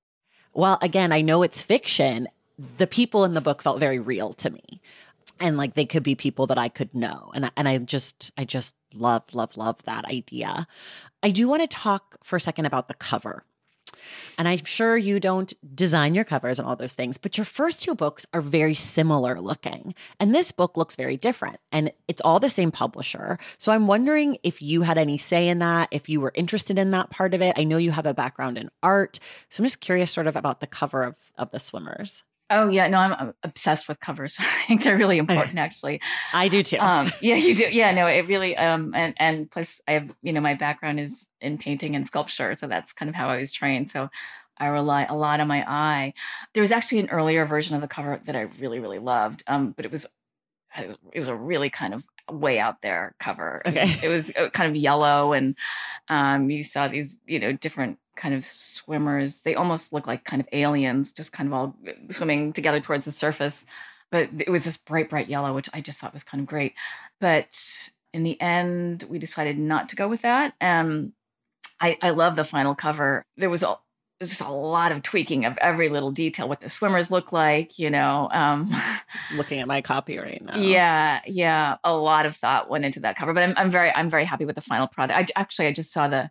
well, 0.53 0.79
again, 0.83 1.13
I 1.13 1.21
know 1.21 1.43
it's 1.43 1.63
fiction. 1.63 2.29
The 2.59 2.87
people 2.87 3.25
in 3.25 3.35
the 3.35 3.41
book 3.41 3.63
felt 3.63 3.79
very 3.81 3.99
real 3.99 4.33
to 4.35 4.51
me 4.51 4.81
and 5.41 5.57
like 5.57 5.75
they 5.75 5.87
could 5.87 6.03
be 6.03 6.15
people 6.15 6.47
that 6.49 6.59
I 6.59 6.69
could 6.69 6.95
know. 6.95 7.31
And 7.35 7.51
and 7.57 7.69
I 7.69 7.79
just 7.79 8.31
I 8.37 8.45
just 8.45 8.75
love 8.95 9.35
love 9.35 9.57
love 9.57 9.83
that 9.85 10.05
idea. 10.05 10.67
I 11.23 11.31
do 11.31 11.49
want 11.49 11.63
to 11.63 11.69
talk 11.69 12.19
for 12.23 12.37
a 12.37 12.41
second 12.41 12.67
about 12.67 12.89
the 12.89 12.95
cover. 12.95 13.45
And 14.39 14.49
I'm 14.49 14.65
sure 14.65 14.97
you 14.97 15.21
don't 15.21 15.53
design 15.75 16.15
your 16.15 16.25
covers 16.25 16.59
and 16.59 16.67
all 16.67 16.77
those 16.77 16.95
things, 16.95 17.19
but 17.19 17.37
your 17.37 17.45
first 17.45 17.83
two 17.83 17.95
books 17.95 18.27
are 18.33 18.41
very 18.41 18.75
similar 18.75 19.41
looking. 19.41 19.95
And 20.19 20.35
this 20.35 20.53
book 20.53 20.77
looks 20.77 20.97
very 20.97 21.17
different. 21.17 21.59
And 21.73 21.93
it's 22.09 22.21
all 22.23 22.41
the 22.41 22.51
same 22.51 22.71
publisher. 22.71 23.39
So 23.59 23.73
I'm 23.73 23.87
wondering 23.87 24.39
if 24.43 24.63
you 24.63 24.83
had 24.83 24.99
any 24.99 25.19
say 25.19 25.49
in 25.49 25.59
that, 25.59 25.89
if 25.91 26.09
you 26.09 26.21
were 26.21 26.33
interested 26.35 26.79
in 26.79 26.93
that 26.93 27.11
part 27.11 27.35
of 27.35 27.43
it. 27.43 27.59
I 27.59 27.65
know 27.65 27.77
you 27.77 27.91
have 27.91 28.07
a 28.07 28.15
background 28.15 28.59
in 28.59 28.71
art. 28.83 29.19
So 29.49 29.61
I'm 29.61 29.67
just 29.67 29.81
curious 29.81 30.11
sort 30.11 30.27
of 30.27 30.37
about 30.37 30.61
the 30.61 30.67
cover 30.67 31.03
of, 31.03 31.17
of 31.37 31.51
the 31.51 31.61
swimmers. 31.61 32.23
Oh 32.53 32.69
yeah, 32.69 32.89
no, 32.89 32.99
I'm 32.99 33.33
obsessed 33.45 33.89
with 33.89 34.01
covers. 34.01 34.37
I 34.41 34.65
think 34.67 34.83
they're 34.83 34.97
really 34.97 35.19
important, 35.19 35.59
actually. 35.59 36.01
I 36.33 36.49
do 36.49 36.63
too. 36.63 36.79
Um, 36.79 37.11
yeah, 37.21 37.37
you 37.37 37.55
do. 37.55 37.65
Yeah, 37.71 37.93
no, 37.93 38.07
it 38.07 38.27
really. 38.27 38.57
Um, 38.57 38.93
and 38.95 39.15
and 39.19 39.51
plus, 39.51 39.81
I 39.87 39.93
have 39.93 40.15
you 40.23 40.33
know 40.33 40.41
my 40.41 40.55
background 40.55 40.99
is 40.99 41.29
in 41.41 41.59
painting 41.59 41.95
and 41.95 42.05
sculpture, 42.05 42.55
so 42.57 42.67
that's 42.67 42.93
kind 42.93 43.09
of 43.09 43.15
how 43.15 43.29
I 43.29 43.39
was 43.39 43.53
trained. 43.53 43.89
So 43.89 44.09
I 44.59 44.67
rely 44.67 45.05
a 45.05 45.15
lot 45.15 45.41
on 45.41 45.49
my 45.49 45.65
eye. 45.67 46.13
There 46.53 46.61
was 46.61 46.73
actually 46.73 47.01
an 47.01 47.11
earlier 47.11 47.47
version 47.47 47.77
of 47.77 47.83
the 47.83 47.89
cover 47.89 48.21
that 48.25 48.35
I 48.37 48.43
really 48.59 48.81
really 48.81 48.99
loved, 48.99 49.45
um, 49.47 49.71
but 49.71 49.85
it 49.85 49.93
was 49.93 50.07
it 50.77 51.19
was 51.19 51.29
a 51.29 51.37
really 51.37 51.71
kind 51.71 51.95
of 51.95 52.05
way 52.31 52.59
out 52.59 52.83
there 52.83 53.15
cover. 53.19 53.63
Okay. 53.67 53.99
It 54.03 54.09
was, 54.09 54.31
it 54.31 54.41
was 54.41 54.49
uh, 54.49 54.51
kind 54.51 54.69
of 54.71 54.77
yellow, 54.77 55.33
and 55.33 55.57
um, 56.09 56.51
you 56.51 56.63
saw 56.63 56.89
these 56.89 57.19
you 57.27 57.39
know 57.39 57.53
different 57.53 57.99
kind 58.17 58.35
of 58.35 58.45
swimmers. 58.45 59.43
They 59.43 59.55
almost 59.55 59.93
look 59.93 60.07
like 60.07 60.25
kind 60.25 60.41
of 60.41 60.49
aliens, 60.53 61.13
just 61.13 61.33
kind 61.33 61.49
of 61.49 61.53
all 61.53 61.77
uh, 61.89 61.93
swimming 62.11 62.53
together 62.53 62.81
towards 62.81 63.05
the 63.05 63.13
surface. 63.13 63.65
But 64.11 64.29
it 64.39 64.51
was 64.51 64.65
this 64.65 64.77
bright, 64.77 65.09
bright 65.09 65.29
yellow, 65.29 65.55
which 65.55 65.71
I 65.73 65.81
just 65.81 65.99
thought 66.01 66.13
was 66.13 66.25
kind 66.25 66.41
of 66.41 66.47
great. 66.49 66.75
But 67.21 67.57
in 68.13 68.25
the 68.25 68.41
end, 68.41 69.05
we 69.09 69.19
decided 69.19 69.57
not 69.57 69.89
to 69.91 69.97
go 69.97 70.09
with 70.09 70.23
that. 70.23 70.55
And 70.61 71.13
I, 71.81 71.97
I 72.03 72.11
love 72.11 72.35
the 72.37 72.45
final 72.45 72.75
cover. 72.75 73.25
There 73.37 73.51
was 73.51 73.63
a, 73.63 73.77
there's 74.21 74.31
just 74.31 74.43
a 74.43 74.53
lot 74.53 74.93
of 74.93 75.03
tweaking 75.03 75.47
of 75.47 75.57
every 75.59 75.89
little 75.89 76.11
detail, 76.11 76.47
what 76.47 76.61
the 76.61 76.69
swimmers 76.69 77.11
look 77.11 77.33
like, 77.33 77.79
you 77.79 77.89
know. 77.89 78.29
Um, 78.31 78.71
Looking 79.35 79.61
at 79.61 79.67
my 79.67 79.81
copy 79.81 80.19
right 80.19 80.43
now. 80.45 80.59
Yeah, 80.59 81.21
yeah, 81.27 81.77
a 81.83 81.95
lot 81.95 82.27
of 82.27 82.37
thought 82.37 82.69
went 82.69 82.85
into 82.85 83.01
that 83.01 83.17
cover, 83.17 83.33
but 83.33 83.43
I'm, 83.43 83.55
I'm 83.57 83.71
very, 83.71 83.91
I'm 83.95 84.11
very 84.11 84.27
happy 84.27 84.45
with 84.45 84.57
the 84.57 84.61
final 84.61 84.89
product. 84.89 85.19
I 85.19 85.41
actually, 85.41 85.69
I 85.69 85.73
just 85.73 85.91
saw 85.91 86.07
the 86.07 86.31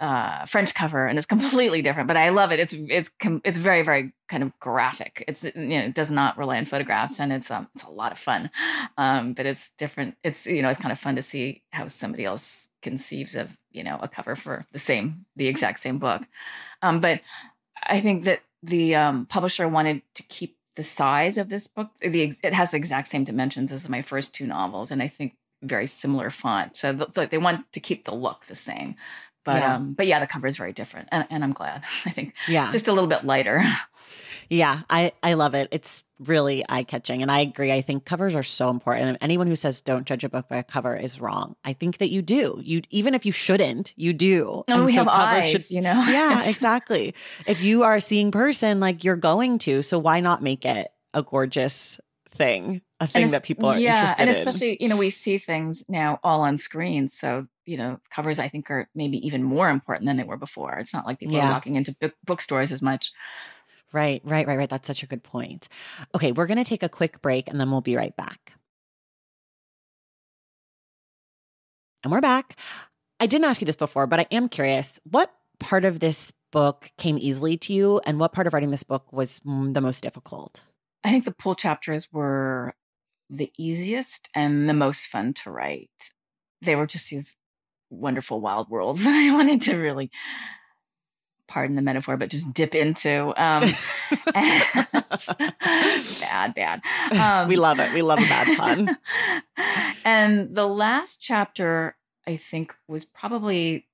uh, 0.00 0.46
French 0.46 0.74
cover, 0.74 1.06
and 1.06 1.18
it's 1.18 1.26
completely 1.36 1.82
different. 1.82 2.08
But 2.08 2.16
I 2.16 2.30
love 2.30 2.52
it. 2.52 2.60
It's 2.60 2.72
it's 2.72 3.10
it's 3.44 3.58
very 3.58 3.82
very 3.82 4.12
kind 4.28 4.42
of 4.42 4.58
graphic. 4.58 5.24
It's 5.28 5.44
you 5.44 5.52
know 5.54 5.84
it 5.84 5.94
does 5.94 6.10
not 6.10 6.38
rely 6.38 6.56
on 6.56 6.64
photographs, 6.64 7.20
and 7.20 7.32
it's 7.32 7.50
um 7.50 7.68
it's 7.74 7.84
a 7.84 7.90
lot 7.90 8.12
of 8.12 8.18
fun. 8.18 8.50
Um, 8.96 9.34
but 9.34 9.46
it's 9.46 9.70
different. 9.72 10.16
It's 10.24 10.46
you 10.46 10.62
know 10.62 10.70
it's 10.70 10.80
kind 10.80 10.92
of 10.92 10.98
fun 10.98 11.16
to 11.16 11.22
see 11.22 11.62
how 11.70 11.86
somebody 11.86 12.24
else 12.24 12.68
conceives 12.82 13.36
of 13.36 13.56
you 13.70 13.84
know 13.84 13.98
a 14.00 14.08
cover 14.08 14.34
for 14.34 14.66
the 14.72 14.78
same 14.78 15.26
the 15.36 15.46
exact 15.46 15.80
same 15.80 15.98
book. 15.98 16.22
Um, 16.82 17.00
but 17.00 17.20
I 17.82 18.00
think 18.00 18.24
that 18.24 18.40
the 18.62 18.94
um, 18.94 19.26
publisher 19.26 19.68
wanted 19.68 20.02
to 20.14 20.22
keep 20.24 20.56
the 20.76 20.82
size 20.82 21.36
of 21.36 21.48
this 21.48 21.68
book. 21.68 21.90
The 22.00 22.32
it 22.42 22.54
has 22.54 22.70
the 22.70 22.76
exact 22.76 23.08
same 23.08 23.24
dimensions 23.24 23.72
as 23.72 23.88
my 23.88 24.02
first 24.02 24.34
two 24.34 24.46
novels, 24.46 24.90
and 24.90 25.02
I 25.02 25.08
think 25.08 25.34
very 25.62 25.86
similar 25.86 26.30
font. 26.30 26.76
So, 26.76 26.92
the, 26.92 27.28
they 27.30 27.38
want 27.38 27.70
to 27.72 27.80
keep 27.80 28.04
the 28.04 28.14
look 28.14 28.46
the 28.46 28.54
same. 28.54 28.96
But 29.44 29.62
yeah. 29.62 29.76
um, 29.76 29.94
but 29.94 30.06
yeah, 30.06 30.20
the 30.20 30.26
cover 30.26 30.46
is 30.46 30.56
very 30.56 30.72
different, 30.72 31.08
and, 31.12 31.26
and 31.30 31.44
I'm 31.44 31.52
glad. 31.52 31.82
I 32.06 32.10
think 32.10 32.34
yeah, 32.48 32.70
just 32.70 32.88
a 32.88 32.92
little 32.92 33.08
bit 33.08 33.24
lighter. 33.24 33.62
Yeah, 34.52 34.80
I 34.90 35.12
I 35.22 35.34
love 35.34 35.54
it. 35.54 35.68
It's 35.70 36.02
really 36.18 36.64
eye 36.68 36.82
catching, 36.82 37.22
and 37.22 37.30
I 37.30 37.38
agree. 37.38 37.70
I 37.70 37.82
think 37.82 38.04
covers 38.04 38.34
are 38.34 38.42
so 38.42 38.68
important. 38.68 39.10
And 39.10 39.18
anyone 39.20 39.46
who 39.46 39.54
says 39.54 39.80
don't 39.80 40.04
judge 40.04 40.24
a 40.24 40.28
book 40.28 40.48
by 40.48 40.56
a 40.56 40.64
cover 40.64 40.96
is 40.96 41.20
wrong. 41.20 41.54
I 41.64 41.72
think 41.72 41.98
that 41.98 42.10
you 42.10 42.20
do. 42.20 42.60
You 42.60 42.82
even 42.90 43.14
if 43.14 43.24
you 43.24 43.30
shouldn't, 43.30 43.94
you 43.94 44.12
do. 44.12 44.64
No, 44.66 44.74
and 44.74 44.84
we 44.86 44.92
so 44.92 45.04
have 45.04 45.08
eyes, 45.08 45.48
should, 45.48 45.70
you 45.70 45.80
know. 45.80 46.04
Yeah, 46.10 46.48
exactly. 46.48 47.14
if 47.46 47.62
you 47.62 47.84
are 47.84 47.94
a 47.94 48.00
seeing 48.00 48.32
person, 48.32 48.80
like 48.80 49.04
you're 49.04 49.14
going 49.14 49.58
to, 49.60 49.82
so 49.82 50.00
why 50.00 50.18
not 50.18 50.42
make 50.42 50.64
it 50.64 50.88
a 51.14 51.22
gorgeous 51.22 52.00
thing? 52.36 52.82
a 53.00 53.06
thing 53.06 53.30
that 53.30 53.42
people 53.42 53.68
are 53.68 53.78
yeah, 53.78 53.94
interested 53.94 54.22
in. 54.22 54.28
and 54.28 54.36
especially 54.36 54.76
you 54.78 54.88
know 54.88 54.96
we 54.96 55.08
see 55.10 55.38
things 55.38 55.84
now 55.88 56.18
all 56.22 56.42
on 56.42 56.56
screen, 56.56 57.08
so 57.08 57.46
you 57.70 57.76
know 57.76 58.00
covers 58.10 58.40
I 58.40 58.48
think 58.48 58.68
are 58.70 58.88
maybe 58.96 59.24
even 59.24 59.44
more 59.44 59.70
important 59.70 60.06
than 60.06 60.16
they 60.16 60.24
were 60.24 60.36
before. 60.36 60.74
It's 60.78 60.92
not 60.92 61.06
like 61.06 61.20
people 61.20 61.36
yeah. 61.36 61.48
are 61.48 61.52
walking 61.52 61.76
into 61.76 61.94
book- 62.00 62.16
bookstores 62.24 62.72
as 62.72 62.82
much. 62.82 63.12
Right, 63.92 64.20
right, 64.24 64.46
right, 64.46 64.58
right. 64.58 64.68
That's 64.68 64.88
such 64.88 65.04
a 65.04 65.06
good 65.06 65.22
point. 65.22 65.68
Okay, 66.14 66.32
we're 66.32 66.46
going 66.46 66.58
to 66.58 66.64
take 66.64 66.82
a 66.82 66.88
quick 66.88 67.22
break 67.22 67.48
and 67.48 67.60
then 67.60 67.70
we'll 67.70 67.80
be 67.80 67.96
right 67.96 68.14
back. 68.16 68.52
And 72.02 72.12
we're 72.12 72.20
back. 72.20 72.56
I 73.20 73.26
didn't 73.26 73.44
ask 73.44 73.60
you 73.60 73.66
this 73.66 73.76
before, 73.76 74.06
but 74.06 74.20
I 74.20 74.26
am 74.32 74.48
curious. 74.48 74.98
What 75.04 75.32
part 75.60 75.84
of 75.84 76.00
this 76.00 76.32
book 76.50 76.90
came 76.98 77.18
easily 77.18 77.56
to 77.58 77.72
you, 77.72 78.00
and 78.04 78.18
what 78.18 78.32
part 78.32 78.46
of 78.46 78.52
writing 78.52 78.70
this 78.70 78.82
book 78.82 79.12
was 79.12 79.40
the 79.44 79.80
most 79.80 80.02
difficult? 80.02 80.62
I 81.04 81.10
think 81.10 81.24
the 81.24 81.34
pool 81.34 81.54
chapters 81.54 82.12
were 82.12 82.74
the 83.28 83.52
easiest 83.58 84.28
and 84.34 84.68
the 84.68 84.74
most 84.74 85.06
fun 85.06 85.34
to 85.34 85.50
write. 85.50 86.14
They 86.62 86.74
were 86.74 86.86
just 86.86 87.10
these 87.10 87.36
wonderful 87.90 88.40
wild 88.40 88.70
worlds 88.70 89.02
I 89.06 89.32
wanted 89.32 89.60
to 89.62 89.76
really 89.76 90.10
pardon 91.50 91.74
the 91.74 91.82
metaphor, 91.82 92.16
but 92.16 92.30
just 92.30 92.54
dip 92.54 92.74
into. 92.74 93.34
Um, 93.36 93.64
bad, 96.20 96.54
bad. 96.54 96.80
Um, 97.12 97.48
we 97.48 97.56
love 97.56 97.80
it. 97.80 97.92
We 97.92 98.02
love 98.02 98.20
a 98.20 98.22
bad 98.22 98.56
pun. 98.56 98.96
and 100.04 100.54
the 100.54 100.66
last 100.66 101.20
chapter, 101.20 101.96
I 102.26 102.36
think, 102.36 102.74
was 102.86 103.04
probably 103.04 103.88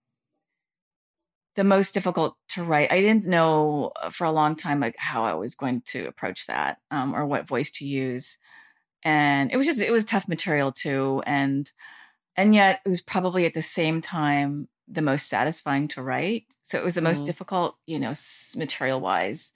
the 1.57 1.65
most 1.65 1.95
difficult 1.95 2.37
to 2.51 2.63
write. 2.63 2.93
I 2.93 3.01
didn't 3.01 3.25
know 3.25 3.93
for 4.11 4.25
a 4.25 4.33
long 4.33 4.55
time 4.55 4.79
like 4.79 4.97
how 4.99 5.25
I 5.25 5.33
was 5.33 5.55
going 5.55 5.81
to 5.87 6.07
approach 6.07 6.47
that 6.47 6.77
um, 6.91 7.17
or 7.17 7.25
what 7.25 7.49
voice 7.49 7.71
to 7.73 7.87
use, 7.87 8.37
and 9.03 9.51
it 9.51 9.57
was 9.57 9.67
just 9.67 9.81
it 9.81 9.91
was 9.91 10.05
tough 10.05 10.29
material 10.29 10.73
too, 10.73 11.23
and 11.27 11.73
and 12.37 12.55
yet 12.55 12.81
it 12.85 12.89
was 12.89 13.01
probably 13.01 13.47
at 13.47 13.55
the 13.55 13.63
same 13.63 14.01
time 14.01 14.69
the 14.89 15.03
most 15.03 15.29
satisfying 15.29 15.89
to 15.89 16.03
write. 16.03 16.57
So 16.63 16.79
it 16.79 16.85
was 16.85 16.95
the 16.95 17.03
most 17.03 17.19
mm-hmm. 17.19 17.27
difficult, 17.27 17.77
you 17.87 17.99
know, 17.99 18.13
material 18.57 19.01
wise. 19.01 19.53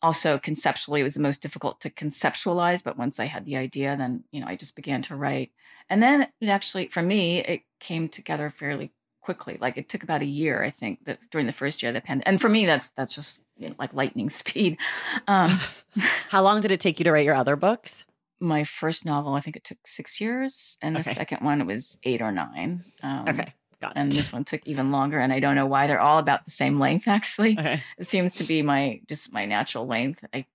Also, 0.00 0.38
conceptually, 0.38 1.00
it 1.00 1.04
was 1.04 1.14
the 1.14 1.22
most 1.22 1.42
difficult 1.42 1.80
to 1.80 1.90
conceptualize. 1.90 2.84
But 2.84 2.96
once 2.96 3.18
I 3.18 3.24
had 3.24 3.44
the 3.44 3.56
idea, 3.56 3.96
then 3.96 4.24
you 4.30 4.40
know 4.40 4.46
I 4.46 4.54
just 4.54 4.76
began 4.76 5.02
to 5.02 5.16
write, 5.16 5.50
and 5.90 6.00
then 6.00 6.28
it 6.40 6.48
actually, 6.48 6.86
for 6.86 7.02
me, 7.02 7.40
it 7.40 7.62
came 7.80 8.08
together 8.08 8.48
fairly 8.48 8.92
quickly. 9.20 9.58
Like 9.60 9.76
it 9.76 9.88
took 9.88 10.04
about 10.04 10.22
a 10.22 10.26
year, 10.26 10.62
I 10.62 10.70
think, 10.70 11.04
that 11.04 11.18
during 11.30 11.46
the 11.46 11.52
first 11.52 11.82
year 11.82 11.90
of 11.90 11.94
the 11.94 12.00
pandemic. 12.00 12.28
And 12.28 12.40
for 12.40 12.48
me, 12.48 12.64
that's 12.64 12.90
that's 12.90 13.14
just 13.14 13.42
you 13.56 13.68
know, 13.68 13.74
like 13.78 13.92
lightning 13.92 14.30
speed. 14.42 14.78
Um, 15.26 15.58
How 16.30 16.42
long 16.42 16.60
did 16.60 16.70
it 16.70 16.80
take 16.80 17.00
you 17.00 17.04
to 17.04 17.12
write 17.12 17.26
your 17.26 17.34
other 17.34 17.56
books? 17.56 18.04
My 18.40 18.64
first 18.64 19.04
novel, 19.04 19.34
I 19.34 19.40
think 19.40 19.56
it 19.56 19.64
took 19.64 19.78
six 19.84 20.20
years, 20.20 20.78
and 20.80 20.96
the 20.96 21.00
okay. 21.00 21.12
second 21.12 21.42
one 21.42 21.60
it 21.60 21.66
was 21.66 21.98
eight 22.04 22.22
or 22.22 22.30
nine. 22.30 22.84
Um, 23.02 23.28
okay. 23.28 23.54
Got 23.80 23.92
and 23.94 24.10
this 24.10 24.32
one 24.32 24.44
took 24.44 24.66
even 24.66 24.90
longer, 24.90 25.18
and 25.20 25.32
I 25.32 25.38
don't 25.38 25.54
know 25.54 25.66
why. 25.66 25.86
They're 25.86 26.00
all 26.00 26.18
about 26.18 26.44
the 26.44 26.50
same 26.50 26.80
length, 26.80 27.06
actually. 27.06 27.56
Okay. 27.58 27.82
It 27.96 28.08
seems 28.08 28.34
to 28.34 28.44
be 28.44 28.62
my 28.62 29.00
just 29.06 29.32
my 29.32 29.44
natural 29.44 29.86
length. 29.86 30.24
I, 30.34 30.46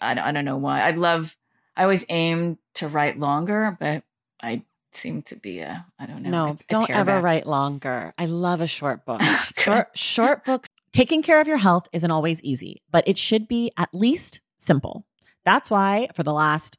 I, 0.00 0.28
I 0.28 0.32
don't 0.32 0.44
know 0.44 0.56
why. 0.56 0.80
I 0.80 0.92
love. 0.92 1.36
I 1.76 1.82
always 1.82 2.06
aim 2.08 2.58
to 2.74 2.88
write 2.88 3.18
longer, 3.18 3.76
but 3.78 4.02
I 4.42 4.62
seem 4.92 5.22
to 5.22 5.36
be 5.36 5.60
a 5.60 5.84
I 5.98 6.06
don't 6.06 6.22
know. 6.22 6.30
No, 6.30 6.58
don't 6.68 6.90
ever 6.90 7.20
write 7.20 7.46
longer. 7.46 8.14
I 8.16 8.26
love 8.26 8.60
a 8.60 8.66
short 8.66 9.04
book. 9.04 9.20
short 9.56 9.88
short 9.94 10.44
books. 10.44 10.68
Taking 10.92 11.22
care 11.22 11.40
of 11.40 11.46
your 11.46 11.58
health 11.58 11.86
isn't 11.92 12.10
always 12.10 12.42
easy, 12.42 12.82
but 12.90 13.06
it 13.06 13.16
should 13.16 13.46
be 13.46 13.72
at 13.76 13.90
least 13.92 14.40
simple. 14.58 15.06
That's 15.44 15.70
why 15.70 16.08
for 16.14 16.22
the 16.22 16.32
last 16.32 16.78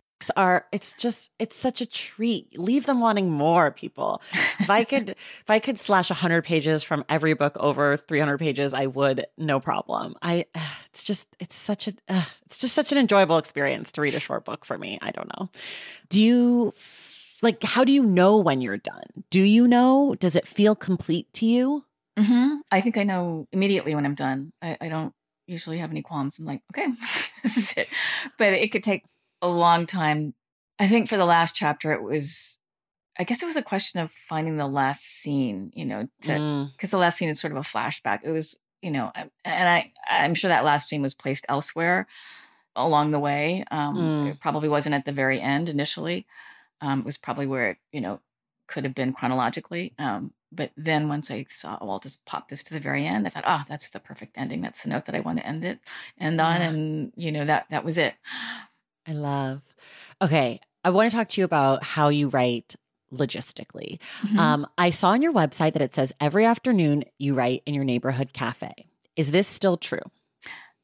are 0.35 0.65
it's 0.71 0.93
just 0.93 1.31
it's 1.39 1.55
such 1.55 1.81
a 1.81 1.85
treat. 1.85 2.59
Leave 2.59 2.85
them 2.85 2.99
wanting 2.99 3.29
more 3.29 3.71
people. 3.71 4.21
If 4.59 4.69
i 4.69 4.83
could 4.83 5.09
if 5.41 5.49
i 5.49 5.59
could 5.59 5.79
slash 5.79 6.09
100 6.09 6.43
pages 6.43 6.83
from 6.83 7.03
every 7.09 7.33
book 7.33 7.57
over 7.59 7.97
300 7.97 8.37
pages 8.37 8.73
i 8.73 8.85
would 8.85 9.25
no 9.37 9.59
problem. 9.59 10.15
I 10.21 10.45
it's 10.89 11.03
just 11.03 11.27
it's 11.39 11.55
such 11.55 11.87
a 11.87 11.93
uh, 12.09 12.23
it's 12.45 12.57
just 12.57 12.75
such 12.75 12.91
an 12.91 12.97
enjoyable 12.97 13.37
experience 13.37 13.91
to 13.93 14.01
read 14.01 14.13
a 14.13 14.19
short 14.19 14.45
book 14.45 14.65
for 14.65 14.77
me. 14.77 14.99
I 15.01 15.11
don't 15.11 15.29
know. 15.39 15.49
Do 16.09 16.21
you 16.21 16.73
like 17.41 17.63
how 17.63 17.83
do 17.83 17.91
you 17.91 18.03
know 18.03 18.37
when 18.37 18.61
you're 18.61 18.77
done? 18.77 19.23
Do 19.29 19.41
you 19.41 19.67
know? 19.67 20.15
Does 20.19 20.35
it 20.35 20.47
feel 20.47 20.75
complete 20.75 21.31
to 21.33 21.45
you? 21.45 21.85
Mm-hmm. 22.19 22.55
i 22.73 22.81
think 22.81 22.97
i 22.97 23.03
know 23.03 23.47
immediately 23.53 23.95
when 23.95 24.05
i'm 24.05 24.15
done. 24.15 24.51
I, 24.61 24.75
I 24.81 24.89
don't 24.89 25.13
usually 25.47 25.77
have 25.77 25.91
any 25.91 26.01
qualms. 26.01 26.39
I'm 26.39 26.45
like 26.45 26.61
okay 26.73 26.87
this 27.43 27.57
is 27.57 27.73
it. 27.77 27.87
But 28.37 28.53
it 28.53 28.71
could 28.71 28.83
take 28.83 29.05
a 29.41 29.47
long 29.47 29.85
time. 29.85 30.33
I 30.79 30.87
think 30.87 31.09
for 31.09 31.17
the 31.17 31.25
last 31.25 31.55
chapter, 31.55 31.91
it 31.93 32.01
was, 32.01 32.59
I 33.17 33.23
guess 33.23 33.43
it 33.43 33.45
was 33.45 33.57
a 33.57 33.61
question 33.61 33.99
of 33.99 34.11
finding 34.11 34.57
the 34.57 34.67
last 34.67 35.03
scene, 35.03 35.71
you 35.75 35.85
know, 35.85 36.07
to, 36.21 36.69
because 36.73 36.89
mm. 36.89 36.91
the 36.91 36.97
last 36.97 37.17
scene 37.17 37.29
is 37.29 37.39
sort 37.39 37.51
of 37.51 37.57
a 37.57 37.61
flashback. 37.61 38.19
It 38.23 38.31
was, 38.31 38.57
you 38.81 38.91
know, 38.91 39.11
and 39.15 39.69
I, 39.69 39.91
I'm 40.09 40.33
sure 40.33 40.49
that 40.49 40.65
last 40.65 40.89
scene 40.89 41.01
was 41.01 41.13
placed 41.13 41.45
elsewhere 41.47 42.07
along 42.75 43.11
the 43.11 43.19
way. 43.19 43.63
Um, 43.69 43.97
mm. 43.97 44.31
It 44.31 44.39
probably 44.39 44.69
wasn't 44.69 44.95
at 44.95 45.05
the 45.05 45.11
very 45.11 45.39
end 45.39 45.69
initially. 45.69 46.25
Um, 46.81 46.99
it 47.01 47.05
was 47.05 47.17
probably 47.17 47.45
where 47.45 47.71
it, 47.71 47.77
you 47.91 48.01
know, 48.01 48.21
could 48.67 48.85
have 48.85 48.95
been 48.95 49.13
chronologically. 49.13 49.93
Um, 49.99 50.33
but 50.51 50.71
then 50.75 51.07
once 51.07 51.29
I 51.29 51.45
saw, 51.49 51.77
oh, 51.79 51.89
I'll 51.89 51.99
just 51.99 52.25
pop 52.25 52.49
this 52.49 52.63
to 52.63 52.73
the 52.73 52.79
very 52.79 53.05
end. 53.05 53.27
I 53.27 53.29
thought, 53.29 53.43
oh, 53.45 53.63
that's 53.67 53.89
the 53.89 53.99
perfect 53.99 54.37
ending. 54.37 54.61
That's 54.61 54.83
the 54.83 54.89
note 54.89 55.05
that 55.05 55.15
I 55.15 55.19
want 55.19 55.39
to 55.39 55.47
end 55.47 55.63
it, 55.63 55.79
end 56.19 56.41
on, 56.41 56.59
yeah. 56.59 56.69
and 56.69 57.13
you 57.15 57.31
know 57.31 57.45
that 57.45 57.67
that 57.69 57.85
was 57.85 57.97
it. 57.97 58.15
I 59.07 59.13
love. 59.13 59.61
Okay. 60.21 60.59
I 60.83 60.89
want 60.89 61.11
to 61.11 61.15
talk 61.17 61.29
to 61.29 61.41
you 61.41 61.45
about 61.45 61.83
how 61.83 62.09
you 62.09 62.29
write 62.29 62.75
logistically. 63.13 63.99
Mhm. 64.21 64.37
Um, 64.37 64.67
I 64.77 64.89
saw 64.89 65.09
on 65.09 65.21
your 65.21 65.33
website 65.33 65.73
that 65.73 65.81
it 65.81 65.93
says 65.93 66.13
every 66.19 66.45
afternoon 66.45 67.03
you 67.19 67.33
write 67.35 67.61
in 67.65 67.73
your 67.73 67.83
neighborhood 67.83 68.33
cafe. 68.33 68.73
Is 69.15 69.31
this 69.31 69.47
still 69.47 69.77
true? 69.77 70.01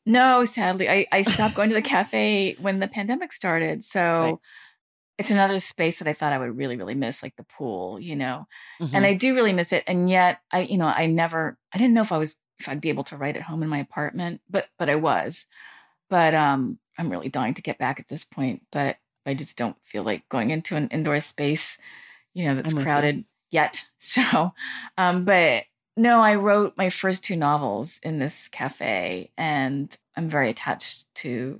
No, 0.05 0.45
sadly, 0.45 0.89
I, 0.89 1.05
I 1.11 1.21
stopped 1.23 1.55
going 1.55 1.69
to 1.69 1.75
the 1.75 1.81
cafe 1.81 2.55
when 2.59 2.79
the 2.79 2.87
pandemic 2.87 3.31
started. 3.33 3.81
So 3.83 4.01
Right. 4.21 4.35
it's 5.17 5.31
another 5.31 5.59
space 5.59 5.99
that 5.99 6.07
I 6.07 6.13
thought 6.13 6.33
I 6.33 6.37
would 6.37 6.55
really, 6.57 6.77
really 6.77 6.95
miss, 6.95 7.23
like 7.23 7.35
the 7.37 7.43
pool, 7.43 7.99
you 7.99 8.15
know. 8.15 8.47
Mhm. 8.81 8.91
And 8.93 9.05
I 9.05 9.13
do 9.13 9.33
really 9.35 9.53
miss 9.53 9.71
it. 9.73 9.83
And 9.87 10.09
yet 10.09 10.39
I, 10.51 10.61
you 10.61 10.77
know, 10.77 10.87
I 10.87 11.05
never 11.07 11.57
I 11.73 11.77
didn't 11.77 11.93
know 11.93 12.01
if 12.01 12.11
I 12.11 12.17
was 12.17 12.37
if 12.59 12.67
I'd 12.67 12.81
be 12.81 12.89
able 12.89 13.03
to 13.05 13.17
write 13.17 13.35
at 13.37 13.43
home 13.43 13.63
in 13.63 13.69
my 13.69 13.79
apartment, 13.79 14.41
but 14.49 14.67
but 14.77 14.89
I 14.89 14.95
was. 14.95 15.47
But 16.09 16.33
um 16.33 16.79
I'm 16.97 17.09
really 17.09 17.29
dying 17.29 17.53
to 17.55 17.61
get 17.61 17.77
back 17.77 17.99
at 17.99 18.07
this 18.07 18.25
point. 18.25 18.63
But 18.71 18.97
I 19.25 19.33
just 19.33 19.57
don't 19.57 19.77
feel 19.83 20.03
like 20.03 20.27
going 20.29 20.51
into 20.51 20.75
an 20.75 20.87
indoor 20.89 21.19
space, 21.19 21.77
you 22.33 22.45
know, 22.45 22.55
that's 22.55 22.73
I'm 22.73 22.83
crowded 22.83 23.25
yet. 23.51 23.83
So 23.99 24.53
um 24.97 25.25
but 25.25 25.63
no, 25.97 26.19
I 26.21 26.35
wrote 26.35 26.77
my 26.77 26.89
first 26.91 27.23
two 27.23 27.35
novels 27.35 27.99
in 28.03 28.19
this 28.19 28.47
cafe, 28.49 29.31
and 29.35 29.95
I'm 30.15 30.29
very 30.29 30.49
attached 30.51 31.13
to 31.15 31.59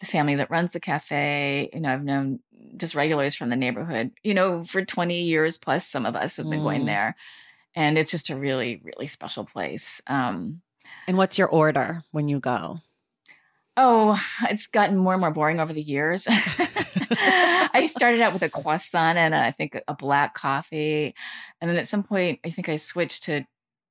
the 0.00 0.06
family 0.06 0.36
that 0.36 0.50
runs 0.50 0.72
the 0.72 0.80
cafe. 0.80 1.68
You 1.74 1.80
know, 1.80 1.92
I've 1.92 2.02
known 2.04 2.40
just 2.78 2.94
regulars 2.94 3.34
from 3.34 3.50
the 3.50 3.56
neighborhood, 3.56 4.12
you 4.22 4.32
know, 4.32 4.64
for 4.64 4.82
20 4.82 5.20
years 5.20 5.58
plus, 5.58 5.86
some 5.86 6.06
of 6.06 6.16
us 6.16 6.38
have 6.38 6.48
been 6.48 6.62
going 6.62 6.82
Mm. 6.82 6.86
there. 6.86 7.16
And 7.74 7.98
it's 7.98 8.10
just 8.10 8.30
a 8.30 8.36
really, 8.36 8.80
really 8.82 9.06
special 9.06 9.44
place. 9.44 10.00
Um, 10.06 10.62
and 11.06 11.18
what's 11.18 11.36
your 11.38 11.48
order 11.48 12.02
when 12.12 12.28
you 12.28 12.40
go? 12.40 12.80
Oh, 13.76 14.20
it's 14.48 14.66
gotten 14.66 14.96
more 14.96 15.14
and 15.14 15.20
more 15.20 15.30
boring 15.30 15.60
over 15.60 15.72
the 15.72 15.82
years. 15.82 16.26
I 16.30 17.86
started 17.90 18.20
out 18.20 18.32
with 18.32 18.42
a 18.42 18.48
croissant 18.48 19.18
and 19.18 19.34
I 19.34 19.50
think 19.50 19.78
a 19.86 19.94
black 19.94 20.34
coffee. 20.34 21.14
And 21.60 21.70
then 21.70 21.78
at 21.78 21.86
some 21.86 22.02
point, 22.02 22.40
I 22.44 22.50
think 22.50 22.68
I 22.68 22.76
switched 22.76 23.24
to 23.24 23.44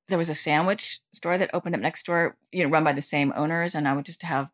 there 0.09 0.17
was 0.17 0.29
a 0.29 0.35
sandwich 0.35 0.99
store 1.13 1.37
that 1.37 1.49
opened 1.53 1.75
up 1.75 1.81
next 1.81 2.05
door, 2.05 2.35
you 2.51 2.63
know, 2.63 2.69
run 2.69 2.83
by 2.83 2.91
the 2.91 3.01
same 3.01 3.33
owners. 3.35 3.73
And 3.73 3.87
I 3.87 3.93
would 3.93 4.05
just 4.05 4.23
have 4.23 4.49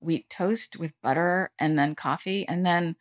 wheat 0.00 0.30
toast 0.30 0.78
with 0.78 0.92
butter 1.02 1.50
and 1.58 1.78
then 1.78 1.94
coffee. 1.94 2.46
And 2.46 2.64
then 2.64 2.96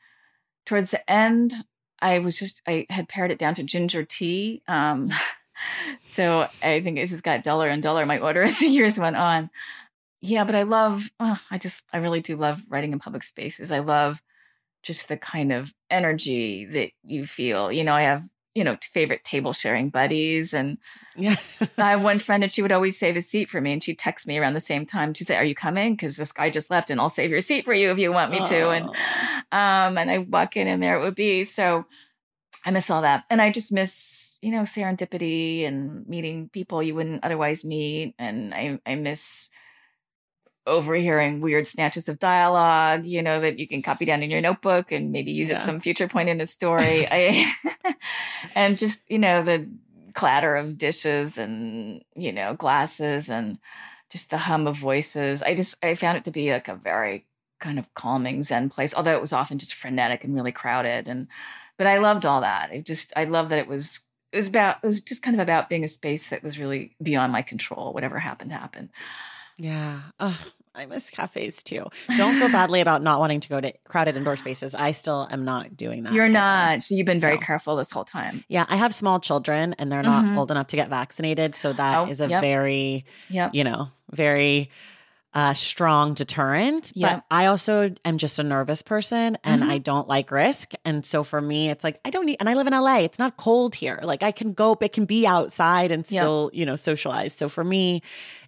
towards 0.65 0.91
the 0.91 1.09
end, 1.09 1.53
I 2.01 2.19
was 2.19 2.38
just, 2.39 2.61
I 2.67 2.88
had 2.89 3.07
pared 3.07 3.32
it 3.32 3.38
down 3.38 3.53
to 3.55 3.63
ginger 3.63 4.03
tea. 4.03 4.63
Um, 4.67 5.11
so 6.03 6.47
I 6.63 6.82
think 6.82 6.97
it 6.97 7.07
just 7.07 7.23
got 7.23 7.43
duller 7.43 7.67
and 7.67 7.84
duller, 7.84 8.05
my 8.05 8.17
order 8.17 8.41
as 8.43 8.57
the 8.59 8.67
years 8.67 8.97
went 8.97 9.15
on. 9.15 9.49
Yeah, 10.22 10.43
but 10.43 10.55
I 10.55 10.63
love, 10.63 11.09
oh, 11.19 11.39
I 11.49 11.57
just, 11.57 11.84
I 11.91 11.97
really 11.97 12.22
do 12.22 12.36
love 12.36 12.61
writing 12.69 12.93
in 12.93 12.99
public 12.99 13.24
spaces. 13.24 13.72
I 13.72 13.80
love 13.80 14.22
just 14.84 15.07
the 15.09 15.17
kind 15.17 15.51
of 15.51 15.74
energy 15.89 16.65
that 16.65 16.91
you 17.03 17.26
feel. 17.26 17.72
You 17.72 17.84
know, 17.84 17.93
I 17.93 18.01
have, 18.01 18.24
you 18.53 18.63
know, 18.63 18.78
favorite 18.84 19.24
table 19.24 19.53
sharing 19.53 19.89
buddies. 19.89 20.53
And 20.53 20.78
Yeah. 21.15 21.36
I 21.78 21.91
have 21.91 22.03
one 22.03 22.19
friend 22.28 22.43
and 22.43 22.51
she 22.51 22.61
would 22.61 22.72
always 22.72 22.99
save 22.99 23.15
a 23.15 23.22
seat 23.22 23.49
for 23.49 23.61
me 23.61 23.74
and 23.74 23.84
she'd 23.84 23.97
text 23.97 24.28
me 24.28 24.38
around 24.38 24.53
the 24.53 24.59
same 24.59 24.86
time. 24.86 25.13
She'd 25.13 25.28
say, 25.28 25.38
Are 25.38 25.45
you 25.45 25.55
coming? 25.55 25.93
Because 25.93 26.17
this 26.17 26.32
guy 26.32 26.49
just 26.49 26.69
left 26.69 26.89
and 26.89 26.99
I'll 26.99 27.09
save 27.09 27.32
your 27.32 27.41
seat 27.41 27.65
for 27.65 27.74
you 27.74 27.89
if 27.91 27.97
you 27.97 28.11
want 28.11 28.32
me 28.32 28.39
to. 28.45 28.69
And 28.69 28.86
um, 29.51 29.97
and 29.97 30.11
I 30.11 30.19
walk 30.19 30.55
in 30.57 30.67
and 30.67 30.84
there 30.84 30.97
it 30.97 31.01
would 31.01 31.15
be. 31.15 31.43
So 31.45 31.86
I 32.65 32.72
miss 32.72 32.89
all 32.89 33.01
that. 33.01 33.24
And 33.30 33.41
I 33.41 33.51
just 33.51 33.72
miss, 33.72 34.38
you 34.41 34.51
know, 34.51 34.61
serendipity 34.61 35.65
and 35.65 36.05
meeting 36.07 36.49
people 36.49 36.84
you 36.84 36.93
wouldn't 36.93 37.24
otherwise 37.24 37.63
meet. 37.65 38.13
And 38.19 38.53
I, 38.53 38.80
I 38.86 38.95
miss 38.95 39.49
overhearing 40.68 41.41
weird 41.41 41.66
snatches 41.68 42.07
of 42.07 42.20
dialogue, 42.20 43.05
you 43.05 43.22
know, 43.24 43.39
that 43.39 43.57
you 43.59 43.68
can 43.68 43.82
copy 43.82 44.05
down 44.05 44.22
in 44.24 44.30
your 44.30 44.41
notebook 44.41 44.91
and 44.91 45.12
maybe 45.12 45.32
use 45.32 45.49
Yeah. 45.49 45.55
at 45.57 45.62
some 45.66 45.80
future 45.80 46.07
point 46.07 46.30
in 46.30 46.39
a 46.41 46.45
story. 46.45 47.07
I 47.12 47.51
and 48.55 48.78
just, 48.78 49.03
you 49.09 49.20
know, 49.20 49.41
the 49.43 49.68
clatter 50.14 50.55
of 50.55 50.78
dishes 50.78 51.38
and, 51.38 52.03
you 52.16 52.32
know, 52.32 52.53
glasses 52.53 53.30
and 53.30 53.57
just 54.09 54.30
the 54.30 54.38
hum 54.38 54.68
of 54.68 54.76
voices. 54.78 55.41
I 55.41 55.55
just 55.55 55.84
I 55.84 55.95
found 55.95 56.18
it 56.18 56.26
to 56.26 56.32
be 56.32 56.51
like 56.51 56.68
a 56.68 56.76
very 56.76 57.26
kind 57.59 57.80
of 57.80 57.93
calming 57.93 58.41
zen 58.41 58.70
place, 58.70 58.93
although 58.93 59.16
it 59.16 59.22
was 59.22 59.34
often 59.34 59.57
just 59.59 59.74
frenetic 59.74 60.24
and 60.24 60.36
really 60.36 60.51
crowded. 60.51 61.07
And 61.07 61.28
but 61.78 61.88
I 61.88 61.97
loved 61.99 62.26
all 62.26 62.41
that. 62.41 62.72
It 62.74 62.86
just 62.86 63.14
I 63.16 63.24
love 63.24 63.49
that 63.49 63.59
it 63.59 63.68
was 63.68 64.01
it 64.32 64.38
was 64.38 64.47
about 64.47 64.78
it 64.84 64.88
was 64.88 65.01
just 65.01 65.24
kind 65.24 65.36
of 65.36 65.41
about 65.41 65.70
being 65.70 65.84
a 65.84 65.88
space 65.88 66.30
that 66.30 66.43
was 66.43 66.59
really 66.59 66.95
beyond 67.01 67.32
my 67.32 67.41
control. 67.41 67.93
Whatever 67.93 68.20
happened 68.20 68.51
happened. 68.51 68.89
Yeah. 69.62 69.99
Ugh, 70.20 70.36
I 70.74 70.86
miss 70.88 71.09
cafes 71.09 71.62
too. 71.62 71.86
Don't 72.18 72.34
feel 72.39 72.51
badly 72.51 72.82
about 72.82 73.03
not 73.03 73.20
wanting 73.20 73.39
to 73.41 73.49
go 73.49 73.62
to 73.62 73.72
crowded 73.84 74.16
indoor 74.18 74.36
spaces. 74.36 74.74
I 74.74 74.91
still 74.91 75.28
am 75.30 75.45
not 75.45 75.78
doing 75.78 76.03
that. 76.03 76.14
You're 76.14 76.30
not. 76.30 76.82
So 76.82 76.95
you've 76.95 77.05
been 77.05 77.20
very 77.20 77.36
No. 77.36 77.41
careful 77.41 77.76
this 77.76 77.91
whole 77.91 78.05
time. 78.05 78.43
Yeah, 78.47 78.66
I 78.70 78.76
have 78.78 78.93
small 78.93 79.20
children 79.20 79.76
and 79.78 79.91
they're 79.91 80.01
not 80.01 80.26
Mhm. 80.26 80.38
old 80.38 80.49
enough 80.49 80.68
to 80.68 80.76
get 80.76 80.89
vaccinated. 80.89 81.55
So 81.55 81.74
that 81.74 81.97
Oh, 81.97 82.07
is 82.07 82.22
a 82.22 82.28
yep. 82.28 82.41
very, 82.41 83.05
Yep. 83.30 83.53
you 83.53 83.64
know, 83.64 83.89
very 84.12 84.70
uh, 85.34 85.53
strong 85.53 86.13
deterrent. 86.13 86.91
But 87.15 87.23
I 87.32 87.45
also 87.45 87.93
am 88.03 88.17
just 88.17 88.38
a 88.39 88.43
nervous 88.43 88.82
person 88.82 89.38
and 89.43 89.61
Mhm. 89.63 89.69
I 89.69 89.77
don't 89.77 90.07
like 90.07 90.29
risk. 90.32 90.73
And 90.84 91.05
so 91.05 91.23
for 91.23 91.39
me, 91.39 91.69
it's 91.69 91.84
like, 91.84 91.99
I 92.03 92.09
don't 92.09 92.25
need, 92.25 92.38
and 92.41 92.49
I 92.49 92.53
live 92.55 92.67
in 92.67 92.73
LA. 92.73 92.97
It's 92.99 93.17
not 93.19 93.38
cold 93.38 93.73
here. 93.75 93.99
Like 94.03 94.23
I 94.23 94.32
can 94.32 94.51
go, 94.53 94.77
it 94.82 94.91
can 94.91 95.05
be 95.05 95.25
outside 95.25 95.91
and 95.91 96.05
still, 96.05 96.49
you 96.53 96.65
know, 96.65 96.75
socialize. 96.75 97.34
So 97.34 97.47
for 97.47 97.63
me, 97.63 98.01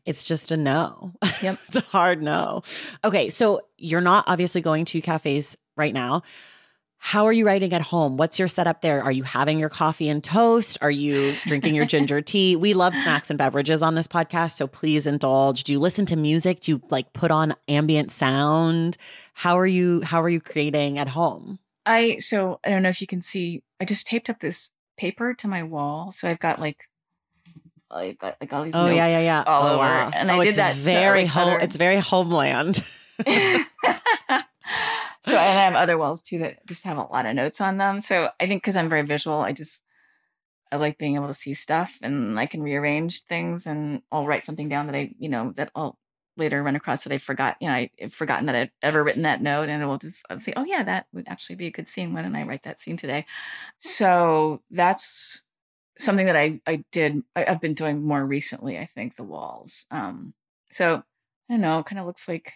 it's 0.05 0.23
just 0.25 0.51
a 0.51 0.57
no. 0.57 1.13
Yep. 1.41 1.59
it's 1.67 1.77
a 1.77 1.81
hard 1.81 2.21
no. 2.21 2.63
Okay. 3.03 3.29
So 3.29 3.61
you're 3.77 4.01
not 4.01 4.25
obviously 4.27 4.59
going 4.59 4.83
to 4.85 4.99
cafes 5.01 5.57
right 5.77 5.93
now. 5.93 6.23
How 7.05 7.25
are 7.25 7.33
you 7.33 7.45
writing 7.45 7.73
at 7.73 7.81
home? 7.81 8.15
What's 8.15 8.39
your 8.39 8.47
setup 8.47 8.81
there? 8.81 9.03
Are 9.03 9.11
you 9.11 9.23
having 9.23 9.59
your 9.59 9.67
coffee 9.67 10.07
and 10.07 10.23
toast? 10.23 10.77
Are 10.79 10.89
you 10.89 11.33
drinking 11.43 11.75
your 11.75 11.85
ginger 11.85 12.21
tea? 12.31 12.55
We 12.55 12.73
love 12.73 12.95
snacks 12.95 13.29
and 13.29 13.37
beverages 13.37 13.83
on 13.83 13.95
this 13.95 14.07
podcast, 14.07 14.51
so 14.51 14.67
please 14.67 15.05
indulge. 15.05 15.65
Do 15.65 15.73
you 15.73 15.79
listen 15.79 16.05
to 16.07 16.15
music? 16.15 16.61
Do 16.61 16.71
you 16.71 16.81
like 16.89 17.11
put 17.11 17.29
on 17.29 17.55
ambient 17.67 18.09
sound? 18.09 18.95
How 19.33 19.59
are 19.59 19.67
you 19.67 19.99
how 19.99 20.21
are 20.21 20.29
you 20.29 20.39
creating 20.39 20.97
at 20.97 21.09
home? 21.09 21.59
I 21.85 22.19
so 22.19 22.61
I 22.63 22.69
don't 22.69 22.83
know 22.83 22.89
if 22.89 23.01
you 23.01 23.07
can 23.07 23.19
see. 23.19 23.63
I 23.81 23.85
just 23.85 24.07
taped 24.07 24.29
up 24.29 24.39
this 24.39 24.71
paper 24.95 25.33
to 25.33 25.47
my 25.49 25.61
wall, 25.61 26.13
so 26.13 26.29
I've 26.29 26.39
got 26.39 26.57
like. 26.57 26.87
I've 27.91 28.17
got 28.17 28.37
like 28.39 28.53
all 28.53 28.63
these. 28.63 28.73
Oh 28.73 28.87
yeah, 28.87 29.07
yeah, 29.07 29.19
yeah. 29.19 29.43
All 29.45 29.67
oh, 29.67 29.69
over, 29.71 29.77
wow. 29.79 30.11
and 30.15 30.31
oh, 30.31 30.35
I 30.35 30.37
did 30.39 30.47
it's 30.47 30.55
that. 30.57 30.75
to, 30.75 30.79
very 30.79 31.23
like, 31.23 31.31
home. 31.31 31.49
other- 31.49 31.59
It's 31.59 31.75
very 31.75 31.99
homeland. 31.99 32.81
so 35.25 35.31
and 35.31 35.39
I 35.39 35.43
have 35.43 35.75
other 35.75 35.97
walls 35.97 36.21
too 36.21 36.39
that 36.39 36.65
just 36.65 36.83
have 36.83 36.97
a 36.97 37.03
lot 37.03 37.25
of 37.25 37.35
notes 37.35 37.61
on 37.61 37.77
them. 37.77 38.01
So 38.01 38.29
I 38.39 38.47
think 38.47 38.61
because 38.61 38.75
I'm 38.75 38.89
very 38.89 39.03
visual, 39.03 39.39
I 39.39 39.53
just 39.53 39.83
I 40.71 40.77
like 40.77 40.97
being 40.97 41.15
able 41.15 41.27
to 41.27 41.33
see 41.33 41.53
stuff 41.53 41.97
and 42.01 42.39
I 42.39 42.45
can 42.45 42.63
rearrange 42.63 43.23
things 43.23 43.67
and 43.67 44.01
I'll 44.11 44.25
write 44.25 44.43
something 44.43 44.69
down 44.69 44.87
that 44.87 44.95
I 44.95 45.13
you 45.19 45.29
know 45.29 45.53
that 45.55 45.71
I'll 45.75 45.97
later 46.35 46.63
run 46.63 46.75
across 46.75 47.03
that 47.03 47.13
I 47.13 47.17
forgot. 47.17 47.57
You 47.61 47.67
know, 47.67 47.87
I've 48.01 48.13
forgotten 48.13 48.47
that 48.47 48.55
I'd 48.55 48.71
ever 48.81 49.03
written 49.03 49.23
that 49.23 49.41
note, 49.41 49.69
and 49.69 49.81
it 49.81 49.85
will 49.85 49.97
just 49.97 50.25
I'll 50.29 50.41
say, 50.41 50.53
oh 50.55 50.65
yeah, 50.65 50.83
that 50.83 51.07
would 51.13 51.27
actually 51.27 51.55
be 51.55 51.67
a 51.67 51.71
good 51.71 51.87
scene. 51.87 52.13
Why 52.13 52.21
don't 52.21 52.35
I 52.35 52.43
write 52.43 52.63
that 52.63 52.79
scene 52.79 52.97
today? 52.97 53.25
So 53.77 54.61
that's 54.71 55.41
something 55.99 56.25
that 56.25 56.35
I 56.35 56.59
I 56.65 56.83
did. 56.91 57.23
I, 57.35 57.45
I've 57.45 57.61
been 57.61 57.73
doing 57.73 58.03
more 58.03 58.25
recently. 58.25 58.77
I 58.77 58.85
think 58.85 59.15
the 59.15 59.23
walls. 59.23 59.85
Um, 59.91 60.33
so 60.71 61.03
I 61.49 61.53
don't 61.53 61.61
know. 61.61 61.83
Kind 61.83 61.99
of 61.99 62.05
looks 62.05 62.27
like 62.27 62.53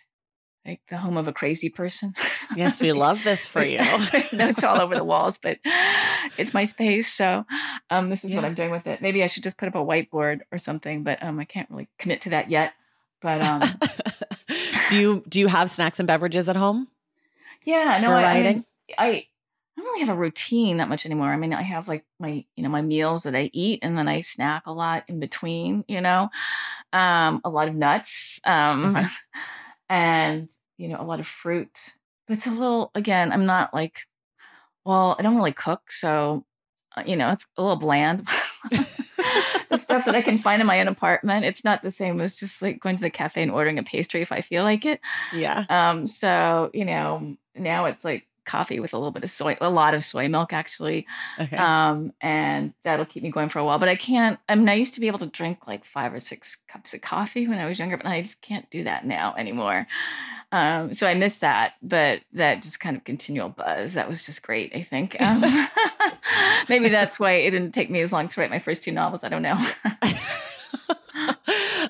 like 0.67 0.81
the 0.89 0.97
home 0.97 1.17
of 1.17 1.27
a 1.27 1.33
crazy 1.33 1.69
person. 1.69 2.13
yes, 2.55 2.81
we 2.81 2.91
love 2.93 3.23
this 3.23 3.47
for 3.47 3.63
you. 3.63 3.79
Notes 4.33 4.63
all 4.63 4.79
over 4.79 4.95
the 4.95 5.03
walls, 5.03 5.37
but 5.37 5.59
it's 6.37 6.53
my 6.53 6.65
space. 6.65 7.11
So 7.11 7.45
um, 7.89 8.09
this 8.09 8.23
is 8.23 8.35
what 8.35 8.45
I'm 8.45 8.53
doing 8.53 8.71
with 8.71 8.85
it. 8.85 9.01
Maybe 9.01 9.23
I 9.23 9.27
should 9.27 9.43
just 9.43 9.57
put 9.57 9.67
up 9.67 9.75
a 9.75 9.79
whiteboard 9.79 10.41
or 10.51 10.57
something, 10.57 11.03
but 11.03 11.23
um, 11.23 11.39
I 11.39 11.45
can't 11.45 11.69
really 11.69 11.87
commit 11.97 12.21
to 12.21 12.29
that 12.31 12.51
yet. 12.51 12.73
But 13.21 13.41
um, 13.41 13.61
do 14.89 14.99
you 14.99 15.23
do 15.27 15.39
you 15.39 15.47
have 15.47 15.71
snacks 15.71 15.99
and 15.99 16.07
beverages 16.07 16.49
at 16.49 16.55
home? 16.55 16.87
yeah, 17.65 17.99
no, 18.01 18.11
I, 18.11 18.23
I, 18.23 18.41
mean, 18.43 18.65
I 18.97 19.07
I 19.07 19.81
don't 19.81 19.85
really 19.85 19.99
have 19.99 20.15
a 20.15 20.19
routine 20.19 20.77
that 20.77 20.89
much 20.89 21.05
anymore. 21.05 21.29
I 21.29 21.37
mean, 21.37 21.53
I 21.53 21.61
have 21.61 21.87
like 21.87 22.05
my 22.19 22.45
you 22.55 22.63
know 22.63 22.69
my 22.69 22.81
meals 22.81 23.23
that 23.23 23.35
I 23.35 23.49
eat, 23.53 23.79
and 23.83 23.97
then 23.97 24.07
I 24.07 24.21
snack 24.21 24.63
a 24.65 24.73
lot 24.73 25.03
in 25.07 25.19
between. 25.19 25.83
You 25.87 26.01
know, 26.01 26.29
um, 26.93 27.41
a 27.43 27.49
lot 27.49 27.67
of 27.67 27.75
nuts, 27.75 28.39
um, 28.45 28.97
and 29.89 30.47
you 30.77 30.87
know 30.87 30.97
a 30.99 31.03
lot 31.03 31.19
of 31.19 31.27
fruit. 31.27 31.95
But 32.27 32.37
it's 32.37 32.47
a 32.47 32.51
little 32.51 32.91
again. 32.95 33.31
I'm 33.31 33.45
not 33.45 33.73
like, 33.73 34.01
well, 34.85 35.15
I 35.17 35.23
don't 35.23 35.35
really 35.35 35.53
cook, 35.53 35.91
so 35.91 36.45
uh, 36.95 37.03
you 37.05 37.15
know 37.15 37.31
it's 37.31 37.47
a 37.57 37.61
little 37.61 37.77
bland. 37.77 38.27
the 39.69 39.77
stuff 39.77 40.05
that 40.05 40.15
I 40.15 40.21
can 40.21 40.37
find 40.37 40.61
in 40.61 40.67
my 40.67 40.79
own 40.79 40.87
apartment, 40.87 41.45
it's 41.45 41.63
not 41.63 41.81
the 41.81 41.91
same 41.91 42.21
as 42.21 42.39
just 42.39 42.61
like 42.61 42.79
going 42.79 42.95
to 42.95 43.01
the 43.01 43.09
cafe 43.09 43.41
and 43.41 43.51
ordering 43.51 43.79
a 43.79 43.83
pastry 43.83 44.21
if 44.21 44.31
I 44.31 44.41
feel 44.41 44.63
like 44.63 44.85
it. 44.85 44.99
Yeah. 45.33 45.65
Um, 45.69 46.05
so 46.05 46.71
you 46.73 46.85
know, 46.85 47.35
now 47.55 47.85
it's 47.85 48.05
like 48.05 48.27
coffee 48.47 48.79
with 48.79 48.93
a 48.93 48.97
little 48.97 49.11
bit 49.11 49.23
of 49.23 49.29
soy, 49.29 49.55
a 49.61 49.69
lot 49.69 49.93
of 49.93 50.03
soy 50.03 50.27
milk 50.27 50.53
actually. 50.53 51.05
Okay. 51.39 51.55
Um, 51.55 52.13
and 52.21 52.73
that'll 52.83 53.05
keep 53.05 53.21
me 53.21 53.29
going 53.29 53.49
for 53.49 53.59
a 53.59 53.65
while. 53.65 53.77
But 53.77 53.89
I 53.89 53.95
can't. 53.95 54.39
I 54.49 54.55
mean, 54.55 54.67
I 54.69 54.73
used 54.73 54.95
to 54.95 54.99
be 54.99 55.07
able 55.07 55.19
to 55.19 55.27
drink 55.27 55.67
like 55.67 55.85
five 55.85 56.13
or 56.13 56.19
six 56.19 56.57
cups 56.67 56.93
of 56.93 57.01
coffee 57.01 57.47
when 57.47 57.59
I 57.59 57.67
was 57.67 57.77
younger, 57.77 57.97
but 57.97 58.07
I 58.07 58.21
just 58.21 58.41
can't 58.41 58.69
do 58.71 58.83
that 58.85 59.05
now 59.05 59.35
anymore. 59.37 59.87
Um, 60.51 60.93
so 60.93 61.07
I 61.07 61.13
missed 61.13 61.41
that, 61.41 61.73
but 61.83 62.21
that 62.33 62.63
just 62.63 62.79
kind 62.79 62.95
of 62.95 63.03
continual 63.03 63.49
buzz. 63.49 63.95
That 63.95 64.07
was 64.07 64.25
just 64.25 64.43
great, 64.43 64.73
I 64.75 64.81
think. 64.81 65.19
Um, 65.21 65.43
maybe 66.69 66.89
that's 66.89 67.19
why 67.19 67.33
it 67.33 67.51
didn't 67.51 67.71
take 67.71 67.89
me 67.89 68.01
as 68.01 68.11
long 68.11 68.27
to 68.27 68.39
write 68.39 68.49
my 68.49 68.59
first 68.59 68.83
two 68.83 68.91
novels. 68.91 69.23
I 69.23 69.29
don't 69.29 69.41
know. 69.41 69.57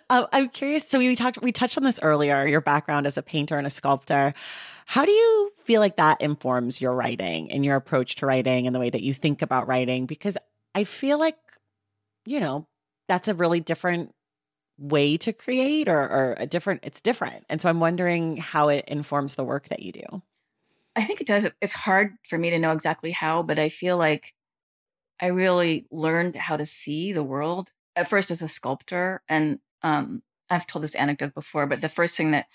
uh, 0.09 0.27
I'm 0.31 0.49
curious. 0.49 0.87
So 0.87 0.99
we 0.99 1.15
talked, 1.15 1.41
we 1.41 1.51
touched 1.51 1.77
on 1.77 1.83
this 1.83 1.99
earlier. 2.01 2.45
Your 2.47 2.61
background 2.61 3.07
as 3.07 3.17
a 3.17 3.21
painter 3.21 3.57
and 3.57 3.67
a 3.67 3.69
sculptor. 3.69 4.33
How 4.85 5.05
do 5.05 5.11
you 5.11 5.51
feel 5.63 5.81
like 5.81 5.97
that 5.97 6.21
informs 6.21 6.79
your 6.79 6.93
writing 6.93 7.51
and 7.51 7.65
your 7.65 7.75
approach 7.75 8.15
to 8.15 8.25
writing 8.25 8.67
and 8.67 8.75
the 8.75 8.79
way 8.79 8.89
that 8.89 9.03
you 9.03 9.13
think 9.13 9.41
about 9.41 9.67
writing? 9.67 10.05
Because 10.05 10.37
I 10.73 10.85
feel 10.85 11.19
like, 11.19 11.37
you 12.25 12.39
know, 12.39 12.67
that's 13.07 13.27
a 13.27 13.33
really 13.33 13.59
different 13.59 14.13
way 14.77 15.17
to 15.17 15.33
create 15.33 15.89
or, 15.89 15.99
or 15.99 16.35
a 16.37 16.45
different, 16.45 16.81
it's 16.83 17.01
different. 17.01 17.45
And 17.49 17.59
so 17.59 17.67
I'm 17.67 17.79
wondering 17.79 18.37
how 18.37 18.69
it 18.69 18.85
informs 18.87 19.35
the 19.35 19.43
work 19.43 19.69
that 19.69 19.81
you 19.81 19.91
do. 19.91 20.21
I 20.95 21.03
think 21.03 21.21
it 21.21 21.27
does. 21.27 21.49
It's 21.61 21.73
hard 21.73 22.15
for 22.23 22.37
me 22.37 22.49
to 22.51 22.59
know 22.59 22.71
exactly 22.71 23.11
how, 23.11 23.43
but 23.43 23.59
I 23.59 23.69
feel 23.69 23.97
like 23.97 24.33
I 25.19 25.27
really 25.27 25.87
learned 25.91 26.35
how 26.35 26.57
to 26.57 26.65
see 26.65 27.11
the 27.11 27.23
world 27.23 27.71
at 27.95 28.07
first 28.07 28.31
as 28.31 28.41
a 28.41 28.47
sculptor. 28.47 29.21
And 29.27 29.59
um, 29.83 30.23
I've 30.49 30.67
told 30.67 30.83
this 30.83 30.95
anecdote 30.95 31.33
before, 31.33 31.65
but 31.65 31.81
the 31.81 31.89
first 31.89 32.15
thing 32.15 32.31
that 32.31 32.47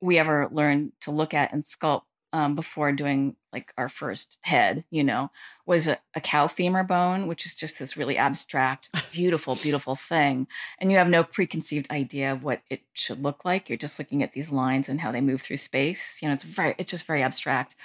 we 0.00 0.18
ever 0.18 0.48
learned 0.50 0.92
to 1.00 1.10
look 1.10 1.34
at 1.34 1.52
and 1.52 1.62
sculpt 1.62 2.02
um, 2.34 2.56
before 2.56 2.90
doing 2.90 3.36
like 3.52 3.72
our 3.78 3.88
first 3.88 4.38
head, 4.42 4.84
you 4.90 5.04
know, 5.04 5.30
was 5.66 5.86
a, 5.86 5.98
a, 6.16 6.20
cow 6.20 6.48
femur 6.48 6.82
bone, 6.82 7.28
which 7.28 7.46
is 7.46 7.54
just 7.54 7.78
this 7.78 7.96
really 7.96 8.18
abstract, 8.18 8.90
beautiful, 9.12 9.54
beautiful 9.54 9.94
thing. 9.94 10.48
And 10.80 10.90
you 10.90 10.98
have 10.98 11.08
no 11.08 11.22
preconceived 11.22 11.88
idea 11.92 12.32
of 12.32 12.42
what 12.42 12.62
it 12.68 12.80
should 12.92 13.22
look 13.22 13.44
like. 13.44 13.68
You're 13.68 13.78
just 13.78 14.00
looking 14.00 14.20
at 14.24 14.32
these 14.32 14.50
lines 14.50 14.88
and 14.88 15.00
how 15.00 15.12
they 15.12 15.20
move 15.20 15.42
through 15.42 15.58
space. 15.58 16.20
You 16.20 16.26
know, 16.26 16.34
it's 16.34 16.42
very, 16.42 16.74
it's 16.76 16.90
just 16.90 17.06
very 17.06 17.22
abstract. 17.22 17.76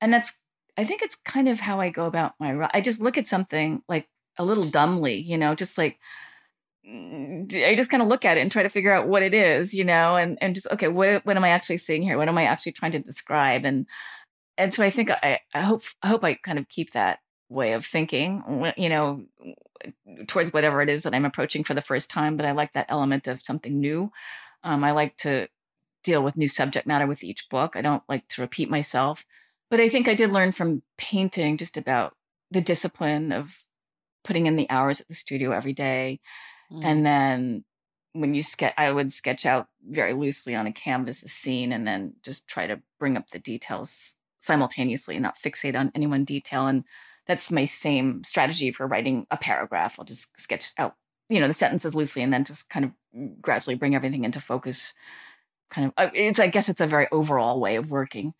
And 0.00 0.12
that's, 0.12 0.38
I 0.78 0.84
think 0.84 1.02
it's 1.02 1.16
kind 1.16 1.48
of 1.48 1.58
how 1.58 1.80
I 1.80 1.90
go 1.90 2.06
about 2.06 2.34
my, 2.38 2.70
I 2.72 2.80
just 2.80 3.00
look 3.00 3.18
at 3.18 3.26
something 3.26 3.82
like 3.88 4.08
a 4.38 4.44
little 4.44 4.66
dumbly, 4.66 5.16
you 5.16 5.36
know, 5.36 5.56
just 5.56 5.76
like, 5.76 5.98
I 6.86 7.74
just 7.76 7.90
kind 7.90 8.02
of 8.02 8.08
look 8.08 8.24
at 8.24 8.38
it 8.38 8.40
and 8.40 8.50
try 8.50 8.62
to 8.62 8.68
figure 8.68 8.92
out 8.92 9.06
what 9.06 9.22
it 9.22 9.34
is, 9.34 9.74
you 9.74 9.84
know, 9.84 10.16
and 10.16 10.38
and 10.40 10.54
just 10.54 10.70
okay, 10.72 10.88
what 10.88 11.24
what 11.26 11.36
am 11.36 11.44
I 11.44 11.50
actually 11.50 11.78
seeing 11.78 12.02
here? 12.02 12.16
What 12.16 12.28
am 12.28 12.38
I 12.38 12.44
actually 12.44 12.72
trying 12.72 12.92
to 12.92 12.98
describe? 12.98 13.64
And 13.64 13.86
and 14.56 14.72
so 14.72 14.82
I 14.82 14.90
think 14.90 15.10
I 15.10 15.40
I 15.54 15.60
hope 15.60 15.82
I 16.02 16.08
hope 16.08 16.24
I 16.24 16.34
kind 16.34 16.58
of 16.58 16.68
keep 16.68 16.92
that 16.92 17.20
way 17.48 17.72
of 17.72 17.84
thinking, 17.84 18.72
you 18.76 18.88
know, 18.88 19.24
towards 20.26 20.52
whatever 20.52 20.80
it 20.80 20.88
is 20.88 21.02
that 21.02 21.14
I'm 21.14 21.24
approaching 21.24 21.64
for 21.64 21.74
the 21.74 21.80
first 21.80 22.10
time. 22.10 22.36
But 22.36 22.46
I 22.46 22.52
like 22.52 22.72
that 22.72 22.86
element 22.88 23.26
of 23.28 23.42
something 23.42 23.78
new. 23.78 24.10
Um, 24.64 24.82
I 24.84 24.92
like 24.92 25.16
to 25.18 25.48
deal 26.02 26.22
with 26.22 26.36
new 26.36 26.48
subject 26.48 26.86
matter 26.86 27.06
with 27.06 27.22
each 27.22 27.48
book. 27.50 27.76
I 27.76 27.82
don't 27.82 28.02
like 28.08 28.26
to 28.28 28.40
repeat 28.40 28.70
myself. 28.70 29.26
But 29.68 29.80
I 29.80 29.88
think 29.88 30.08
I 30.08 30.14
did 30.14 30.32
learn 30.32 30.52
from 30.52 30.82
painting 30.96 31.56
just 31.56 31.76
about 31.76 32.14
the 32.50 32.60
discipline 32.60 33.32
of 33.32 33.64
putting 34.24 34.46
in 34.46 34.56
the 34.56 34.68
hours 34.70 35.00
at 35.00 35.08
the 35.08 35.14
studio 35.14 35.52
every 35.52 35.72
day 35.72 36.20
Mm. 36.72 36.84
And 36.84 37.06
then 37.06 37.64
when 38.12 38.34
you 38.34 38.42
sketch, 38.42 38.74
I 38.76 38.90
would 38.90 39.10
sketch 39.10 39.46
out 39.46 39.68
very 39.88 40.12
loosely 40.12 40.54
on 40.54 40.66
a 40.66 40.72
canvas 40.72 41.22
a 41.22 41.28
scene 41.28 41.72
and 41.72 41.86
then 41.86 42.14
just 42.22 42.48
try 42.48 42.66
to 42.66 42.80
bring 42.98 43.16
up 43.16 43.30
the 43.30 43.38
details 43.38 44.16
simultaneously 44.38 45.16
and 45.16 45.22
not 45.22 45.38
fixate 45.38 45.78
on 45.78 45.92
any 45.94 46.06
one 46.06 46.24
detail. 46.24 46.66
And 46.66 46.84
that's 47.26 47.50
my 47.50 47.64
same 47.64 48.24
strategy 48.24 48.72
for 48.72 48.86
writing 48.86 49.26
a 49.30 49.36
paragraph. 49.36 49.96
I'll 49.98 50.04
just 50.04 50.38
sketch 50.38 50.72
out, 50.78 50.96
you 51.28 51.40
know, 51.40 51.46
the 51.46 51.54
sentences 51.54 51.94
loosely 51.94 52.22
and 52.22 52.32
then 52.32 52.44
just 52.44 52.68
kind 52.68 52.84
of 52.84 52.92
gradually 53.40 53.76
bring 53.76 53.94
everything 53.94 54.24
into 54.24 54.40
focus. 54.40 54.94
Kind 55.70 55.88
of, 55.88 55.92
uh, 55.96 56.10
it's, 56.14 56.40
I 56.40 56.48
guess 56.48 56.68
it's 56.68 56.80
a 56.80 56.86
very 56.86 57.06
overall 57.12 57.60
way 57.60 57.76
of 57.76 57.90
working. 57.90 58.34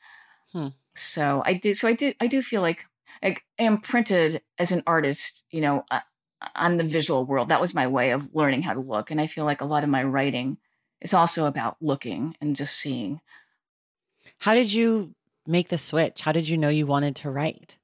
Hmm. 0.52 0.68
So 0.96 1.42
I 1.44 1.54
do, 1.54 1.74
so 1.74 1.86
I 1.86 1.92
do, 1.92 2.12
I 2.20 2.26
do 2.26 2.42
feel 2.42 2.60
like 2.60 2.86
I 3.22 3.36
am 3.58 3.78
printed 3.78 4.42
as 4.58 4.72
an 4.72 4.82
artist, 4.86 5.44
you 5.50 5.60
know, 5.60 5.84
on 6.54 6.76
the 6.76 6.84
visual 6.84 7.24
world. 7.24 7.48
That 7.48 7.60
was 7.60 7.74
my 7.74 7.86
way 7.86 8.10
of 8.10 8.34
learning 8.34 8.62
how 8.62 8.74
to 8.74 8.80
look. 8.80 9.10
And 9.10 9.20
I 9.20 9.26
feel 9.26 9.44
like 9.44 9.60
a 9.60 9.66
lot 9.66 9.84
of 9.84 9.90
my 9.90 10.02
writing 10.02 10.58
is 11.00 11.14
also 11.14 11.46
about 11.46 11.76
looking 11.80 12.36
and 12.40 12.56
just 12.56 12.76
seeing. 12.76 13.20
How 14.38 14.54
did 14.54 14.72
you 14.72 15.14
make 15.46 15.68
the 15.68 15.78
switch? 15.78 16.20
How 16.22 16.32
did 16.32 16.48
you 16.48 16.56
know 16.56 16.68
you 16.68 16.86
wanted 16.86 17.16
to 17.16 17.30
write? 17.30 17.78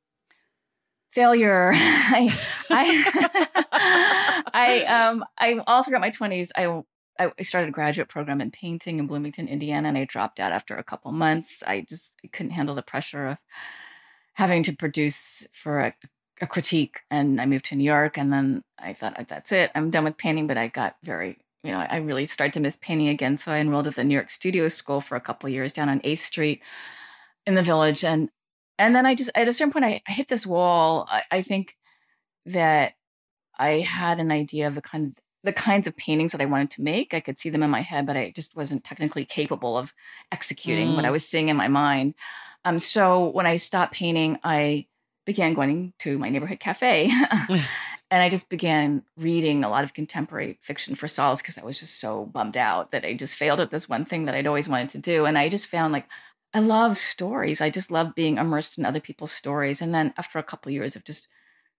Failure. 1.12 1.72
I, 1.74 2.38
I, 2.70 4.42
I, 4.52 4.84
um, 4.84 5.24
I 5.38 5.60
all 5.66 5.82
throughout 5.82 6.00
my 6.00 6.10
twenties, 6.10 6.52
I, 6.56 6.82
I 7.18 7.30
started 7.42 7.68
a 7.68 7.72
graduate 7.72 8.08
program 8.08 8.40
in 8.40 8.50
painting 8.50 8.98
in 8.98 9.06
Bloomington, 9.06 9.48
Indiana, 9.48 9.88
and 9.88 9.98
I 9.98 10.04
dropped 10.04 10.40
out 10.40 10.52
after 10.52 10.76
a 10.76 10.84
couple 10.84 11.12
months. 11.12 11.62
I 11.66 11.82
just 11.82 12.18
couldn't 12.32 12.52
handle 12.52 12.74
the 12.74 12.82
pressure 12.82 13.26
of 13.28 13.38
having 14.34 14.62
to 14.64 14.76
produce 14.76 15.46
for 15.52 15.80
a 15.80 15.94
a 16.40 16.46
critique 16.46 17.00
and 17.10 17.40
I 17.40 17.46
moved 17.46 17.66
to 17.66 17.76
New 17.76 17.84
York 17.84 18.18
and 18.18 18.32
then 18.32 18.62
I 18.78 18.92
thought 18.92 19.16
that's 19.28 19.52
it. 19.52 19.70
I'm 19.74 19.90
done 19.90 20.04
with 20.04 20.18
painting, 20.18 20.46
but 20.46 20.58
I 20.58 20.68
got 20.68 20.96
very, 21.02 21.38
you 21.62 21.72
know, 21.72 21.78
I 21.78 21.98
really 21.98 22.26
started 22.26 22.52
to 22.54 22.60
miss 22.60 22.76
painting 22.76 23.08
again. 23.08 23.36
So 23.36 23.52
I 23.52 23.58
enrolled 23.58 23.86
at 23.86 23.94
the 23.94 24.04
New 24.04 24.14
York 24.14 24.30
Studio 24.30 24.68
School 24.68 25.00
for 25.00 25.16
a 25.16 25.20
couple 25.20 25.48
years 25.48 25.72
down 25.72 25.88
on 25.88 26.00
8th 26.00 26.18
Street 26.18 26.62
in 27.46 27.54
the 27.54 27.62
village. 27.62 28.04
And 28.04 28.28
and 28.78 28.94
then 28.94 29.06
I 29.06 29.14
just 29.14 29.30
at 29.34 29.48
a 29.48 29.52
certain 29.52 29.72
point 29.72 29.86
I, 29.86 30.02
I 30.06 30.12
hit 30.12 30.28
this 30.28 30.46
wall. 30.46 31.06
I, 31.10 31.22
I 31.30 31.42
think 31.42 31.76
that 32.44 32.92
I 33.58 33.80
had 33.80 34.20
an 34.20 34.30
idea 34.30 34.66
of 34.66 34.74
the 34.74 34.82
kind 34.82 35.06
of 35.06 35.14
the 35.42 35.52
kinds 35.52 35.86
of 35.86 35.96
paintings 35.96 36.32
that 36.32 36.40
I 36.40 36.46
wanted 36.46 36.72
to 36.72 36.82
make. 36.82 37.14
I 37.14 37.20
could 37.20 37.38
see 37.38 37.50
them 37.50 37.62
in 37.62 37.70
my 37.70 37.80
head, 37.80 38.04
but 38.04 38.16
I 38.16 38.32
just 38.34 38.56
wasn't 38.56 38.84
technically 38.84 39.24
capable 39.24 39.78
of 39.78 39.94
executing 40.32 40.88
mm. 40.88 40.96
what 40.96 41.04
I 41.04 41.08
mm. 41.08 41.12
was 41.12 41.26
seeing 41.26 41.48
in 41.48 41.56
my 41.56 41.68
mind. 41.68 42.14
Um, 42.64 42.80
so 42.80 43.28
when 43.28 43.46
I 43.46 43.56
stopped 43.56 43.94
painting, 43.94 44.38
I 44.42 44.86
began 45.26 45.52
going 45.52 45.92
to 45.98 46.18
my 46.18 46.30
neighborhood 46.30 46.60
cafe. 46.60 47.10
and 48.10 48.22
I 48.22 48.28
just 48.30 48.48
began 48.48 49.02
reading 49.18 49.64
a 49.64 49.68
lot 49.68 49.84
of 49.84 49.92
contemporary 49.92 50.58
fiction 50.62 50.94
for 50.94 51.08
solace 51.08 51.42
because 51.42 51.58
I 51.58 51.64
was 51.64 51.80
just 51.80 52.00
so 52.00 52.24
bummed 52.24 52.56
out 52.56 52.92
that 52.92 53.04
I 53.04 53.12
just 53.12 53.36
failed 53.36 53.60
at 53.60 53.70
this 53.70 53.88
one 53.88 54.04
thing 54.04 54.24
that 54.24 54.34
I'd 54.34 54.46
always 54.46 54.68
wanted 54.68 54.90
to 54.90 54.98
do. 54.98 55.26
And 55.26 55.36
I 55.36 55.48
just 55.48 55.66
found 55.66 55.92
like 55.92 56.06
I 56.54 56.60
love 56.60 56.96
stories. 56.96 57.60
I 57.60 57.68
just 57.68 57.90
love 57.90 58.14
being 58.14 58.38
immersed 58.38 58.78
in 58.78 58.86
other 58.86 59.00
people's 59.00 59.32
stories. 59.32 59.82
And 59.82 59.92
then 59.92 60.14
after 60.16 60.38
a 60.38 60.44
couple 60.44 60.70
of 60.70 60.74
years 60.74 60.96
of 60.96 61.04
just 61.04 61.28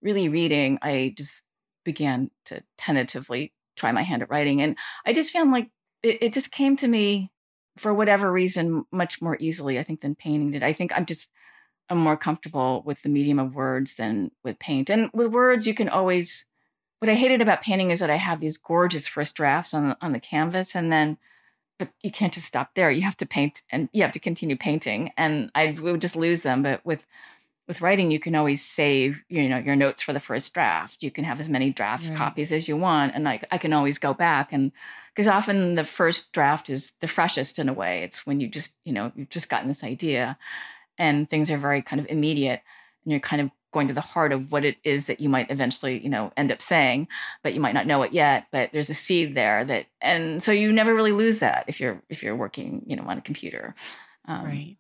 really 0.01 0.29
reading, 0.29 0.77
I 0.81 1.13
just 1.17 1.41
began 1.83 2.29
to 2.45 2.61
tentatively 2.77 3.53
try 3.77 3.91
my 3.93 4.03
hand 4.03 4.21
at 4.21 4.29
writing. 4.29 4.61
And 4.61 4.77
I 5.05 5.13
just 5.13 5.31
found 5.31 5.51
like 5.51 5.69
it, 6.03 6.17
it 6.21 6.33
just 6.33 6.51
came 6.51 6.75
to 6.77 6.87
me 6.87 7.31
for 7.77 7.93
whatever 7.93 8.31
reason 8.31 8.85
much 8.91 9.21
more 9.21 9.37
easily, 9.39 9.79
I 9.79 9.83
think, 9.83 10.01
than 10.01 10.15
painting 10.15 10.49
did. 10.49 10.63
I 10.63 10.73
think 10.73 10.91
I'm 10.93 11.05
just 11.05 11.31
I'm 11.89 11.97
more 11.97 12.17
comfortable 12.17 12.83
with 12.85 13.01
the 13.01 13.09
medium 13.09 13.39
of 13.39 13.55
words 13.55 13.95
than 13.95 14.31
with 14.43 14.59
paint. 14.59 14.89
And 14.89 15.09
with 15.13 15.31
words, 15.31 15.67
you 15.67 15.73
can 15.73 15.89
always. 15.89 16.45
What 16.99 17.09
I 17.09 17.13
hated 17.13 17.41
about 17.41 17.61
painting 17.61 17.91
is 17.91 17.99
that 17.99 18.09
I 18.09 18.15
have 18.15 18.39
these 18.39 18.57
gorgeous 18.57 19.07
first 19.07 19.35
drafts 19.35 19.73
on 19.73 19.95
on 20.01 20.13
the 20.13 20.19
canvas, 20.19 20.75
and 20.75 20.91
then, 20.91 21.17
but 21.77 21.89
you 22.01 22.11
can't 22.11 22.33
just 22.33 22.47
stop 22.47 22.71
there. 22.73 22.89
You 22.89 23.03
have 23.03 23.17
to 23.17 23.27
paint, 23.27 23.61
and 23.71 23.87
you 23.93 24.01
have 24.01 24.13
to 24.13 24.19
continue 24.19 24.57
painting, 24.57 25.11
and 25.15 25.51
I 25.53 25.77
would 25.79 26.01
just 26.01 26.15
lose 26.15 26.43
them. 26.43 26.63
But 26.63 26.83
with 26.85 27.05
with 27.67 27.81
writing, 27.81 28.11
you 28.11 28.19
can 28.19 28.33
always 28.33 28.63
save, 28.63 29.23
you 29.29 29.47
know, 29.49 29.57
your 29.57 29.75
notes 29.75 30.01
for 30.01 30.13
the 30.13 30.19
first 30.19 30.53
draft. 30.53 31.03
You 31.03 31.11
can 31.11 31.25
have 31.25 31.39
as 31.39 31.49
many 31.49 31.69
draft 31.69 32.09
right. 32.09 32.17
copies 32.17 32.51
as 32.51 32.67
you 32.67 32.77
want, 32.77 33.13
and 33.13 33.23
like 33.23 33.45
I 33.51 33.57
can 33.59 33.73
always 33.73 33.99
go 33.99 34.13
back 34.13 34.51
and 34.51 34.71
because 35.17 35.27
often 35.27 35.73
the 35.73 35.83
first 35.83 36.31
draft 36.31 36.69
is 36.69 36.91
the 36.99 37.07
freshest 37.07 37.57
in 37.57 37.69
a 37.69 37.73
way. 37.73 38.03
It's 38.03 38.27
when 38.27 38.39
you 38.39 38.47
just, 38.47 38.75
you 38.85 38.93
know, 38.93 39.11
you've 39.15 39.29
just 39.29 39.49
gotten 39.49 39.67
this 39.67 39.83
idea 39.83 40.37
and 40.97 41.29
things 41.29 41.51
are 41.51 41.57
very 41.57 41.81
kind 41.81 41.99
of 41.99 42.07
immediate 42.09 42.61
and 43.03 43.11
you're 43.11 43.19
kind 43.19 43.41
of 43.41 43.51
going 43.73 43.87
to 43.87 43.93
the 43.93 44.01
heart 44.01 44.31
of 44.31 44.51
what 44.51 44.65
it 44.65 44.77
is 44.83 45.07
that 45.07 45.19
you 45.19 45.29
might 45.29 45.51
eventually 45.51 46.01
you 46.01 46.09
know 46.09 46.31
end 46.37 46.51
up 46.51 46.61
saying 46.61 47.07
but 47.43 47.53
you 47.53 47.59
might 47.59 47.73
not 47.73 47.85
know 47.85 48.01
it 48.01 48.13
yet 48.13 48.47
but 48.51 48.69
there's 48.71 48.89
a 48.89 48.93
seed 48.93 49.35
there 49.35 49.63
that 49.65 49.85
and 50.01 50.41
so 50.41 50.51
you 50.51 50.71
never 50.71 50.95
really 50.95 51.11
lose 51.11 51.39
that 51.39 51.65
if 51.67 51.79
you're 51.79 52.01
if 52.09 52.23
you're 52.23 52.35
working 52.35 52.83
you 52.85 52.95
know 52.95 53.03
on 53.03 53.17
a 53.17 53.21
computer. 53.21 53.75
Um, 54.25 54.45
right 54.45 54.77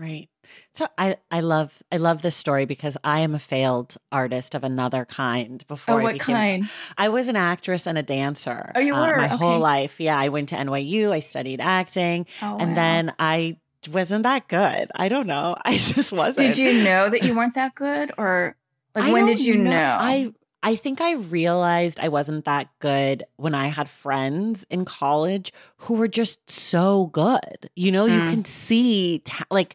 right. 0.00 0.28
So 0.74 0.86
i 0.96 1.16
i 1.30 1.40
love 1.40 1.82
i 1.92 1.98
love 1.98 2.22
this 2.22 2.34
story 2.34 2.64
because 2.64 2.96
i 3.04 3.20
am 3.20 3.34
a 3.34 3.38
failed 3.38 3.96
artist 4.10 4.54
of 4.54 4.64
another 4.64 5.04
kind 5.04 5.64
before 5.68 6.00
oh, 6.00 6.02
what 6.02 6.10
I 6.10 6.12
became, 6.14 6.34
kind? 6.34 6.70
I 6.96 7.10
was 7.10 7.28
an 7.28 7.36
actress 7.36 7.86
and 7.86 7.98
a 7.98 8.02
dancer 8.02 8.72
oh 8.74 8.80
you 8.80 8.94
uh, 8.94 9.00
were? 9.00 9.14
uh, 9.14 9.18
my 9.18 9.26
okay. 9.26 9.36
whole 9.36 9.60
life. 9.60 10.00
Yeah 10.00 10.18
i 10.18 10.30
went 10.30 10.48
to 10.48 10.56
nyu 10.56 11.12
i 11.12 11.20
studied 11.20 11.60
acting 11.60 12.26
oh, 12.42 12.56
and 12.58 12.70
wow. 12.70 12.74
then 12.74 13.14
i 13.18 13.56
wasn't 13.88 14.24
that 14.24 14.48
good. 14.48 14.90
I 14.94 15.08
don't 15.08 15.26
know. 15.26 15.56
I 15.64 15.76
just 15.76 16.12
wasn't. 16.12 16.54
Did 16.54 16.58
you 16.58 16.84
know 16.84 17.08
that 17.08 17.22
you 17.22 17.34
weren't 17.34 17.54
that 17.54 17.74
good 17.74 18.12
or 18.18 18.56
like 18.94 19.04
I 19.04 19.12
when 19.12 19.26
did 19.26 19.40
you 19.40 19.56
know? 19.56 19.70
know? 19.70 19.96
I 20.00 20.32
I 20.62 20.74
think 20.74 21.00
I 21.00 21.14
realized 21.14 21.98
I 22.00 22.08
wasn't 22.08 22.44
that 22.44 22.68
good 22.80 23.24
when 23.36 23.54
I 23.54 23.68
had 23.68 23.88
friends 23.88 24.66
in 24.68 24.84
college 24.84 25.52
who 25.78 25.94
were 25.94 26.08
just 26.08 26.50
so 26.50 27.06
good. 27.06 27.70
You 27.76 27.92
know, 27.92 28.06
mm. 28.06 28.14
you 28.14 28.30
can 28.30 28.44
see 28.44 29.20
ta- 29.24 29.46
like 29.50 29.74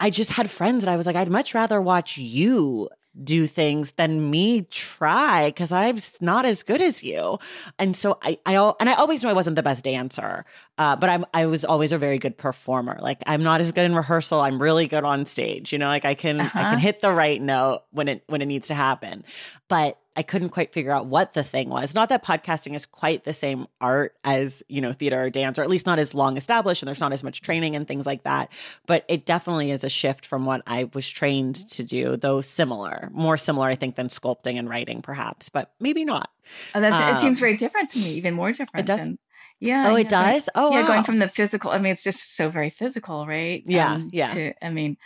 I 0.00 0.10
just 0.10 0.32
had 0.32 0.50
friends 0.50 0.84
and 0.84 0.90
I 0.90 0.96
was 0.96 1.06
like 1.06 1.16
I'd 1.16 1.30
much 1.30 1.54
rather 1.54 1.80
watch 1.80 2.18
you 2.18 2.90
do 3.22 3.46
things 3.46 3.92
than 3.92 4.30
me 4.30 4.62
try 4.62 5.48
because 5.48 5.70
I'm 5.70 5.98
not 6.20 6.44
as 6.44 6.62
good 6.62 6.80
as 6.80 7.02
you. 7.02 7.38
And 7.78 7.96
so 7.96 8.18
I, 8.22 8.38
I, 8.44 8.72
and 8.80 8.90
I 8.90 8.94
always 8.94 9.22
knew 9.22 9.30
I 9.30 9.34
wasn't 9.34 9.56
the 9.56 9.62
best 9.62 9.84
dancer. 9.84 10.44
Uh, 10.76 10.96
but 10.96 11.08
I'm 11.08 11.24
I 11.32 11.46
was 11.46 11.64
always 11.64 11.92
a 11.92 11.98
very 11.98 12.18
good 12.18 12.36
performer. 12.36 12.98
Like 13.00 13.22
I'm 13.26 13.42
not 13.42 13.60
as 13.60 13.70
good 13.72 13.84
in 13.84 13.94
rehearsal. 13.94 14.40
I'm 14.40 14.60
really 14.60 14.86
good 14.86 15.04
on 15.04 15.26
stage. 15.26 15.72
You 15.72 15.78
know, 15.78 15.86
like 15.86 16.04
I 16.04 16.14
can 16.14 16.40
uh-huh. 16.40 16.58
I 16.58 16.62
can 16.70 16.78
hit 16.78 17.00
the 17.00 17.12
right 17.12 17.40
note 17.40 17.82
when 17.90 18.08
it 18.08 18.24
when 18.26 18.42
it 18.42 18.46
needs 18.46 18.68
to 18.68 18.74
happen. 18.74 19.24
But 19.68 19.98
I 20.16 20.22
couldn't 20.22 20.50
quite 20.50 20.72
figure 20.72 20.92
out 20.92 21.06
what 21.06 21.32
the 21.32 21.42
thing 21.42 21.68
was. 21.68 21.94
Not 21.94 22.08
that 22.10 22.24
podcasting 22.24 22.74
is 22.74 22.86
quite 22.86 23.24
the 23.24 23.32
same 23.32 23.66
art 23.80 24.14
as, 24.22 24.62
you 24.68 24.80
know, 24.80 24.92
theater 24.92 25.24
or 25.24 25.30
dance, 25.30 25.58
or 25.58 25.62
at 25.62 25.70
least 25.70 25.86
not 25.86 25.98
as 25.98 26.14
long 26.14 26.36
established 26.36 26.82
and 26.82 26.86
there's 26.86 27.00
not 27.00 27.12
as 27.12 27.24
much 27.24 27.40
training 27.40 27.74
and 27.74 27.88
things 27.88 28.06
like 28.06 28.22
that. 28.22 28.52
But 28.86 29.04
it 29.08 29.26
definitely 29.26 29.72
is 29.72 29.82
a 29.82 29.88
shift 29.88 30.24
from 30.24 30.44
what 30.44 30.62
I 30.66 30.88
was 30.94 31.08
trained 31.08 31.56
to 31.70 31.82
do, 31.82 32.16
though 32.16 32.40
similar, 32.40 33.10
more 33.12 33.36
similar, 33.36 33.66
I 33.66 33.74
think, 33.74 33.96
than 33.96 34.06
sculpting 34.06 34.56
and 34.56 34.68
writing, 34.68 35.02
perhaps, 35.02 35.48
but 35.48 35.72
maybe 35.80 36.04
not. 36.04 36.30
Oh, 36.74 36.80
that's 36.80 36.96
um, 36.96 37.14
it 37.14 37.18
seems 37.18 37.38
um, 37.38 37.40
very 37.40 37.56
different 37.56 37.90
to 37.90 37.98
me, 37.98 38.12
even 38.12 38.34
more 38.34 38.52
different. 38.52 38.84
It 38.84 38.86
does. 38.86 39.00
Than, 39.00 39.18
yeah. 39.60 39.84
Oh, 39.88 39.96
it 39.96 40.10
yeah, 40.10 40.32
does? 40.32 40.48
oh, 40.54 40.72
yeah. 40.72 40.82
Wow. 40.82 40.88
Going 40.88 41.04
from 41.04 41.18
the 41.18 41.28
physical, 41.28 41.70
I 41.70 41.78
mean, 41.78 41.92
it's 41.92 42.04
just 42.04 42.36
so 42.36 42.50
very 42.50 42.70
physical, 42.70 43.26
right? 43.26 43.62
Yeah. 43.66 43.94
Um, 43.94 44.10
yeah. 44.12 44.28
To, 44.28 44.52
I 44.62 44.70
mean, 44.70 44.96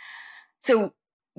so 0.59 0.93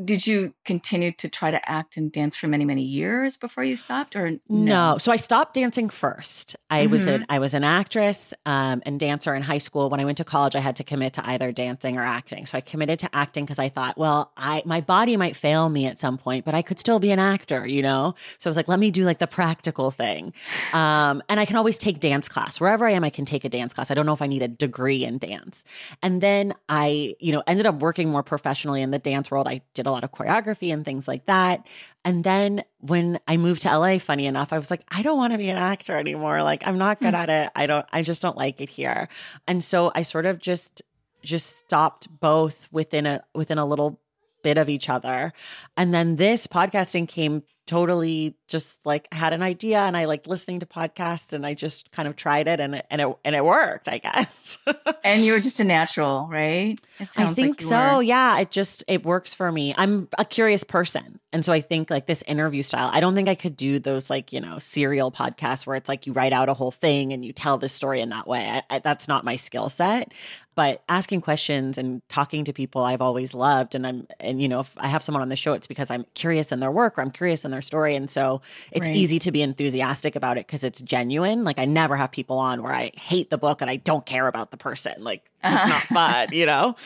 did 0.05 0.27
you 0.27 0.55
continue 0.65 1.13
to 1.13 1.29
try 1.29 1.51
to 1.51 1.69
act 1.69 1.97
and 1.97 2.11
dance 2.11 2.37
for 2.37 2.49
many 2.49 2.65
many 2.65 2.83
years 2.83 3.37
before 3.37 3.65
you 3.65 3.77
stopped 3.77 4.17
or 4.17 4.31
no, 4.31 4.39
no. 4.49 4.99
so 4.99 5.13
i 5.13 5.17
stopped 5.17 5.55
dancing 5.55 5.89
first. 5.89 6.57
I 6.69 6.83
mm-hmm. 6.83 6.93
was 6.93 7.07
an 7.07 7.27
i 7.29 7.39
was 7.39 7.55
an 7.55 7.65
actress 7.65 8.33
um, 8.47 8.83
and 8.87 8.99
dancer 8.99 9.35
in 9.35 9.43
high 9.43 9.59
school. 9.59 9.91
When 9.91 10.01
i 10.01 10.05
went 10.05 10.19
to 10.19 10.25
college 10.25 10.57
i 10.57 10.61
had 10.61 10.77
to 10.77 10.85
commit 10.85 11.15
to 11.15 11.29
either 11.29 11.53
dancing 11.53 11.97
or 11.97 12.03
acting. 12.03 12.47
So 12.47 12.59
i 12.59 12.61
committed 12.61 12.99
to 13.01 13.15
acting 13.15 13.45
because 13.45 13.59
i 13.59 13.69
thought 13.69 13.99
well 13.99 14.33
i 14.37 14.63
my 14.65 14.81
body 14.81 15.17
might 15.17 15.37
fail 15.37 15.69
me 15.69 15.87
at 15.87 15.99
some 15.99 16.19
point 16.19 16.45
but 16.45 16.55
i 16.55 16.63
could 16.63 16.79
still 16.79 16.99
be 16.99 17.11
an 17.11 17.19
actor 17.19 17.67
you 17.67 17.83
know? 17.83 18.15
So 18.39 18.49
i 18.49 18.51
was 18.51 18.57
like 18.57 18.69
let 18.69 18.81
me 18.81 18.91
do 18.91 19.05
like 19.05 19.19
the 19.19 19.27
practical 19.27 19.91
thing. 19.91 20.33
Um, 20.73 21.23
and 21.29 21.41
i 21.41 21.45
can 21.45 21.57
always 21.57 21.79
take 21.79 22.01
dance 22.01 22.29
class. 22.29 22.61
Wherever 22.61 22.87
i 22.87 22.93
am 22.93 23.05
i 23.05 23.11
can 23.11 23.25
take 23.25 23.45
a 23.45 23.49
dance 23.49 23.73
class. 23.73 23.91
I 23.91 23.95
don't 23.95 24.07
know 24.07 24.15
if 24.15 24.23
i 24.23 24.27
need 24.27 24.43
a 24.43 24.49
degree 24.49 25.05
in 25.05 25.19
dance. 25.19 25.65
And 26.03 26.21
then 26.21 26.55
i 26.69 27.15
you 27.21 27.33
know 27.33 27.43
ended 27.47 27.67
up 27.67 27.81
working 27.81 28.11
more 28.11 28.23
professionally 28.23 28.83
in 28.83 28.91
the 28.91 28.99
dance 28.99 29.31
world. 29.31 29.49
I 29.49 29.63
did 29.75 29.87
a 29.91 29.93
lot 29.93 30.05
of 30.05 30.13
choreography 30.13 30.73
and 30.73 30.85
things 30.85 31.07
like 31.07 31.27
that. 31.27 31.67
And 32.05 32.25
then 32.25 32.65
when 32.79 33.21
I 33.29 33.37
moved 33.37 33.63
to 33.63 33.77
LA, 33.77 33.99
funny 33.99 34.27
enough, 34.27 34.53
I 34.53 34.59
was 34.59 34.71
like, 34.71 34.83
I 34.91 35.03
don't 35.03 35.19
want 35.19 35.33
to 35.33 35.39
be 35.39 35.51
an 35.51 35.59
actor 35.59 35.97
anymore. 35.97 36.43
Like, 36.43 36.67
I'm 36.67 36.79
not 36.79 37.01
good 37.01 37.15
mm. 37.15 37.19
at 37.19 37.29
it. 37.29 37.51
I 37.55 37.67
don't, 37.67 37.87
I 37.93 38.03
just 38.03 38.23
don't 38.23 38.37
like 38.37 38.61
it 38.61 38.69
here. 38.69 39.09
And 39.47 39.63
so 39.63 39.93
I 39.95 40.03
sort 40.03 40.27
of 40.27 40.39
just, 40.39 40.83
just 41.23 41.57
stopped 41.57 42.09
both 42.21 42.69
within 42.73 43.07
a, 43.07 43.23
within 43.35 43.59
a 43.59 43.67
little 43.67 44.01
bit 44.43 44.59
of 44.59 44.69
each 44.69 44.89
other. 44.89 45.33
And 45.77 45.93
then 45.93 46.17
this 46.17 46.47
podcasting 46.47 47.09
came 47.09 47.43
totally 47.71 48.35
just 48.49 48.85
like 48.85 49.07
had 49.13 49.33
an 49.33 49.45
idea 49.45 49.79
and 49.79 49.97
I 49.97 50.07
liked 50.07 50.27
listening 50.27 50.59
to 50.59 50.67
podcasts 50.67 51.33
and 51.33 51.47
I 51.47 51.55
just 51.55 51.93
kind 51.93 52.09
of 52.09 52.17
tried 52.17 52.49
it 52.49 52.59
and 52.59 52.75
it, 52.75 52.87
and 52.91 53.01
it 53.01 53.17
and 53.25 53.37
it 53.37 53.45
worked, 53.45 53.89
I 53.89 53.99
guess. 53.99 54.59
and 55.05 55.25
you 55.25 55.35
were 55.35 55.39
just 55.39 55.61
a 55.61 55.65
natural, 55.65 56.27
right? 56.29 56.77
I 57.17 57.33
think 57.33 57.61
like 57.61 57.63
so. 57.63 57.97
Were. 57.99 58.03
Yeah, 58.03 58.41
it 58.41 58.51
just 58.51 58.83
it 58.89 59.05
works 59.05 59.35
for 59.35 59.53
me. 59.53 59.73
I'm 59.79 60.09
a 60.19 60.25
curious 60.25 60.65
person. 60.65 61.21
And 61.33 61.45
so 61.45 61.53
I 61.53 61.61
think 61.61 61.91
like 61.91 62.07
this 62.07 62.23
interview 62.23 62.63
style, 62.63 62.91
I 62.93 62.99
don't 62.99 63.15
think 63.15 63.29
I 63.29 63.37
could 63.37 63.57
do 63.57 63.79
those 63.79 64.11
like, 64.11 64.33
you 64.33 64.41
know, 64.41 64.59
serial 64.59 65.13
podcasts 65.13 65.65
where 65.65 65.77
it's 65.77 65.89
like 65.89 66.09
you 66.09 66.13
write 66.13 66.33
out 66.33 66.49
a 66.49 66.55
whole 66.55 66.73
thing 66.73 67.13
and 67.13 67.25
you 67.25 67.33
tell 67.33 67.57
the 67.57 67.69
story 67.69 68.01
in 68.01 68.09
that 68.09 68.27
way. 68.27 68.49
I, 68.49 68.63
I, 68.69 68.79
that's 68.81 69.07
not 69.07 69.25
my 69.25 69.37
skill 69.37 69.69
set 69.69 70.13
but 70.61 70.83
asking 70.91 71.23
questions 71.23 71.79
and 71.79 72.07
talking 72.11 72.45
to 72.45 72.53
people 72.53 72.83
I've 72.83 73.01
always 73.01 73.33
loved. 73.33 73.75
And 73.75 73.87
I'm, 73.87 74.07
and 74.21 74.43
you 74.43 74.47
know, 74.47 74.61
if 74.61 74.71
I 74.77 74.89
have 74.89 75.03
someone 75.03 75.23
on 75.23 75.31
the 75.31 75.35
show, 75.35 75.55
it's 75.55 75.67
because 75.67 75.91
I'm 75.91 76.05
curious 76.13 76.53
in 76.53 76.61
their 76.61 76.71
work 76.71 76.99
or 76.99 77.01
I'm 77.01 77.11
curious 77.11 77.47
in 77.47 77.51
their 77.51 77.63
story. 77.63 77.95
And 77.97 78.11
so 78.11 78.43
it's 78.71 78.87
right. 78.87 78.95
easy 78.95 79.19
to 79.21 79.33
be 79.33 79.41
enthusiastic 79.41 80.17
about 80.17 80.37
it 80.37 80.47
because 80.47 80.63
it's 80.63 80.83
genuine. 80.83 81.45
Like 81.45 81.59
I 81.59 81.65
never 81.65 81.97
have 81.97 82.13
people 82.13 82.37
on 82.37 82.63
where 82.63 82.75
I 82.75 82.91
hate 82.95 83.31
the 83.31 83.39
book 83.39 83.63
and 83.63 83.71
I 83.71 83.77
don't 83.77 84.05
care 84.05 84.27
about 84.29 84.51
the 84.51 84.59
person. 84.59 84.93
Like 84.99 85.31
just 85.43 85.67
not 85.67 85.81
fun, 85.95 86.29
you 86.33 86.45
know? 86.45 86.77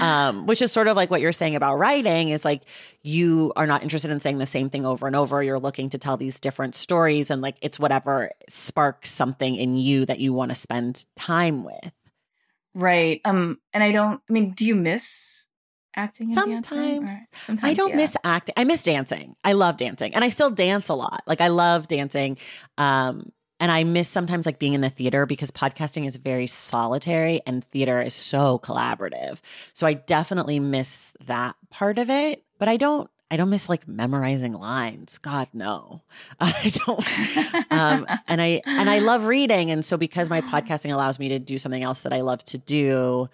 Um, 0.00 0.46
which 0.46 0.62
is 0.62 0.72
sort 0.72 0.88
of 0.88 0.96
like 0.96 1.10
what 1.10 1.20
you're 1.20 1.30
saying 1.30 1.54
about 1.54 1.76
writing 1.76 2.30
is 2.30 2.46
like 2.46 2.62
you 3.02 3.52
are 3.56 3.66
not 3.66 3.82
interested 3.82 4.10
in 4.10 4.20
saying 4.20 4.38
the 4.38 4.46
same 4.46 4.70
thing 4.70 4.86
over 4.86 5.06
and 5.06 5.14
over. 5.14 5.42
You're 5.42 5.60
looking 5.60 5.90
to 5.90 5.98
tell 5.98 6.16
these 6.16 6.40
different 6.40 6.74
stories 6.74 7.30
and 7.30 7.42
like 7.42 7.58
it's 7.60 7.78
whatever 7.78 8.30
sparks 8.48 9.10
something 9.10 9.54
in 9.54 9.76
you 9.76 10.06
that 10.06 10.18
you 10.18 10.32
want 10.32 10.50
to 10.50 10.54
spend 10.54 11.04
time 11.14 11.62
with. 11.62 11.92
Right. 12.78 13.20
Um, 13.24 13.58
and 13.72 13.82
I 13.82 13.90
don't. 13.90 14.22
I 14.28 14.32
mean, 14.32 14.52
do 14.52 14.64
you 14.64 14.76
miss 14.76 15.48
acting? 15.96 16.32
sometimes. 16.32 17.10
sometimes. 17.44 17.60
I 17.64 17.74
don't 17.74 17.90
yeah. 17.90 17.96
miss 17.96 18.16
acting. 18.22 18.54
I 18.56 18.62
miss 18.62 18.84
dancing. 18.84 19.34
I 19.42 19.52
love 19.54 19.76
dancing, 19.76 20.14
and 20.14 20.24
I 20.24 20.28
still 20.28 20.50
dance 20.50 20.88
a 20.88 20.94
lot. 20.94 21.24
Like 21.26 21.40
I 21.40 21.48
love 21.48 21.88
dancing. 21.88 22.38
Um, 22.78 23.32
and 23.58 23.72
I 23.72 23.82
miss 23.82 24.08
sometimes 24.08 24.46
like 24.46 24.60
being 24.60 24.74
in 24.74 24.80
the 24.80 24.90
theater 24.90 25.26
because 25.26 25.50
podcasting 25.50 26.06
is 26.06 26.14
very 26.14 26.46
solitary 26.46 27.40
and 27.44 27.64
theater 27.64 28.00
is 28.00 28.14
so 28.14 28.60
collaborative. 28.60 29.40
So 29.74 29.84
I 29.84 29.94
definitely 29.94 30.60
miss 30.60 31.12
that 31.26 31.56
part 31.68 31.98
of 31.98 32.08
it, 32.08 32.44
but 32.60 32.68
I 32.68 32.76
don't 32.76 33.10
I 33.30 33.36
don't 33.36 33.50
miss 33.50 33.68
like 33.68 33.86
memorizing 33.86 34.54
lines. 34.54 35.18
God, 35.18 35.48
no, 35.52 36.02
I 36.40 36.70
don't. 36.86 37.72
um, 37.72 38.06
and 38.28 38.40
I 38.40 38.62
and 38.64 38.88
I 38.88 39.00
love 39.00 39.26
reading, 39.26 39.70
and 39.70 39.84
so 39.84 39.96
because 39.96 40.30
my 40.30 40.40
podcasting 40.40 40.92
allows 40.92 41.18
me 41.18 41.28
to 41.28 41.38
do 41.38 41.58
something 41.58 41.82
else 41.82 42.02
that 42.02 42.12
I 42.12 42.22
love 42.22 42.42
to 42.44 42.58
do, 42.58 43.28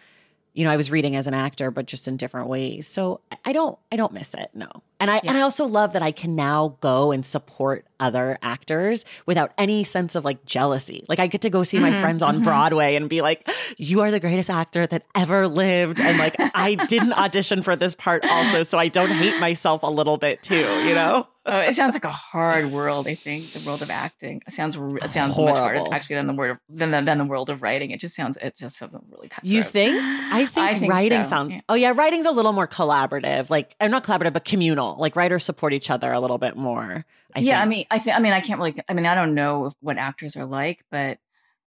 you 0.55 0.65
know, 0.65 0.71
I 0.71 0.77
was 0.77 0.91
reading 0.91 1.17
as 1.17 1.27
an 1.27 1.35
actor, 1.35 1.71
but 1.71 1.87
just 1.87 2.09
in 2.09 2.17
different 2.17 2.49
ways. 2.49 2.87
So 2.87 3.21
I 3.45 3.53
don't, 3.53 3.79
I 3.93 3.97
don't 3.97 4.13
miss 4.13 4.35
it. 4.35 4.51
No. 4.55 4.69
And 5.01 5.11
I, 5.11 5.17
yeah. 5.17 5.31
and 5.31 5.39
I 5.39 5.43
also 5.43 5.67
love 5.67 5.93
that 5.93 6.03
I 6.03 6.13
can 6.13 6.37
now 6.37 6.77
go 6.81 7.13
and 7.13 7.25
support 7.25 7.87
other 8.01 8.39
actors 8.43 9.05
without 9.27 9.53
any 9.59 9.85
sense 9.85 10.15
of 10.15 10.25
like 10.25 10.45
jealousy. 10.45 11.05
Like 11.09 11.19
I 11.19 11.27
get 11.27 11.41
to 11.43 11.51
go 11.51 11.63
see 11.63 11.79
mm-hmm, 11.79 11.93
my 11.93 12.01
friends 12.01 12.23
on 12.23 12.37
mm-hmm. 12.37 12.45
Broadway 12.45 12.97
and 12.97 13.09
be 13.09 13.23
like, 13.23 13.49
you 13.77 14.01
are 14.01 14.11
the 14.11 14.21
greatest 14.21 14.51
actor 14.51 14.87
that 14.87 15.05
ever 15.15 15.49
lived. 15.49 16.01
And 16.01 16.19
like, 16.19 16.35
I 16.39 16.75
didn't 16.75 17.13
audition 17.19 17.63
for 17.63 17.77
this 17.77 17.95
part 17.95 18.25
also. 18.25 18.63
So 18.63 18.79
I 18.79 18.89
don't 18.89 19.11
hate 19.11 19.39
myself 19.41 19.83
a 19.83 19.91
little 19.91 20.17
bit 20.17 20.43
too, 20.43 20.55
you 20.55 20.95
know? 20.95 21.29
oh, 21.47 21.61
it 21.61 21.75
sounds 21.75 21.95
like 21.95 22.05
a 22.05 22.11
hard 22.11 22.71
world. 22.71 23.07
I 23.07 23.15
think 23.15 23.53
the 23.53 23.67
world 23.67 23.83
of 23.83 23.91
acting. 23.91 24.43
It 24.47 24.53
sounds 24.53 24.77
it 24.77 25.11
sounds 25.11 25.35
Horrible. 25.35 25.55
much 25.55 25.59
harder 25.59 25.95
actually 25.95 26.17
than 26.17 26.27
the 26.27 26.33
word 26.33 26.53
of, 26.53 26.61
than, 26.69 26.91
than 26.91 27.05
than 27.05 27.19
the 27.19 27.25
world 27.25 27.51
of 27.51 27.63
writing. 27.63 27.91
It 27.91 28.01
just 28.01 28.15
sounds 28.15 28.39
it 28.41 28.57
just 28.57 28.77
sounds 28.77 28.95
really. 29.11 29.29
Cutthroat. 29.29 29.51
You 29.51 29.63
think? 29.63 29.97
I 30.01 30.47
think, 30.47 30.57
I 30.67 30.79
think 30.79 30.93
writing 30.93 31.25
so. 31.25 31.31
sounds. 31.31 31.53
Yeah. 31.53 31.61
Oh 31.69 31.75
yeah, 31.75 31.93
writing's 31.95 32.27
a 32.27 32.31
little 32.31 32.53
more 32.53 32.69
collaborative. 32.69 33.51
Like, 33.51 33.77
I'm 33.81 33.91
not 33.91 34.05
collaborative, 34.05 34.33
but 34.33 34.45
communal. 34.45 34.94
Like 34.99 35.17
writers 35.17 35.45
support 35.45 35.73
each 35.73 35.91
other 35.91 36.13
a 36.13 36.21
little 36.21 36.39
bit 36.39 36.57
more. 36.57 37.05
I 37.35 37.41
yeah, 37.41 37.61
think. 37.61 37.67
I 37.67 37.69
mean, 37.69 37.87
I 37.91 37.99
think. 37.99 38.17
I 38.17 38.21
mean, 38.21 38.33
I 38.33 38.41
can't 38.41 38.59
really. 38.59 38.77
I 38.89 38.95
mean, 38.95 39.07
I 39.07 39.15
don't 39.15 39.35
know 39.35 39.71
what 39.81 39.99
actors 39.99 40.37
are 40.37 40.45
like, 40.45 40.85
but 40.91 41.19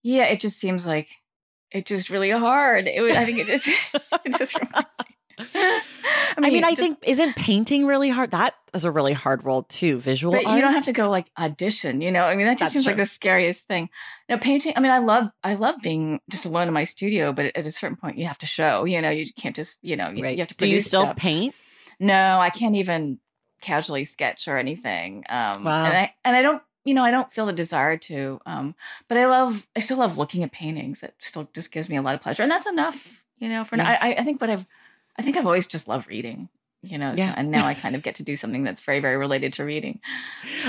yeah, 0.02 0.26
it 0.26 0.40
just 0.40 0.58
seems 0.58 0.86
like 0.86 1.10
it's 1.72 1.90
just 1.90 2.10
really 2.10 2.30
hard. 2.32 2.88
It 2.88 3.02
was, 3.02 3.16
I 3.16 3.26
think 3.26 3.40
it 3.40 3.48
just 3.48 3.68
it 4.26 4.38
just 4.38 4.60
reminds 4.60 4.96
me 5.00 5.16
I 6.36 6.42
mean, 6.42 6.46
I, 6.46 6.50
mean, 6.50 6.64
I 6.64 6.70
just, 6.70 6.82
think 6.82 7.00
isn't 7.04 7.36
painting 7.36 7.86
really 7.86 8.10
hard? 8.10 8.32
That 8.32 8.56
is 8.74 8.86
a 8.86 8.92
really 8.92 9.14
hard 9.14 9.44
role 9.44 9.64
too. 9.64 10.00
Visual, 10.00 10.34
but 10.34 10.46
art? 10.46 10.56
you 10.56 10.62
don't 10.62 10.74
have 10.74 10.86
to 10.86 10.94
go 10.94 11.10
like 11.10 11.28
audition. 11.38 12.02
You 12.02 12.12
know, 12.12 12.24
I 12.24 12.36
mean, 12.36 12.46
that 12.46 12.54
just 12.54 12.60
That's 12.60 12.74
seems 12.74 12.86
true. 12.86 12.92
like 12.92 12.98
the 12.98 13.06
scariest 13.06 13.68
thing. 13.68 13.90
Now, 14.30 14.38
painting. 14.38 14.74
I 14.76 14.80
mean, 14.80 14.92
I 14.92 15.00
love, 15.00 15.30
I 15.44 15.56
love 15.56 15.76
being 15.82 16.20
just 16.30 16.46
alone 16.46 16.68
in 16.68 16.74
my 16.74 16.84
studio, 16.84 17.34
but 17.34 17.56
at 17.56 17.66
a 17.66 17.72
certain 17.72 17.98
point, 17.98 18.18
you 18.18 18.26
have 18.28 18.38
to 18.40 18.46
show. 18.46 18.86
You 18.86 19.02
know, 19.02 19.10
you 19.10 19.26
can't 19.38 19.56
just, 19.56 19.80
you 19.82 19.96
know, 19.96 20.10
you, 20.10 20.24
right. 20.24 20.36
you 20.36 20.42
have 20.42 20.50
to. 20.50 20.56
Do 20.56 20.68
you 20.68 20.80
still 20.80 21.04
stuff. 21.04 21.18
paint? 21.18 21.56
No, 22.00 22.40
I 22.40 22.50
can't 22.50 22.76
even 22.76 23.20
casually 23.62 24.04
sketch 24.04 24.48
or 24.48 24.58
anything. 24.58 25.24
Um, 25.30 25.64
wow. 25.64 25.86
And 25.86 25.98
I 25.98 26.14
and 26.26 26.36
I 26.36 26.42
don't 26.42 26.62
you 26.86 26.94
know, 26.94 27.04
I 27.04 27.12
don't 27.12 27.32
feel 27.32 27.46
the 27.46 27.54
desire 27.54 27.98
to. 27.98 28.42
Um, 28.46 28.76
but 29.08 29.18
I 29.18 29.26
love, 29.26 29.68
I 29.76 29.80
still 29.80 29.98
love 29.98 30.18
looking 30.18 30.44
at 30.44 30.52
paintings. 30.52 31.02
It 31.02 31.16
still 31.18 31.50
just 31.54 31.72
gives 31.72 31.90
me 31.90 31.96
a 31.96 32.02
lot 32.02 32.16
of 32.16 32.22
pleasure, 32.22 32.44
and 32.44 32.52
that's 32.52 32.68
enough, 32.68 33.24
you 33.38 33.50
know. 33.50 33.64
For 33.64 33.78
yeah. 33.78 33.98
I, 34.02 34.16
I 34.16 34.24
think 34.24 34.42
what 34.42 34.50
I've 34.50 34.66
I 35.18 35.22
think 35.22 35.38
I've 35.38 35.46
always 35.46 35.68
just 35.68 35.88
loved 35.88 36.08
reading, 36.08 36.50
you 36.84 36.98
know, 36.98 37.14
yeah. 37.16 37.32
so, 37.32 37.36
and 37.38 37.50
now 37.50 37.66
I 37.66 37.76
kind 37.76 37.96
of 37.96 38.04
get 38.04 38.16
to 38.16 38.24
do 38.24 38.36
something 38.36 38.64
that's 38.64 38.82
very, 38.82 39.00
very 39.00 39.16
related 39.16 39.54
to 39.54 39.64
reading. 39.64 40.02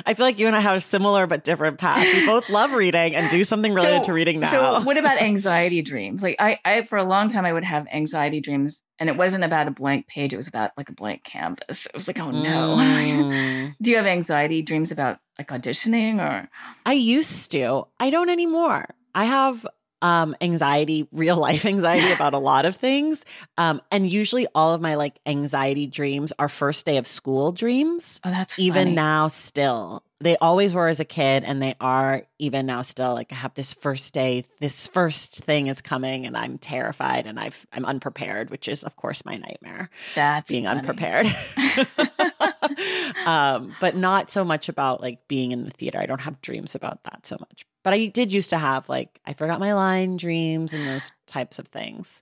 I 0.06 0.14
feel 0.14 0.24
like 0.24 0.38
you 0.38 0.46
and 0.46 0.54
I 0.54 0.60
have 0.60 0.76
a 0.76 0.80
similar 0.80 1.26
but 1.26 1.42
different 1.42 1.78
path. 1.78 2.06
We 2.14 2.24
both 2.24 2.48
love 2.48 2.72
reading 2.72 3.16
and 3.16 3.28
do 3.28 3.42
something 3.42 3.74
related 3.74 4.04
so, 4.04 4.10
to 4.10 4.12
reading 4.12 4.38
now. 4.38 4.50
So, 4.50 4.80
what 4.82 4.96
about 4.96 5.18
anxiety 5.20 5.82
dreams? 5.82 6.22
Like, 6.22 6.36
I, 6.38 6.60
I, 6.64 6.82
for 6.82 6.98
a 6.98 7.04
long 7.04 7.28
time, 7.30 7.44
I 7.44 7.52
would 7.52 7.64
have 7.64 7.88
anxiety 7.92 8.40
dreams, 8.40 8.84
and 9.00 9.08
it 9.08 9.16
wasn't 9.16 9.42
about 9.42 9.66
a 9.66 9.72
blank 9.72 10.06
page; 10.06 10.32
it 10.32 10.36
was 10.36 10.46
about 10.46 10.70
like 10.76 10.88
a 10.88 10.92
blank 10.92 11.24
canvas. 11.24 11.86
It 11.86 11.94
was 11.94 12.06
like, 12.06 12.20
oh 12.20 12.30
no. 12.30 12.76
Mm. 12.76 13.74
do 13.82 13.90
you 13.90 13.96
have 13.96 14.06
anxiety 14.06 14.62
dreams 14.62 14.92
about 14.92 15.18
like 15.36 15.48
auditioning 15.48 16.20
or? 16.20 16.48
I 16.86 16.92
used 16.92 17.50
to. 17.50 17.88
I 17.98 18.10
don't 18.10 18.30
anymore. 18.30 18.86
I 19.16 19.24
have 19.24 19.66
um, 20.04 20.36
anxiety, 20.42 21.08
real 21.12 21.36
life 21.36 21.64
anxiety 21.64 22.12
about 22.12 22.34
a 22.34 22.38
lot 22.38 22.66
of 22.66 22.76
things. 22.76 23.24
Um, 23.56 23.80
and 23.90 24.08
usually 24.08 24.46
all 24.54 24.74
of 24.74 24.80
my 24.80 24.96
like 24.96 25.18
anxiety 25.26 25.86
dreams 25.86 26.32
are 26.38 26.48
first 26.48 26.84
day 26.84 26.98
of 26.98 27.06
school 27.06 27.50
dreams. 27.50 28.20
Oh, 28.22 28.30
that's 28.30 28.58
even 28.58 28.84
funny. 28.84 28.94
now 28.94 29.28
still. 29.28 30.04
They 30.20 30.36
always 30.36 30.74
were 30.74 30.88
as 30.88 31.00
a 31.00 31.04
kid 31.04 31.44
and 31.44 31.60
they 31.60 31.74
are 31.80 32.22
even 32.38 32.66
now 32.66 32.82
still 32.82 33.14
like 33.14 33.32
I 33.32 33.36
have 33.36 33.54
this 33.54 33.74
first 33.74 34.12
day, 34.14 34.44
this 34.60 34.88
first 34.88 35.44
thing 35.44 35.66
is 35.66 35.80
coming 35.80 36.26
and 36.26 36.36
I'm 36.36 36.58
terrified 36.58 37.26
and 37.26 37.40
I've 37.40 37.66
I'm 37.72 37.86
unprepared, 37.86 38.50
which 38.50 38.68
is 38.68 38.84
of 38.84 38.96
course 38.96 39.24
my 39.24 39.36
nightmare. 39.36 39.88
That's 40.14 40.50
being 40.50 40.64
funny. 40.64 40.80
unprepared. 40.80 41.26
um, 43.26 43.74
but 43.80 43.96
not 43.96 44.30
so 44.30 44.44
much 44.44 44.68
about 44.68 45.00
like 45.00 45.26
being 45.28 45.52
in 45.52 45.64
the 45.64 45.70
theater. 45.70 45.98
I 45.98 46.06
don't 46.06 46.22
have 46.22 46.40
dreams 46.42 46.74
about 46.74 47.04
that 47.04 47.26
so 47.26 47.36
much 47.40 47.64
But 47.84 47.92
I 47.94 48.06
did 48.06 48.32
used 48.32 48.50
to 48.50 48.58
have 48.58 48.88
like 48.88 49.20
I 49.24 49.34
forgot 49.34 49.60
my 49.60 49.74
line 49.74 50.16
dreams 50.16 50.72
and 50.72 50.86
those 50.86 51.12
types 51.28 51.58
of 51.60 51.68
things. 51.68 52.20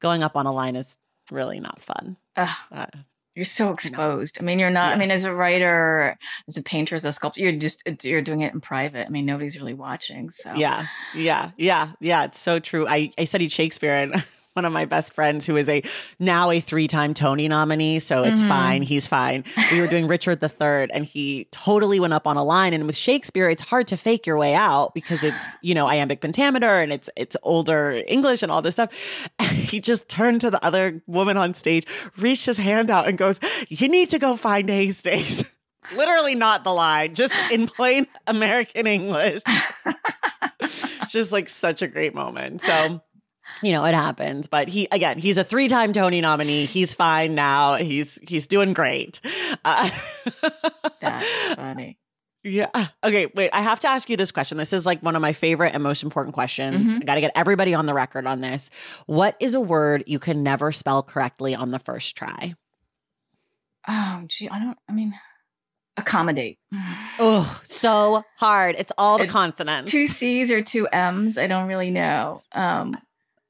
Going 0.00 0.22
up 0.22 0.36
on 0.36 0.46
a 0.46 0.52
line 0.52 0.76
is 0.76 0.96
really 1.30 1.60
not 1.60 1.82
fun. 1.82 2.16
Ugh, 2.36 2.48
Uh, 2.70 2.86
you're 3.34 3.44
so 3.46 3.72
exposed. 3.72 4.36
I 4.40 4.44
mean, 4.44 4.58
you're 4.58 4.70
not. 4.70 4.92
I 4.92 4.96
mean, 4.96 5.10
as 5.10 5.24
a 5.24 5.34
writer, 5.34 6.18
as 6.48 6.58
a 6.58 6.62
painter, 6.62 6.94
as 6.94 7.04
a 7.06 7.12
sculptor, 7.12 7.40
you're 7.40 7.52
just 7.52 7.82
you're 8.02 8.20
doing 8.20 8.42
it 8.42 8.52
in 8.52 8.60
private. 8.60 9.06
I 9.06 9.10
mean, 9.10 9.24
nobody's 9.24 9.56
really 9.56 9.74
watching. 9.74 10.28
So 10.30 10.52
Yeah, 10.54 10.86
yeah, 11.14 11.52
yeah, 11.56 11.92
yeah. 11.98 12.24
It's 12.24 12.38
so 12.40 12.58
true. 12.58 12.86
I, 12.86 13.10
I 13.16 13.24
studied 13.24 13.50
Shakespeare 13.50 13.94
and 13.94 14.22
one 14.54 14.64
of 14.66 14.72
my 14.72 14.84
best 14.84 15.14
friends 15.14 15.46
who 15.46 15.56
is 15.56 15.68
a 15.68 15.82
now 16.18 16.50
a 16.50 16.60
three-time 16.60 17.14
Tony 17.14 17.48
nominee, 17.48 17.98
so 18.00 18.22
it's 18.22 18.42
Mhm. 18.42 18.48
fine. 18.48 18.82
He's 18.82 19.08
fine. 19.08 19.44
We 19.70 19.80
were 19.80 19.86
doing 19.86 20.06
Richard 20.06 20.42
III 20.42 20.88
and 20.92 21.04
he 21.06 21.46
totally 21.52 21.98
went 21.98 22.12
up 22.12 22.26
on 22.26 22.36
a 22.36 22.44
line. 22.44 22.74
And 22.74 22.86
with 22.86 22.96
Shakespeare, 22.96 23.48
it's 23.48 23.62
hard 23.62 23.86
to 23.88 23.96
fake 23.96 24.26
your 24.26 24.36
way 24.36 24.54
out 24.54 24.92
because 24.94 25.24
it's, 25.24 25.56
you 25.62 25.74
know, 25.74 25.86
iambic 25.86 26.20
pentameter 26.20 26.80
and 26.80 26.92
it's 26.92 27.08
it's 27.16 27.36
older 27.42 28.02
English 28.06 28.42
and 28.42 28.52
all 28.52 28.60
this 28.60 28.74
stuff. 28.74 29.28
And 29.38 29.48
he 29.72 29.80
just 29.80 30.08
turned 30.08 30.40
to 30.42 30.50
the 30.50 30.62
other 30.64 31.02
woman 31.06 31.36
on 31.38 31.54
stage, 31.54 31.86
reached 32.18 32.44
his 32.46 32.58
hand 32.58 32.90
out 32.90 33.08
and 33.08 33.16
goes, 33.16 33.40
You 33.68 33.88
need 33.88 34.10
to 34.10 34.18
go 34.18 34.36
find 34.36 34.68
Hastings. 34.68 35.44
Literally 35.96 36.34
not 36.34 36.62
the 36.62 36.72
line, 36.72 37.14
just 37.14 37.34
in 37.50 37.66
plain 37.66 38.06
American 38.26 38.86
English 38.86 39.42
just 41.08 41.32
like 41.32 41.48
such 41.48 41.82
a 41.82 41.88
great 41.88 42.14
moment. 42.14 42.60
So, 42.62 43.00
you 43.62 43.72
know, 43.72 43.84
it 43.84 43.94
happens. 43.94 44.46
But 44.48 44.68
he 44.68 44.88
again, 44.92 45.18
he's 45.18 45.38
a 45.38 45.44
three-time 45.44 45.92
Tony 45.92 46.20
nominee. 46.20 46.64
He's 46.64 46.94
fine 46.94 47.34
now. 47.34 47.76
He's 47.76 48.18
he's 48.26 48.46
doing 48.46 48.72
great. 48.72 49.20
Uh, 49.64 49.90
that's 51.00 51.54
funny. 51.54 51.98
yeah. 52.44 52.68
Okay. 53.04 53.26
Wait. 53.34 53.50
I 53.52 53.62
have 53.62 53.80
to 53.80 53.88
ask 53.88 54.08
you 54.10 54.16
this 54.16 54.32
question. 54.32 54.58
This 54.58 54.72
is 54.72 54.86
like 54.86 55.00
one 55.02 55.14
of 55.16 55.22
my 55.22 55.32
favorite 55.32 55.74
and 55.74 55.82
most 55.82 56.02
important 56.02 56.34
questions. 56.34 56.96
I 56.96 57.00
got 57.00 57.14
to 57.16 57.20
get 57.20 57.32
everybody 57.34 57.74
on 57.74 57.86
the 57.86 57.94
record 57.94 58.26
on 58.26 58.40
this. 58.40 58.70
What 59.06 59.36
is 59.40 59.54
a 59.54 59.60
word 59.60 60.04
you 60.06 60.18
can 60.18 60.42
never 60.42 60.72
spell 60.72 61.02
correctly 61.02 61.54
on 61.54 61.70
the 61.70 61.78
first 61.78 62.16
try? 62.16 62.54
Oh, 63.88 64.22
gee, 64.28 64.48
I 64.48 64.58
don't. 64.60 64.78
I 64.88 64.92
mean, 64.92 65.12
accommodate. 65.96 66.58
Oh, 67.18 67.60
so 67.64 68.22
hard. 68.36 68.76
It's 68.78 68.92
all 68.96 69.18
the 69.18 69.24
It- 69.24 69.30
consonants. 69.30 69.90
two 69.90 70.06
C's 70.06 70.50
or 70.52 70.62
two 70.62 70.86
M's. 70.88 71.36
I 71.38 71.46
don't 71.48 71.66
really 71.68 71.90
know. 71.90 72.42
Um, 72.52 72.96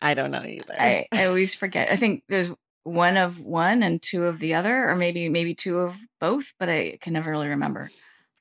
I 0.02 0.14
don't 0.14 0.32
know 0.32 0.44
either. 0.44 0.74
I, 0.78 1.06
I 1.12 1.26
always 1.26 1.54
forget. 1.54 1.90
I 1.90 1.96
think 1.96 2.24
there's 2.28 2.52
one 2.82 3.16
of 3.16 3.44
one 3.44 3.82
and 3.84 4.02
two 4.02 4.26
of 4.26 4.40
the 4.40 4.54
other, 4.54 4.88
or 4.88 4.96
maybe 4.96 5.28
maybe 5.28 5.54
two 5.54 5.78
of 5.78 5.96
both, 6.20 6.52
but 6.58 6.68
I 6.68 6.98
can 7.00 7.12
never 7.12 7.30
really 7.30 7.48
remember. 7.48 7.90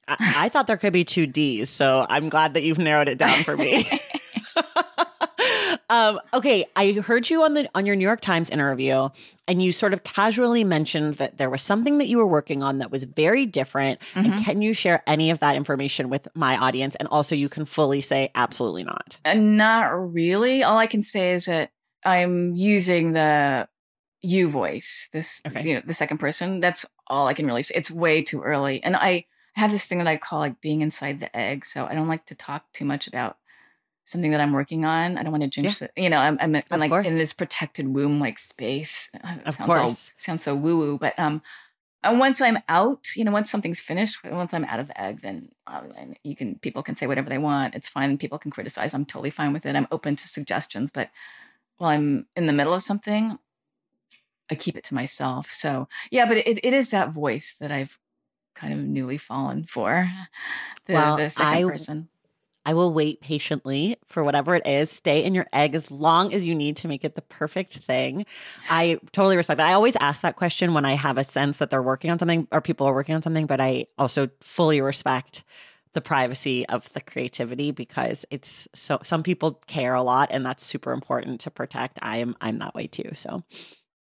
I, 0.07 0.17
I 0.19 0.49
thought 0.49 0.65
there 0.65 0.77
could 0.77 0.93
be 0.93 1.03
two 1.03 1.27
D's, 1.27 1.69
so 1.69 2.05
I'm 2.09 2.29
glad 2.29 2.55
that 2.55 2.63
you've 2.63 2.79
narrowed 2.79 3.07
it 3.07 3.19
down 3.19 3.43
for 3.43 3.55
me. 3.55 3.87
um, 5.91 6.19
okay, 6.33 6.65
I 6.75 6.93
heard 6.93 7.29
you 7.29 7.43
on 7.43 7.53
the 7.53 7.69
on 7.75 7.85
your 7.85 7.95
New 7.97 8.05
York 8.05 8.21
Times 8.21 8.49
interview, 8.49 9.09
and 9.47 9.61
you 9.61 9.71
sort 9.73 9.93
of 9.93 10.03
casually 10.03 10.63
mentioned 10.63 11.15
that 11.15 11.37
there 11.37 11.49
was 11.49 11.61
something 11.61 11.97
that 11.97 12.07
you 12.07 12.17
were 12.17 12.25
working 12.25 12.63
on 12.63 12.77
that 12.79 12.89
was 12.89 13.03
very 13.03 13.45
different. 13.45 13.99
Mhm. 14.13 14.25
And 14.25 14.45
can 14.45 14.61
you 14.61 14.73
share 14.73 15.03
any 15.05 15.29
of 15.29 15.39
that 15.39 15.55
information 15.57 16.09
with 16.09 16.29
my 16.33 16.57
audience? 16.57 16.95
And 16.95 17.07
also, 17.09 17.35
you 17.35 17.49
can 17.49 17.65
fully 17.65 17.99
say 17.99 18.29
absolutely 18.35 18.85
not. 18.85 19.19
And 19.25 19.57
not 19.57 19.87
really. 19.91 20.63
All 20.63 20.77
I 20.77 20.87
can 20.87 21.01
say 21.01 21.33
is 21.33 21.45
that 21.45 21.71
I'm 22.05 22.55
using 22.55 23.11
the 23.11 23.67
you 24.21 24.47
voice, 24.49 25.09
this 25.11 25.41
Okay. 25.45 25.67
you 25.67 25.73
know, 25.73 25.81
the 25.85 25.93
second 25.93 26.19
person. 26.19 26.61
That's 26.61 26.85
all 27.07 27.27
I 27.27 27.33
can 27.33 27.45
really 27.45 27.63
say. 27.63 27.75
It's 27.75 27.91
way 27.91 28.21
too 28.21 28.41
early. 28.41 28.81
And 28.83 28.95
I 28.95 29.25
have 29.55 29.71
this 29.71 29.85
thing 29.87 29.97
that 29.97 30.07
I 30.07 30.15
call 30.15 30.39
like 30.39 30.61
being 30.61 30.81
inside 30.81 31.19
the 31.19 31.35
egg. 31.35 31.65
So 31.65 31.85
I 31.85 31.95
don't 31.95 32.07
like 32.07 32.25
to 32.27 32.35
talk 32.35 32.71
too 32.71 32.85
much 32.85 33.07
about 33.07 33.35
something 34.11 34.31
that 34.31 34.41
I'm 34.41 34.53
working 34.53 34.85
on. 34.85 35.17
I 35.17 35.23
don't 35.23 35.31
want 35.31 35.43
to 35.43 35.49
jinx 35.49 35.81
it. 35.81 35.91
You 35.95 36.09
know, 36.09 36.17
I'm, 36.17 36.37
I'm, 36.41 36.55
I'm 36.71 36.79
like 36.79 36.89
course. 36.91 37.07
in 37.09 37.17
this 37.17 37.33
protected 37.33 37.87
womb 37.87 38.19
like 38.19 38.37
space. 38.39 39.09
Uh, 39.23 39.35
it 39.39 39.47
Of 39.47 39.55
sounds 39.55 39.69
all- 39.69 39.77
course. 39.77 40.11
sounds 40.17 40.43
so 40.43 40.55
woo 40.55 40.77
woo, 40.77 40.97
but 40.97 41.17
um, 41.19 41.41
and 42.03 42.19
once 42.19 42.41
I'm 42.41 42.57
out, 42.67 43.15
you 43.15 43.23
know, 43.23 43.31
once 43.31 43.49
something's 43.51 43.79
finished, 43.79 44.23
once 44.23 44.53
I'm 44.53 44.65
out 44.65 44.79
of 44.79 44.87
the 44.87 44.99
egg, 44.99 45.21
then 45.21 45.49
uh, 45.67 45.81
you 46.23 46.35
can 46.35 46.55
people 46.59 46.81
can 46.83 46.95
say 46.95 47.05
whatever 47.07 47.29
they 47.29 47.37
want. 47.37 47.75
It's 47.75 47.87
fine. 47.89 48.17
People 48.17 48.39
can 48.39 48.49
criticize. 48.51 48.93
I'm 48.93 49.05
totally 49.05 49.29
fine 49.29 49.53
with 49.53 49.65
it. 49.65 49.75
I'm 49.75 49.87
open 49.91 50.15
to 50.15 50.27
suggestions. 50.27 50.89
But 50.91 51.09
while 51.77 51.91
I'm 51.91 52.25
in 52.35 52.47
the 52.47 52.53
middle 52.53 52.73
of 52.73 52.81
something, 52.81 53.37
I 54.49 54.55
keep 54.55 54.75
it 54.75 54.83
to 54.85 54.95
myself. 54.95 55.51
So 55.51 55.87
yeah, 56.09 56.25
but 56.25 56.37
it, 56.37 56.59
it 56.63 56.73
is 56.73 56.89
that 56.89 57.11
voice 57.11 57.55
that 57.59 57.71
I've 57.71 57.99
kind 58.55 58.73
of 58.73 58.79
newly 58.79 59.17
fallen 59.17 59.63
for. 59.65 60.09
The, 60.87 60.93
Well, 60.93 61.17
the 61.17 61.29
second 61.29 61.65
I- 61.65 61.69
person. 61.71 62.09
I 62.65 62.73
will 62.73 62.93
wait 62.93 63.21
patiently 63.21 63.97
for 64.07 64.23
whatever 64.23 64.55
it 64.55 64.65
is. 64.65 64.91
Stay 64.91 65.23
in 65.23 65.33
your 65.33 65.47
egg 65.51 65.75
as 65.75 65.89
long 65.89 66.33
as 66.33 66.45
you 66.45 66.53
need 66.53 66.75
to 66.77 66.87
make 66.87 67.03
it 67.03 67.15
the 67.15 67.21
perfect 67.21 67.77
thing. 67.77 68.25
I 68.69 68.99
totally 69.11 69.37
respect 69.37 69.57
that. 69.57 69.67
I 69.67 69.73
always 69.73 69.95
ask 69.97 70.21
that 70.21 70.35
question 70.35 70.73
when 70.73 70.85
I 70.85 70.93
have 70.93 71.17
a 71.17 71.23
sense 71.23 71.57
that 71.57 71.69
they're 71.69 71.81
working 71.81 72.11
on 72.11 72.19
something 72.19 72.47
or 72.51 72.61
people 72.61 72.87
are 72.87 72.93
working 72.93 73.15
on 73.15 73.21
something, 73.21 73.47
but 73.47 73.59
I 73.59 73.87
also 73.97 74.29
fully 74.41 74.81
respect 74.81 75.43
the 75.93 76.01
privacy 76.01 76.65
of 76.69 76.91
the 76.93 77.01
creativity 77.01 77.71
because 77.71 78.25
it's 78.31 78.67
so 78.73 78.99
some 79.03 79.23
people 79.23 79.61
care 79.67 79.93
a 79.93 80.03
lot 80.03 80.29
and 80.31 80.45
that's 80.45 80.63
super 80.63 80.93
important 80.93 81.41
to 81.41 81.51
protect. 81.51 81.99
I 82.01 82.17
am 82.17 82.35
I'm 82.39 82.59
that 82.59 82.75
way 82.75 82.87
too. 82.87 83.11
So 83.15 83.43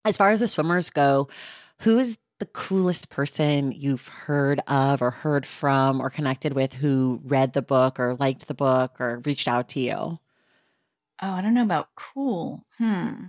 as 0.04 0.16
far 0.16 0.30
as 0.30 0.40
the 0.40 0.48
swimmers 0.48 0.90
go, 0.90 1.28
who 1.80 1.98
is 1.98 2.16
the 2.38 2.46
coolest 2.46 3.10
person 3.10 3.72
you've 3.72 4.08
heard 4.08 4.60
of 4.66 5.00
or 5.00 5.10
heard 5.10 5.46
from 5.46 6.00
or 6.00 6.10
connected 6.10 6.52
with 6.52 6.72
who 6.72 7.20
read 7.24 7.52
the 7.52 7.62
book 7.62 8.00
or 8.00 8.16
liked 8.16 8.48
the 8.48 8.54
book 8.54 9.00
or 9.00 9.20
reached 9.24 9.46
out 9.48 9.68
to 9.70 9.80
you? 9.80 9.94
Oh, 9.94 10.18
I 11.20 11.40
don't 11.42 11.54
know 11.54 11.62
about 11.62 11.88
cool. 11.94 12.64
Hmm. 12.78 13.26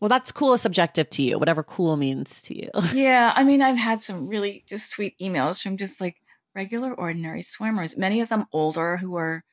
Well, 0.00 0.08
that's 0.08 0.32
cool 0.32 0.54
is 0.54 0.60
subjective 0.62 1.08
to 1.10 1.22
you, 1.22 1.38
whatever 1.38 1.62
cool 1.62 1.96
means 1.96 2.42
to 2.42 2.56
you. 2.56 2.70
Yeah, 2.94 3.32
I 3.34 3.44
mean, 3.44 3.62
I've 3.62 3.76
had 3.78 4.02
some 4.02 4.26
really 4.26 4.64
just 4.66 4.90
sweet 4.90 5.14
emails 5.20 5.62
from 5.62 5.76
just 5.76 6.00
like 6.00 6.16
regular, 6.54 6.92
ordinary 6.94 7.42
swimmers, 7.42 7.96
many 7.96 8.20
of 8.20 8.28
them 8.30 8.46
older 8.52 8.96
who 8.96 9.16
are 9.16 9.44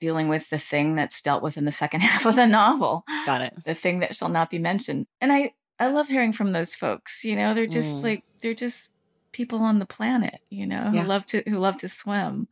dealing 0.00 0.26
with 0.28 0.48
the 0.50 0.58
thing 0.58 0.96
that's 0.96 1.22
dealt 1.22 1.42
with 1.42 1.56
in 1.56 1.64
the 1.64 1.70
second 1.72 2.00
half 2.02 2.26
of 2.26 2.34
the 2.36 2.46
novel, 2.46 3.04
Got 3.26 3.42
it. 3.42 3.54
the 3.64 3.74
thing 3.74 4.00
that 4.00 4.14
shall 4.16 4.28
not 4.28 4.50
be 4.50 4.58
mentioned. 4.58 5.06
And 5.20 5.32
I, 5.32 5.52
I 5.82 5.88
love 5.88 6.08
hearing 6.08 6.32
from 6.32 6.52
those 6.52 6.74
folks. 6.74 7.24
You 7.24 7.36
know, 7.36 7.54
they're 7.54 7.66
just 7.66 8.00
Mm. 8.00 8.02
like 8.04 8.24
they're 8.40 8.54
just 8.54 8.88
people 9.32 9.60
on 9.60 9.78
the 9.78 9.86
planet. 9.86 10.40
You 10.50 10.66
know, 10.66 10.84
who 10.90 10.96
Yeah. 10.96 11.06
love 11.06 11.26
to 11.26 11.42
who 11.48 11.58
love 11.58 11.78
to 11.78 11.88
swim, 11.88 12.48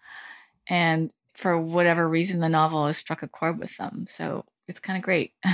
and 0.69 1.13
for 1.35 1.57
whatever 1.59 2.09
reason, 2.09 2.41
the 2.41 2.49
novel 2.49 2.87
has 2.87 2.97
struck 2.99 3.23
a 3.23 3.29
chord 3.29 3.59
with 3.59 3.77
them. 3.77 4.07
So 4.09 4.45
it's 4.69 4.81
kind 4.81 4.97
of 4.97 5.03
great. 5.03 5.33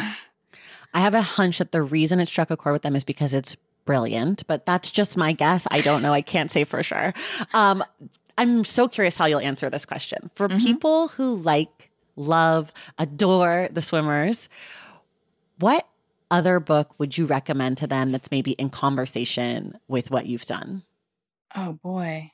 I 0.94 1.00
have 1.00 1.14
a 1.14 1.22
hunch 1.22 1.58
that 1.58 1.72
the 1.72 1.82
reason 1.82 2.20
it 2.20 2.26
struck 2.28 2.50
a 2.50 2.56
chord 2.56 2.72
with 2.72 2.82
them 2.82 2.96
is 2.96 3.04
because 3.04 3.34
it's 3.34 3.56
brilliant, 3.84 4.46
but 4.46 4.66
that's 4.66 4.90
just 4.90 5.16
my 5.16 5.32
guess. 5.32 5.66
I 5.70 5.80
don't 5.80 6.02
know. 6.02 6.12
I 6.12 6.22
can't 6.22 6.50
say 6.50 6.64
for 6.64 6.82
sure. 6.82 7.12
Um, 7.54 7.84
I'm 8.38 8.64
so 8.64 8.88
curious 8.88 9.16
how 9.16 9.26
you'll 9.26 9.40
answer 9.40 9.70
this 9.70 9.84
question. 9.84 10.30
For 10.34 10.48
Mhm. 10.48 10.58
people 10.58 11.08
who 11.08 11.36
like, 11.36 11.90
love, 12.16 12.72
adore 12.98 13.68
the 13.70 13.82
swimmers, 13.82 14.48
what 15.58 15.86
other 16.30 16.60
book 16.60 16.98
would 16.98 17.16
you 17.16 17.26
recommend 17.26 17.78
to 17.78 17.86
them 17.86 18.12
that's 18.12 18.30
maybe 18.30 18.52
in 18.52 18.70
conversation 18.70 19.78
with 19.88 20.10
what 20.10 20.26
you've 20.26 20.44
done? 20.44 20.82
Oh 21.54 21.74
boy. 21.82 22.32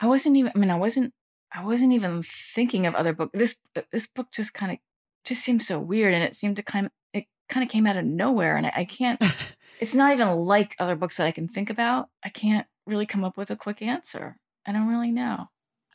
I 0.00 0.06
wasn't 0.06 0.36
even 0.36 0.52
I 0.54 0.58
mean 0.58 0.70
I 0.70 0.78
wasn't 0.78 1.12
I 1.52 1.64
wasn't 1.64 1.92
even 1.92 2.22
thinking 2.22 2.86
of 2.86 2.94
other 2.94 3.12
books. 3.12 3.32
This 3.34 3.58
this 3.90 4.06
book 4.06 4.28
just 4.32 4.54
kind 4.54 4.72
of 4.72 4.78
just 5.24 5.42
seemed 5.42 5.62
so 5.62 5.78
weird 5.78 6.14
and 6.14 6.22
it 6.22 6.34
seemed 6.34 6.56
to 6.56 6.62
kind 6.62 6.86
of 6.86 6.92
it 7.12 7.26
kind 7.48 7.64
of 7.64 7.70
came 7.70 7.86
out 7.86 7.96
of 7.96 8.04
nowhere 8.04 8.56
and 8.56 8.66
I, 8.66 8.72
I 8.76 8.84
can't 8.84 9.20
it's 9.80 9.94
not 9.94 10.12
even 10.12 10.28
like 10.28 10.76
other 10.78 10.96
books 10.96 11.16
that 11.16 11.26
I 11.26 11.32
can 11.32 11.48
think 11.48 11.70
about. 11.70 12.08
I 12.24 12.28
can't 12.28 12.66
really 12.86 13.06
come 13.06 13.24
up 13.24 13.36
with 13.36 13.50
a 13.50 13.56
quick 13.56 13.82
answer. 13.82 14.36
I 14.66 14.72
don't 14.72 14.88
really 14.88 15.12
know. 15.12 15.48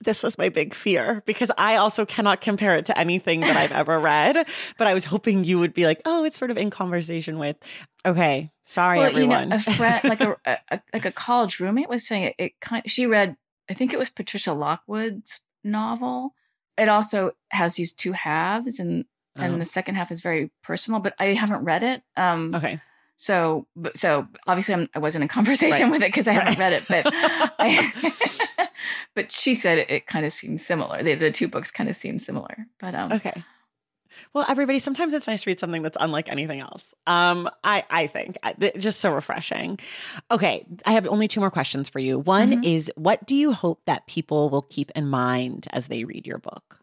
This 0.04 0.24
was 0.24 0.38
my 0.38 0.50
big 0.50 0.74
fear 0.74 1.24
because 1.26 1.52
I 1.58 1.76
also 1.78 2.06
cannot 2.06 2.42
compare 2.42 2.78
it 2.78 2.86
to 2.88 2.98
anything 2.98 3.42
that 3.42 3.56
I've 3.56 3.72
ever 3.72 4.00
read. 4.02 4.48
But 4.78 4.88
I 4.88 4.94
was 4.94 5.06
hoping 5.06 5.44
you 5.44 5.60
would 5.60 5.74
be 5.74 5.86
like, 5.86 6.02
oh, 6.06 6.24
it's 6.24 6.38
sort 6.38 6.52
of 6.52 6.58
in 6.58 6.70
conversation 6.70 7.40
with. 7.40 7.58
Okay, 8.06 8.52
sorry, 8.64 9.00
well, 9.00 9.08
everyone. 9.08 9.44
you 9.44 9.50
know, 9.50 9.56
a 9.56 9.60
friend 9.60 10.04
like 10.04 10.22
a, 10.22 10.38
a, 10.46 10.82
like 10.94 11.06
a 11.06 11.12
college 11.12 11.60
roommate 11.60 11.90
was 11.90 12.06
saying 12.06 12.24
it, 12.24 12.36
it 12.38 12.60
kind 12.60 12.84
she 12.86 13.06
read 13.06 13.38
I 13.70 13.74
think 13.74 13.94
it 13.94 14.00
was 14.00 14.10
Patricia 14.10 14.54
Lockwood's 14.54 15.42
novel. 15.64 16.34
It 16.78 16.90
also 16.90 17.32
has 17.52 17.76
these 17.76 17.94
two 17.94 18.12
halves 18.12 18.80
and 18.80 19.06
and 19.36 19.56
Oh, 19.56 19.58
the 19.58 19.66
second 19.66 19.96
half 19.96 20.12
is 20.12 20.22
very 20.22 20.52
personal, 20.62 21.00
but 21.00 21.16
I 21.18 21.28
haven't 21.28 21.64
read 21.64 21.82
it. 21.82 22.04
Um, 22.16 22.54
okay. 22.54 22.80
So, 23.18 23.68
so 23.96 24.28
obviously 24.48 24.74
I'm, 24.74 24.90
I 24.96 25.00
wasn't 25.00 25.22
in 25.24 25.28
conversation 25.40 25.84
Right. 25.84 25.92
with 25.92 26.02
it 26.02 26.08
because 26.10 26.28
I 26.28 26.34
haven't 26.34 26.58
Right. 26.58 26.60
read 26.60 26.74
it, 26.74 26.84
but 26.90 27.06
I, 27.60 28.68
but 29.16 29.32
she 29.32 29.56
said 29.56 29.78
it, 29.80 29.90
it 29.90 30.08
kind 30.08 30.26
of 30.26 30.34
seems 30.34 30.66
similar. 30.66 31.04
The, 31.04 31.16
the 31.16 31.32
two 31.32 31.48
books 31.48 31.72
kind 31.72 31.90
of 31.90 31.96
seem 31.96 32.20
similar, 32.20 32.68
but 32.80 32.96
um, 32.96 33.12
Okay. 33.14 33.44
Well, 34.34 34.46
everybody, 34.48 34.78
sometimes 34.78 35.16
it's 35.16 35.26
nice 35.28 35.44
to 35.44 35.50
read 35.50 35.60
something 35.60 35.82
that's 35.82 35.98
unlike 36.00 36.30
anything 36.32 36.60
else. 36.60 36.94
Um, 37.08 37.50
I 37.64 37.84
I 37.90 38.06
think 38.08 38.38
just 38.78 39.00
so 39.00 39.12
refreshing. 39.12 39.80
Okay, 40.30 40.68
I 40.86 40.92
have 40.94 41.08
only 41.08 41.28
two 41.28 41.40
more 41.40 41.50
questions 41.50 41.90
for 41.90 41.98
you. 41.98 42.20
One 42.20 42.52
Mhm. 42.62 42.64
is, 42.66 42.92
what 42.96 43.26
do 43.26 43.34
you 43.36 43.54
hope 43.54 43.82
that 43.86 44.06
people 44.06 44.52
will 44.52 44.62
keep 44.62 44.92
in 44.92 45.08
mind 45.08 45.68
as 45.72 45.88
they 45.88 46.04
read 46.04 46.28
your 46.28 46.38
book? 46.38 46.80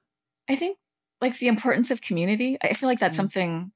I 0.49 0.57
think 0.57 0.77
like 1.21 1.39
the 1.39 1.47
importance 1.47 1.93
of 1.93 2.01
community. 2.01 2.59
I 2.63 2.73
feel 2.73 2.89
like 2.89 2.99
that's 2.99 3.15
Mm. 3.15 3.17
something 3.19 3.73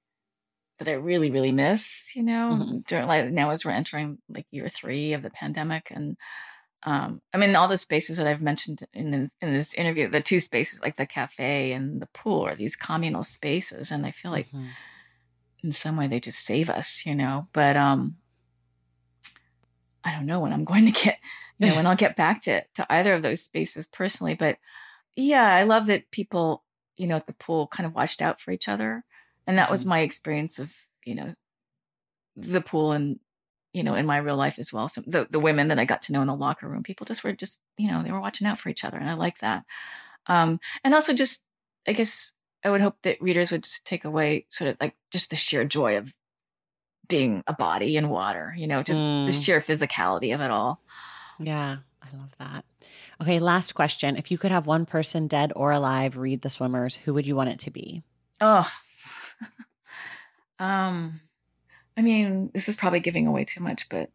that 0.79 0.89
I 0.89 0.93
really, 0.95 1.31
really 1.31 1.53
miss, 1.53 2.14
you 2.16 2.22
know, 2.22 2.66
Mhm. 2.66 2.87
during 2.87 3.07
like 3.07 3.31
now 3.31 3.51
as 3.51 3.64
we're 3.64 3.70
entering 3.72 4.18
like 4.29 4.47
year 4.51 4.68
three 4.68 5.12
of 5.12 5.22
the 5.22 5.31
pandemic. 5.31 5.91
And 5.91 6.16
um, 6.85 7.22
I 7.33 7.39
mean, 7.39 7.57
all 7.57 7.68
the 7.68 7.79
spaces 7.79 8.18
that 8.18 8.27
I've 8.27 8.43
mentioned 8.43 8.85
in 8.95 9.31
in 9.41 9.55
this 9.55 9.75
interview, 9.75 10.09
the 10.09 10.20
two 10.20 10.41
spaces 10.41 10.81
like 10.83 10.97
the 10.97 11.07
cafe 11.07 11.72
and 11.72 12.01
the 12.03 12.07
pool 12.09 12.43
are 12.47 12.55
these 12.57 12.77
communal 12.77 13.22
spaces. 13.22 13.91
And 13.91 14.07
I 14.07 14.11
feel 14.11 14.31
like 14.31 14.49
Mhm. 14.53 14.68
in 15.62 15.72
some 15.72 15.97
way 15.97 16.07
they 16.07 16.20
just 16.20 16.45
save 16.45 16.68
us, 16.70 17.05
you 17.07 17.14
know. 17.14 17.49
But 17.53 17.77
um 17.77 18.18
I 20.05 20.12
don't 20.12 20.27
know 20.27 20.41
when 20.41 20.53
I'm 20.53 20.64
going 20.64 20.85
to 20.87 20.91
get 20.93 21.18
you 21.59 21.68
know, 21.68 21.77
when 21.77 21.87
I'll 21.87 21.97
get 21.97 22.16
back 22.16 22.43
to 22.43 22.64
to 22.75 22.87
either 22.93 23.14
of 23.14 23.22
those 23.22 23.43
spaces 23.43 23.87
personally. 23.87 24.35
But 24.35 24.59
yeah, 25.16 25.55
I 25.55 25.64
love 25.64 25.87
that 25.87 26.11
people, 26.11 26.64
you 26.97 27.07
know, 27.07 27.16
at 27.16 27.27
the 27.27 27.35
pool 27.35 27.68
kind 27.68 27.87
of 27.87 27.95
watched 27.95 28.22
out 28.22 28.41
for 28.41 28.51
each 28.51 28.68
other. 28.68 29.05
And 29.47 29.59
that 29.59 29.70
was 29.70 29.84
Mhm. 29.84 29.88
my 29.88 30.01
experience 30.01 30.59
of, 30.59 30.72
you 31.05 31.14
know, 31.14 31.34
the 32.36 32.61
pool 32.61 32.92
and 32.92 33.18
you 33.72 33.82
know, 33.82 33.97
in 33.97 34.07
my 34.07 34.18
real 34.18 34.36
life 34.36 34.61
as 34.61 34.72
well. 34.72 34.86
So 34.86 35.03
the, 35.05 35.26
the 35.28 35.40
women 35.40 35.66
that 35.66 35.80
I 35.80 35.84
got 35.84 36.01
to 36.03 36.12
know 36.12 36.20
in 36.22 36.28
the 36.28 36.36
locker 36.36 36.68
room, 36.68 36.84
people 36.84 37.07
just 37.07 37.24
were 37.24 37.32
just, 37.32 37.61
you 37.76 37.90
know, 37.90 38.05
they 38.05 38.12
were 38.12 38.20
watching 38.20 38.47
out 38.47 38.57
for 38.57 38.68
each 38.68 38.84
other. 38.84 38.97
And 38.97 39.11
I 39.11 39.14
like 39.14 39.38
that. 39.40 39.64
Um, 40.28 40.61
and 40.84 40.95
also 40.95 41.12
just, 41.12 41.42
I 41.88 41.92
guess 41.92 42.34
I 42.64 42.70
would 42.70 42.80
hope 42.80 42.99
that 43.03 43.20
readers 43.20 43.51
would 43.51 43.64
just 43.64 43.84
take 43.84 44.05
away 44.05 44.47
sort 44.49 44.70
of 44.70 44.76
like 44.80 44.95
just 45.11 45.30
the 45.30 45.36
sheer 45.36 45.64
joy 45.64 45.97
of 45.99 46.14
being 47.09 47.42
a 47.47 47.53
body 47.53 47.97
in 47.97 48.11
water, 48.11 48.55
you 48.57 48.66
know, 48.68 48.82
just 48.82 49.03
the 49.24 49.32
Mm. 49.32 49.45
sheer 49.45 49.61
physicality 49.61 50.34
of 50.34 50.40
it 50.40 50.53
all. 50.53 50.80
Yeah, 51.40 51.78
I 52.01 52.16
love 52.16 52.32
that. 52.38 52.64
Okay, 53.20 53.40
last 53.40 53.74
question. 53.74 54.16
If 54.16 54.30
you 54.30 54.38
could 54.38 54.53
have 54.53 54.66
one 54.66 54.86
person, 54.86 55.26
dead 55.26 55.53
or 55.57 55.72
alive, 55.72 56.16
read 56.16 56.42
The 56.42 56.51
Swimmers, 56.51 56.97
who 56.97 57.12
would 57.14 57.26
you 57.26 57.36
want 57.36 57.51
it 57.51 57.59
to 57.61 57.70
be? 57.72 58.05
Oh, 58.40 58.70
um, 60.59 61.20
I 61.97 62.03
mean, 62.03 62.51
this 62.55 62.68
is 62.68 62.76
probably 62.76 63.01
giving 63.01 63.26
away 63.26 63.45
too 63.45 63.62
much, 63.62 63.88
but 63.88 64.11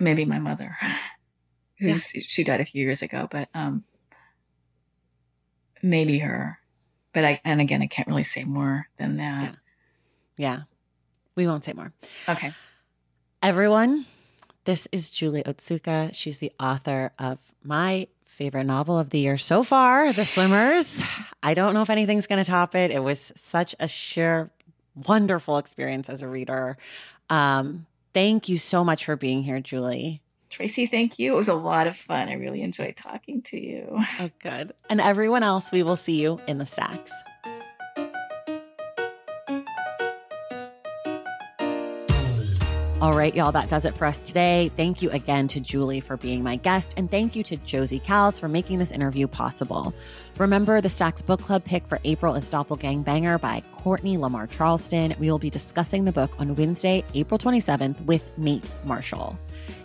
maybe 0.00 0.24
my 0.24 0.38
mother, 0.38 0.76
who's 1.78 2.06
she 2.08 2.44
died 2.44 2.60
a 2.60 2.64
few 2.64 2.84
years 2.84 3.02
ago, 3.02 3.28
but 3.30 3.48
um, 3.54 3.84
maybe 5.82 6.18
her. 6.18 6.58
But 7.12 7.24
I, 7.24 7.40
and 7.44 7.60
again, 7.60 7.80
I 7.80 7.86
can't 7.86 8.08
really 8.08 8.22
say 8.22 8.44
more 8.44 8.88
than 8.98 9.16
that. 9.16 9.42
Yeah. 9.42 9.54
Yeah, 10.38 10.62
we 11.34 11.46
won't 11.46 11.64
say 11.64 11.72
more. 11.72 11.92
Okay. 12.28 12.52
Everyone, 13.42 14.04
this 14.64 14.86
is 14.92 15.10
Julie 15.10 15.42
Otsuka. 15.42 16.14
She's 16.14 16.38
the 16.38 16.52
author 16.60 17.12
of 17.18 17.38
my 17.62 18.08
favorite 18.26 18.64
novel 18.64 18.98
of 18.98 19.10
the 19.10 19.18
year 19.18 19.38
so 19.38 19.62
far, 19.64 20.12
The 20.12 20.24
Swimmers. 20.24 21.00
I 21.42 21.54
don't 21.54 21.72
know 21.74 21.82
if 21.82 21.90
anything's 21.90 22.26
going 22.26 22.44
to 22.44 22.50
top 22.50 22.74
it. 22.74 22.90
It 22.90 23.02
was 23.02 23.32
such 23.34 23.74
a 23.80 23.88
sheer, 23.88 24.50
wonderful 24.94 25.58
experience 25.58 26.08
as 26.08 26.22
a 26.22 26.28
reader. 26.28 26.76
Um, 27.30 27.86
thank 28.12 28.48
you 28.48 28.58
so 28.58 28.84
much 28.84 29.04
for 29.04 29.16
being 29.16 29.42
here, 29.42 29.60
Julie. 29.60 30.20
Traci, 30.50 30.88
thank 30.88 31.18
you. 31.18 31.32
It 31.32 31.36
was 31.36 31.48
a 31.48 31.54
lot 31.54 31.86
of 31.86 31.96
fun. 31.96 32.28
I 32.28 32.34
really 32.34 32.62
enjoyed 32.62 32.96
talking 32.96 33.42
to 33.42 33.60
you. 33.60 33.86
Oh, 34.20 34.30
good. 34.38 34.72
And 34.88 35.00
everyone 35.00 35.42
else, 35.42 35.72
we 35.72 35.82
will 35.82 35.96
see 35.96 36.20
you 36.20 36.40
in 36.46 36.58
the 36.58 36.66
stacks. 36.66 37.12
All 42.98 43.12
right, 43.12 43.34
y'all, 43.34 43.52
that 43.52 43.68
does 43.68 43.84
it 43.84 43.94
for 43.94 44.06
us 44.06 44.18
today. 44.20 44.70
Thank 44.74 45.02
you 45.02 45.10
again 45.10 45.48
to 45.48 45.60
Julie 45.60 46.00
for 46.00 46.16
being 46.16 46.42
my 46.42 46.56
guest, 46.56 46.94
and 46.96 47.10
thank 47.10 47.36
you 47.36 47.42
to 47.42 47.58
Josie 47.58 48.00
Kals 48.00 48.40
for 48.40 48.48
making 48.48 48.78
this 48.78 48.90
interview 48.90 49.26
possible. 49.26 49.92
Remember, 50.38 50.80
the 50.80 50.88
Stacks 50.88 51.20
Book 51.20 51.42
Club 51.42 51.62
pick 51.62 51.86
for 51.86 52.00
April 52.04 52.34
is 52.36 52.48
Doppelgangbanger 52.48 53.38
by 53.38 53.62
Cortney 53.76 54.18
Lamar 54.18 54.46
Charleston. 54.46 55.14
We 55.18 55.30
will 55.30 55.38
be 55.38 55.50
discussing 55.50 56.06
the 56.06 56.12
book 56.12 56.30
on 56.38 56.54
Wednesday, 56.54 57.04
April 57.12 57.36
27th 57.36 58.02
with 58.06 58.30
Nate 58.38 58.66
Marshall. 58.86 59.38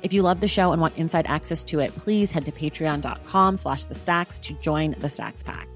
If 0.03 0.13
you 0.13 0.21
love 0.21 0.39
the 0.39 0.47
show 0.47 0.71
and 0.71 0.79
want 0.79 0.97
inside 0.97 1.25
access 1.27 1.65
to 1.65 1.81
it, 1.81 1.93
please 1.93 2.31
head 2.31 2.45
to 2.45 2.51
patreon.com 2.53 3.57
slash 3.57 3.83
the 3.83 3.95
stacks 3.95 4.39
to 4.39 4.53
join 4.61 4.95
the 4.99 5.09
Stacks 5.09 5.43
Pack. 5.43 5.67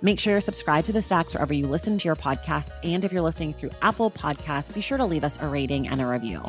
Make 0.00 0.18
sure 0.18 0.32
you're 0.32 0.40
subscribed 0.40 0.86
to 0.88 0.92
the 0.92 1.00
Stacks 1.00 1.34
wherever 1.34 1.54
you 1.54 1.68
listen 1.68 1.96
to 1.96 2.04
your 2.06 2.16
podcasts. 2.16 2.80
And 2.82 3.04
if 3.04 3.12
you're 3.12 3.22
listening 3.22 3.54
through 3.54 3.70
Apple 3.82 4.10
Podcasts, 4.10 4.74
be 4.74 4.80
sure 4.80 4.98
to 4.98 5.04
leave 5.04 5.22
us 5.22 5.38
a 5.40 5.46
rating 5.46 5.86
and 5.86 6.00
a 6.00 6.06
review. 6.06 6.42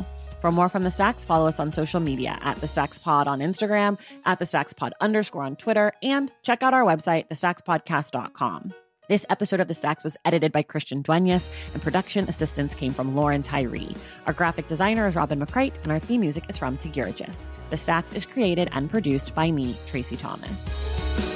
For 0.43 0.51
more 0.51 0.67
from 0.67 0.81
the 0.81 0.91
Stacks, 0.91 1.25
follow 1.25 1.47
us 1.47 1.57
on 1.57 1.71
social 1.71 2.01
media 2.01 2.37
at 2.41 2.57
the 2.57 2.67
Stacks 2.67 2.99
Pod 2.99 3.29
on 3.29 3.39
Instagram, 3.39 3.97
at 4.25 4.39
the 4.39 4.45
Stacks 4.45 4.73
Pod 4.73 4.91
underscore 4.99 5.43
on 5.43 5.55
Twitter, 5.55 5.93
and 6.03 6.29
check 6.41 6.61
out 6.61 6.73
our 6.73 6.83
website, 6.83 7.29
thestackspodcast.com. 7.29 8.73
This 9.07 9.25
episode 9.29 9.61
of 9.61 9.69
The 9.69 9.73
Stacks 9.73 10.03
was 10.03 10.17
edited 10.25 10.51
by 10.51 10.63
Christian 10.63 11.01
Duenas, 11.01 11.49
and 11.73 11.81
production 11.81 12.27
assistance 12.27 12.75
came 12.75 12.91
from 12.91 13.15
Lauren 13.15 13.41
Tyree. 13.41 13.95
Our 14.27 14.33
graphic 14.33 14.67
designer 14.67 15.07
is 15.07 15.15
Robin 15.15 15.39
McCrite, 15.39 15.81
and 15.83 15.93
our 15.93 15.99
theme 15.99 16.19
music 16.19 16.43
is 16.49 16.57
from 16.57 16.77
Tagirijus. 16.77 17.47
The 17.69 17.77
Stacks 17.77 18.11
is 18.11 18.25
created 18.25 18.67
and 18.73 18.89
produced 18.89 19.33
by 19.33 19.49
me, 19.49 19.77
Traci 19.87 20.19
Thomas. 20.19 21.32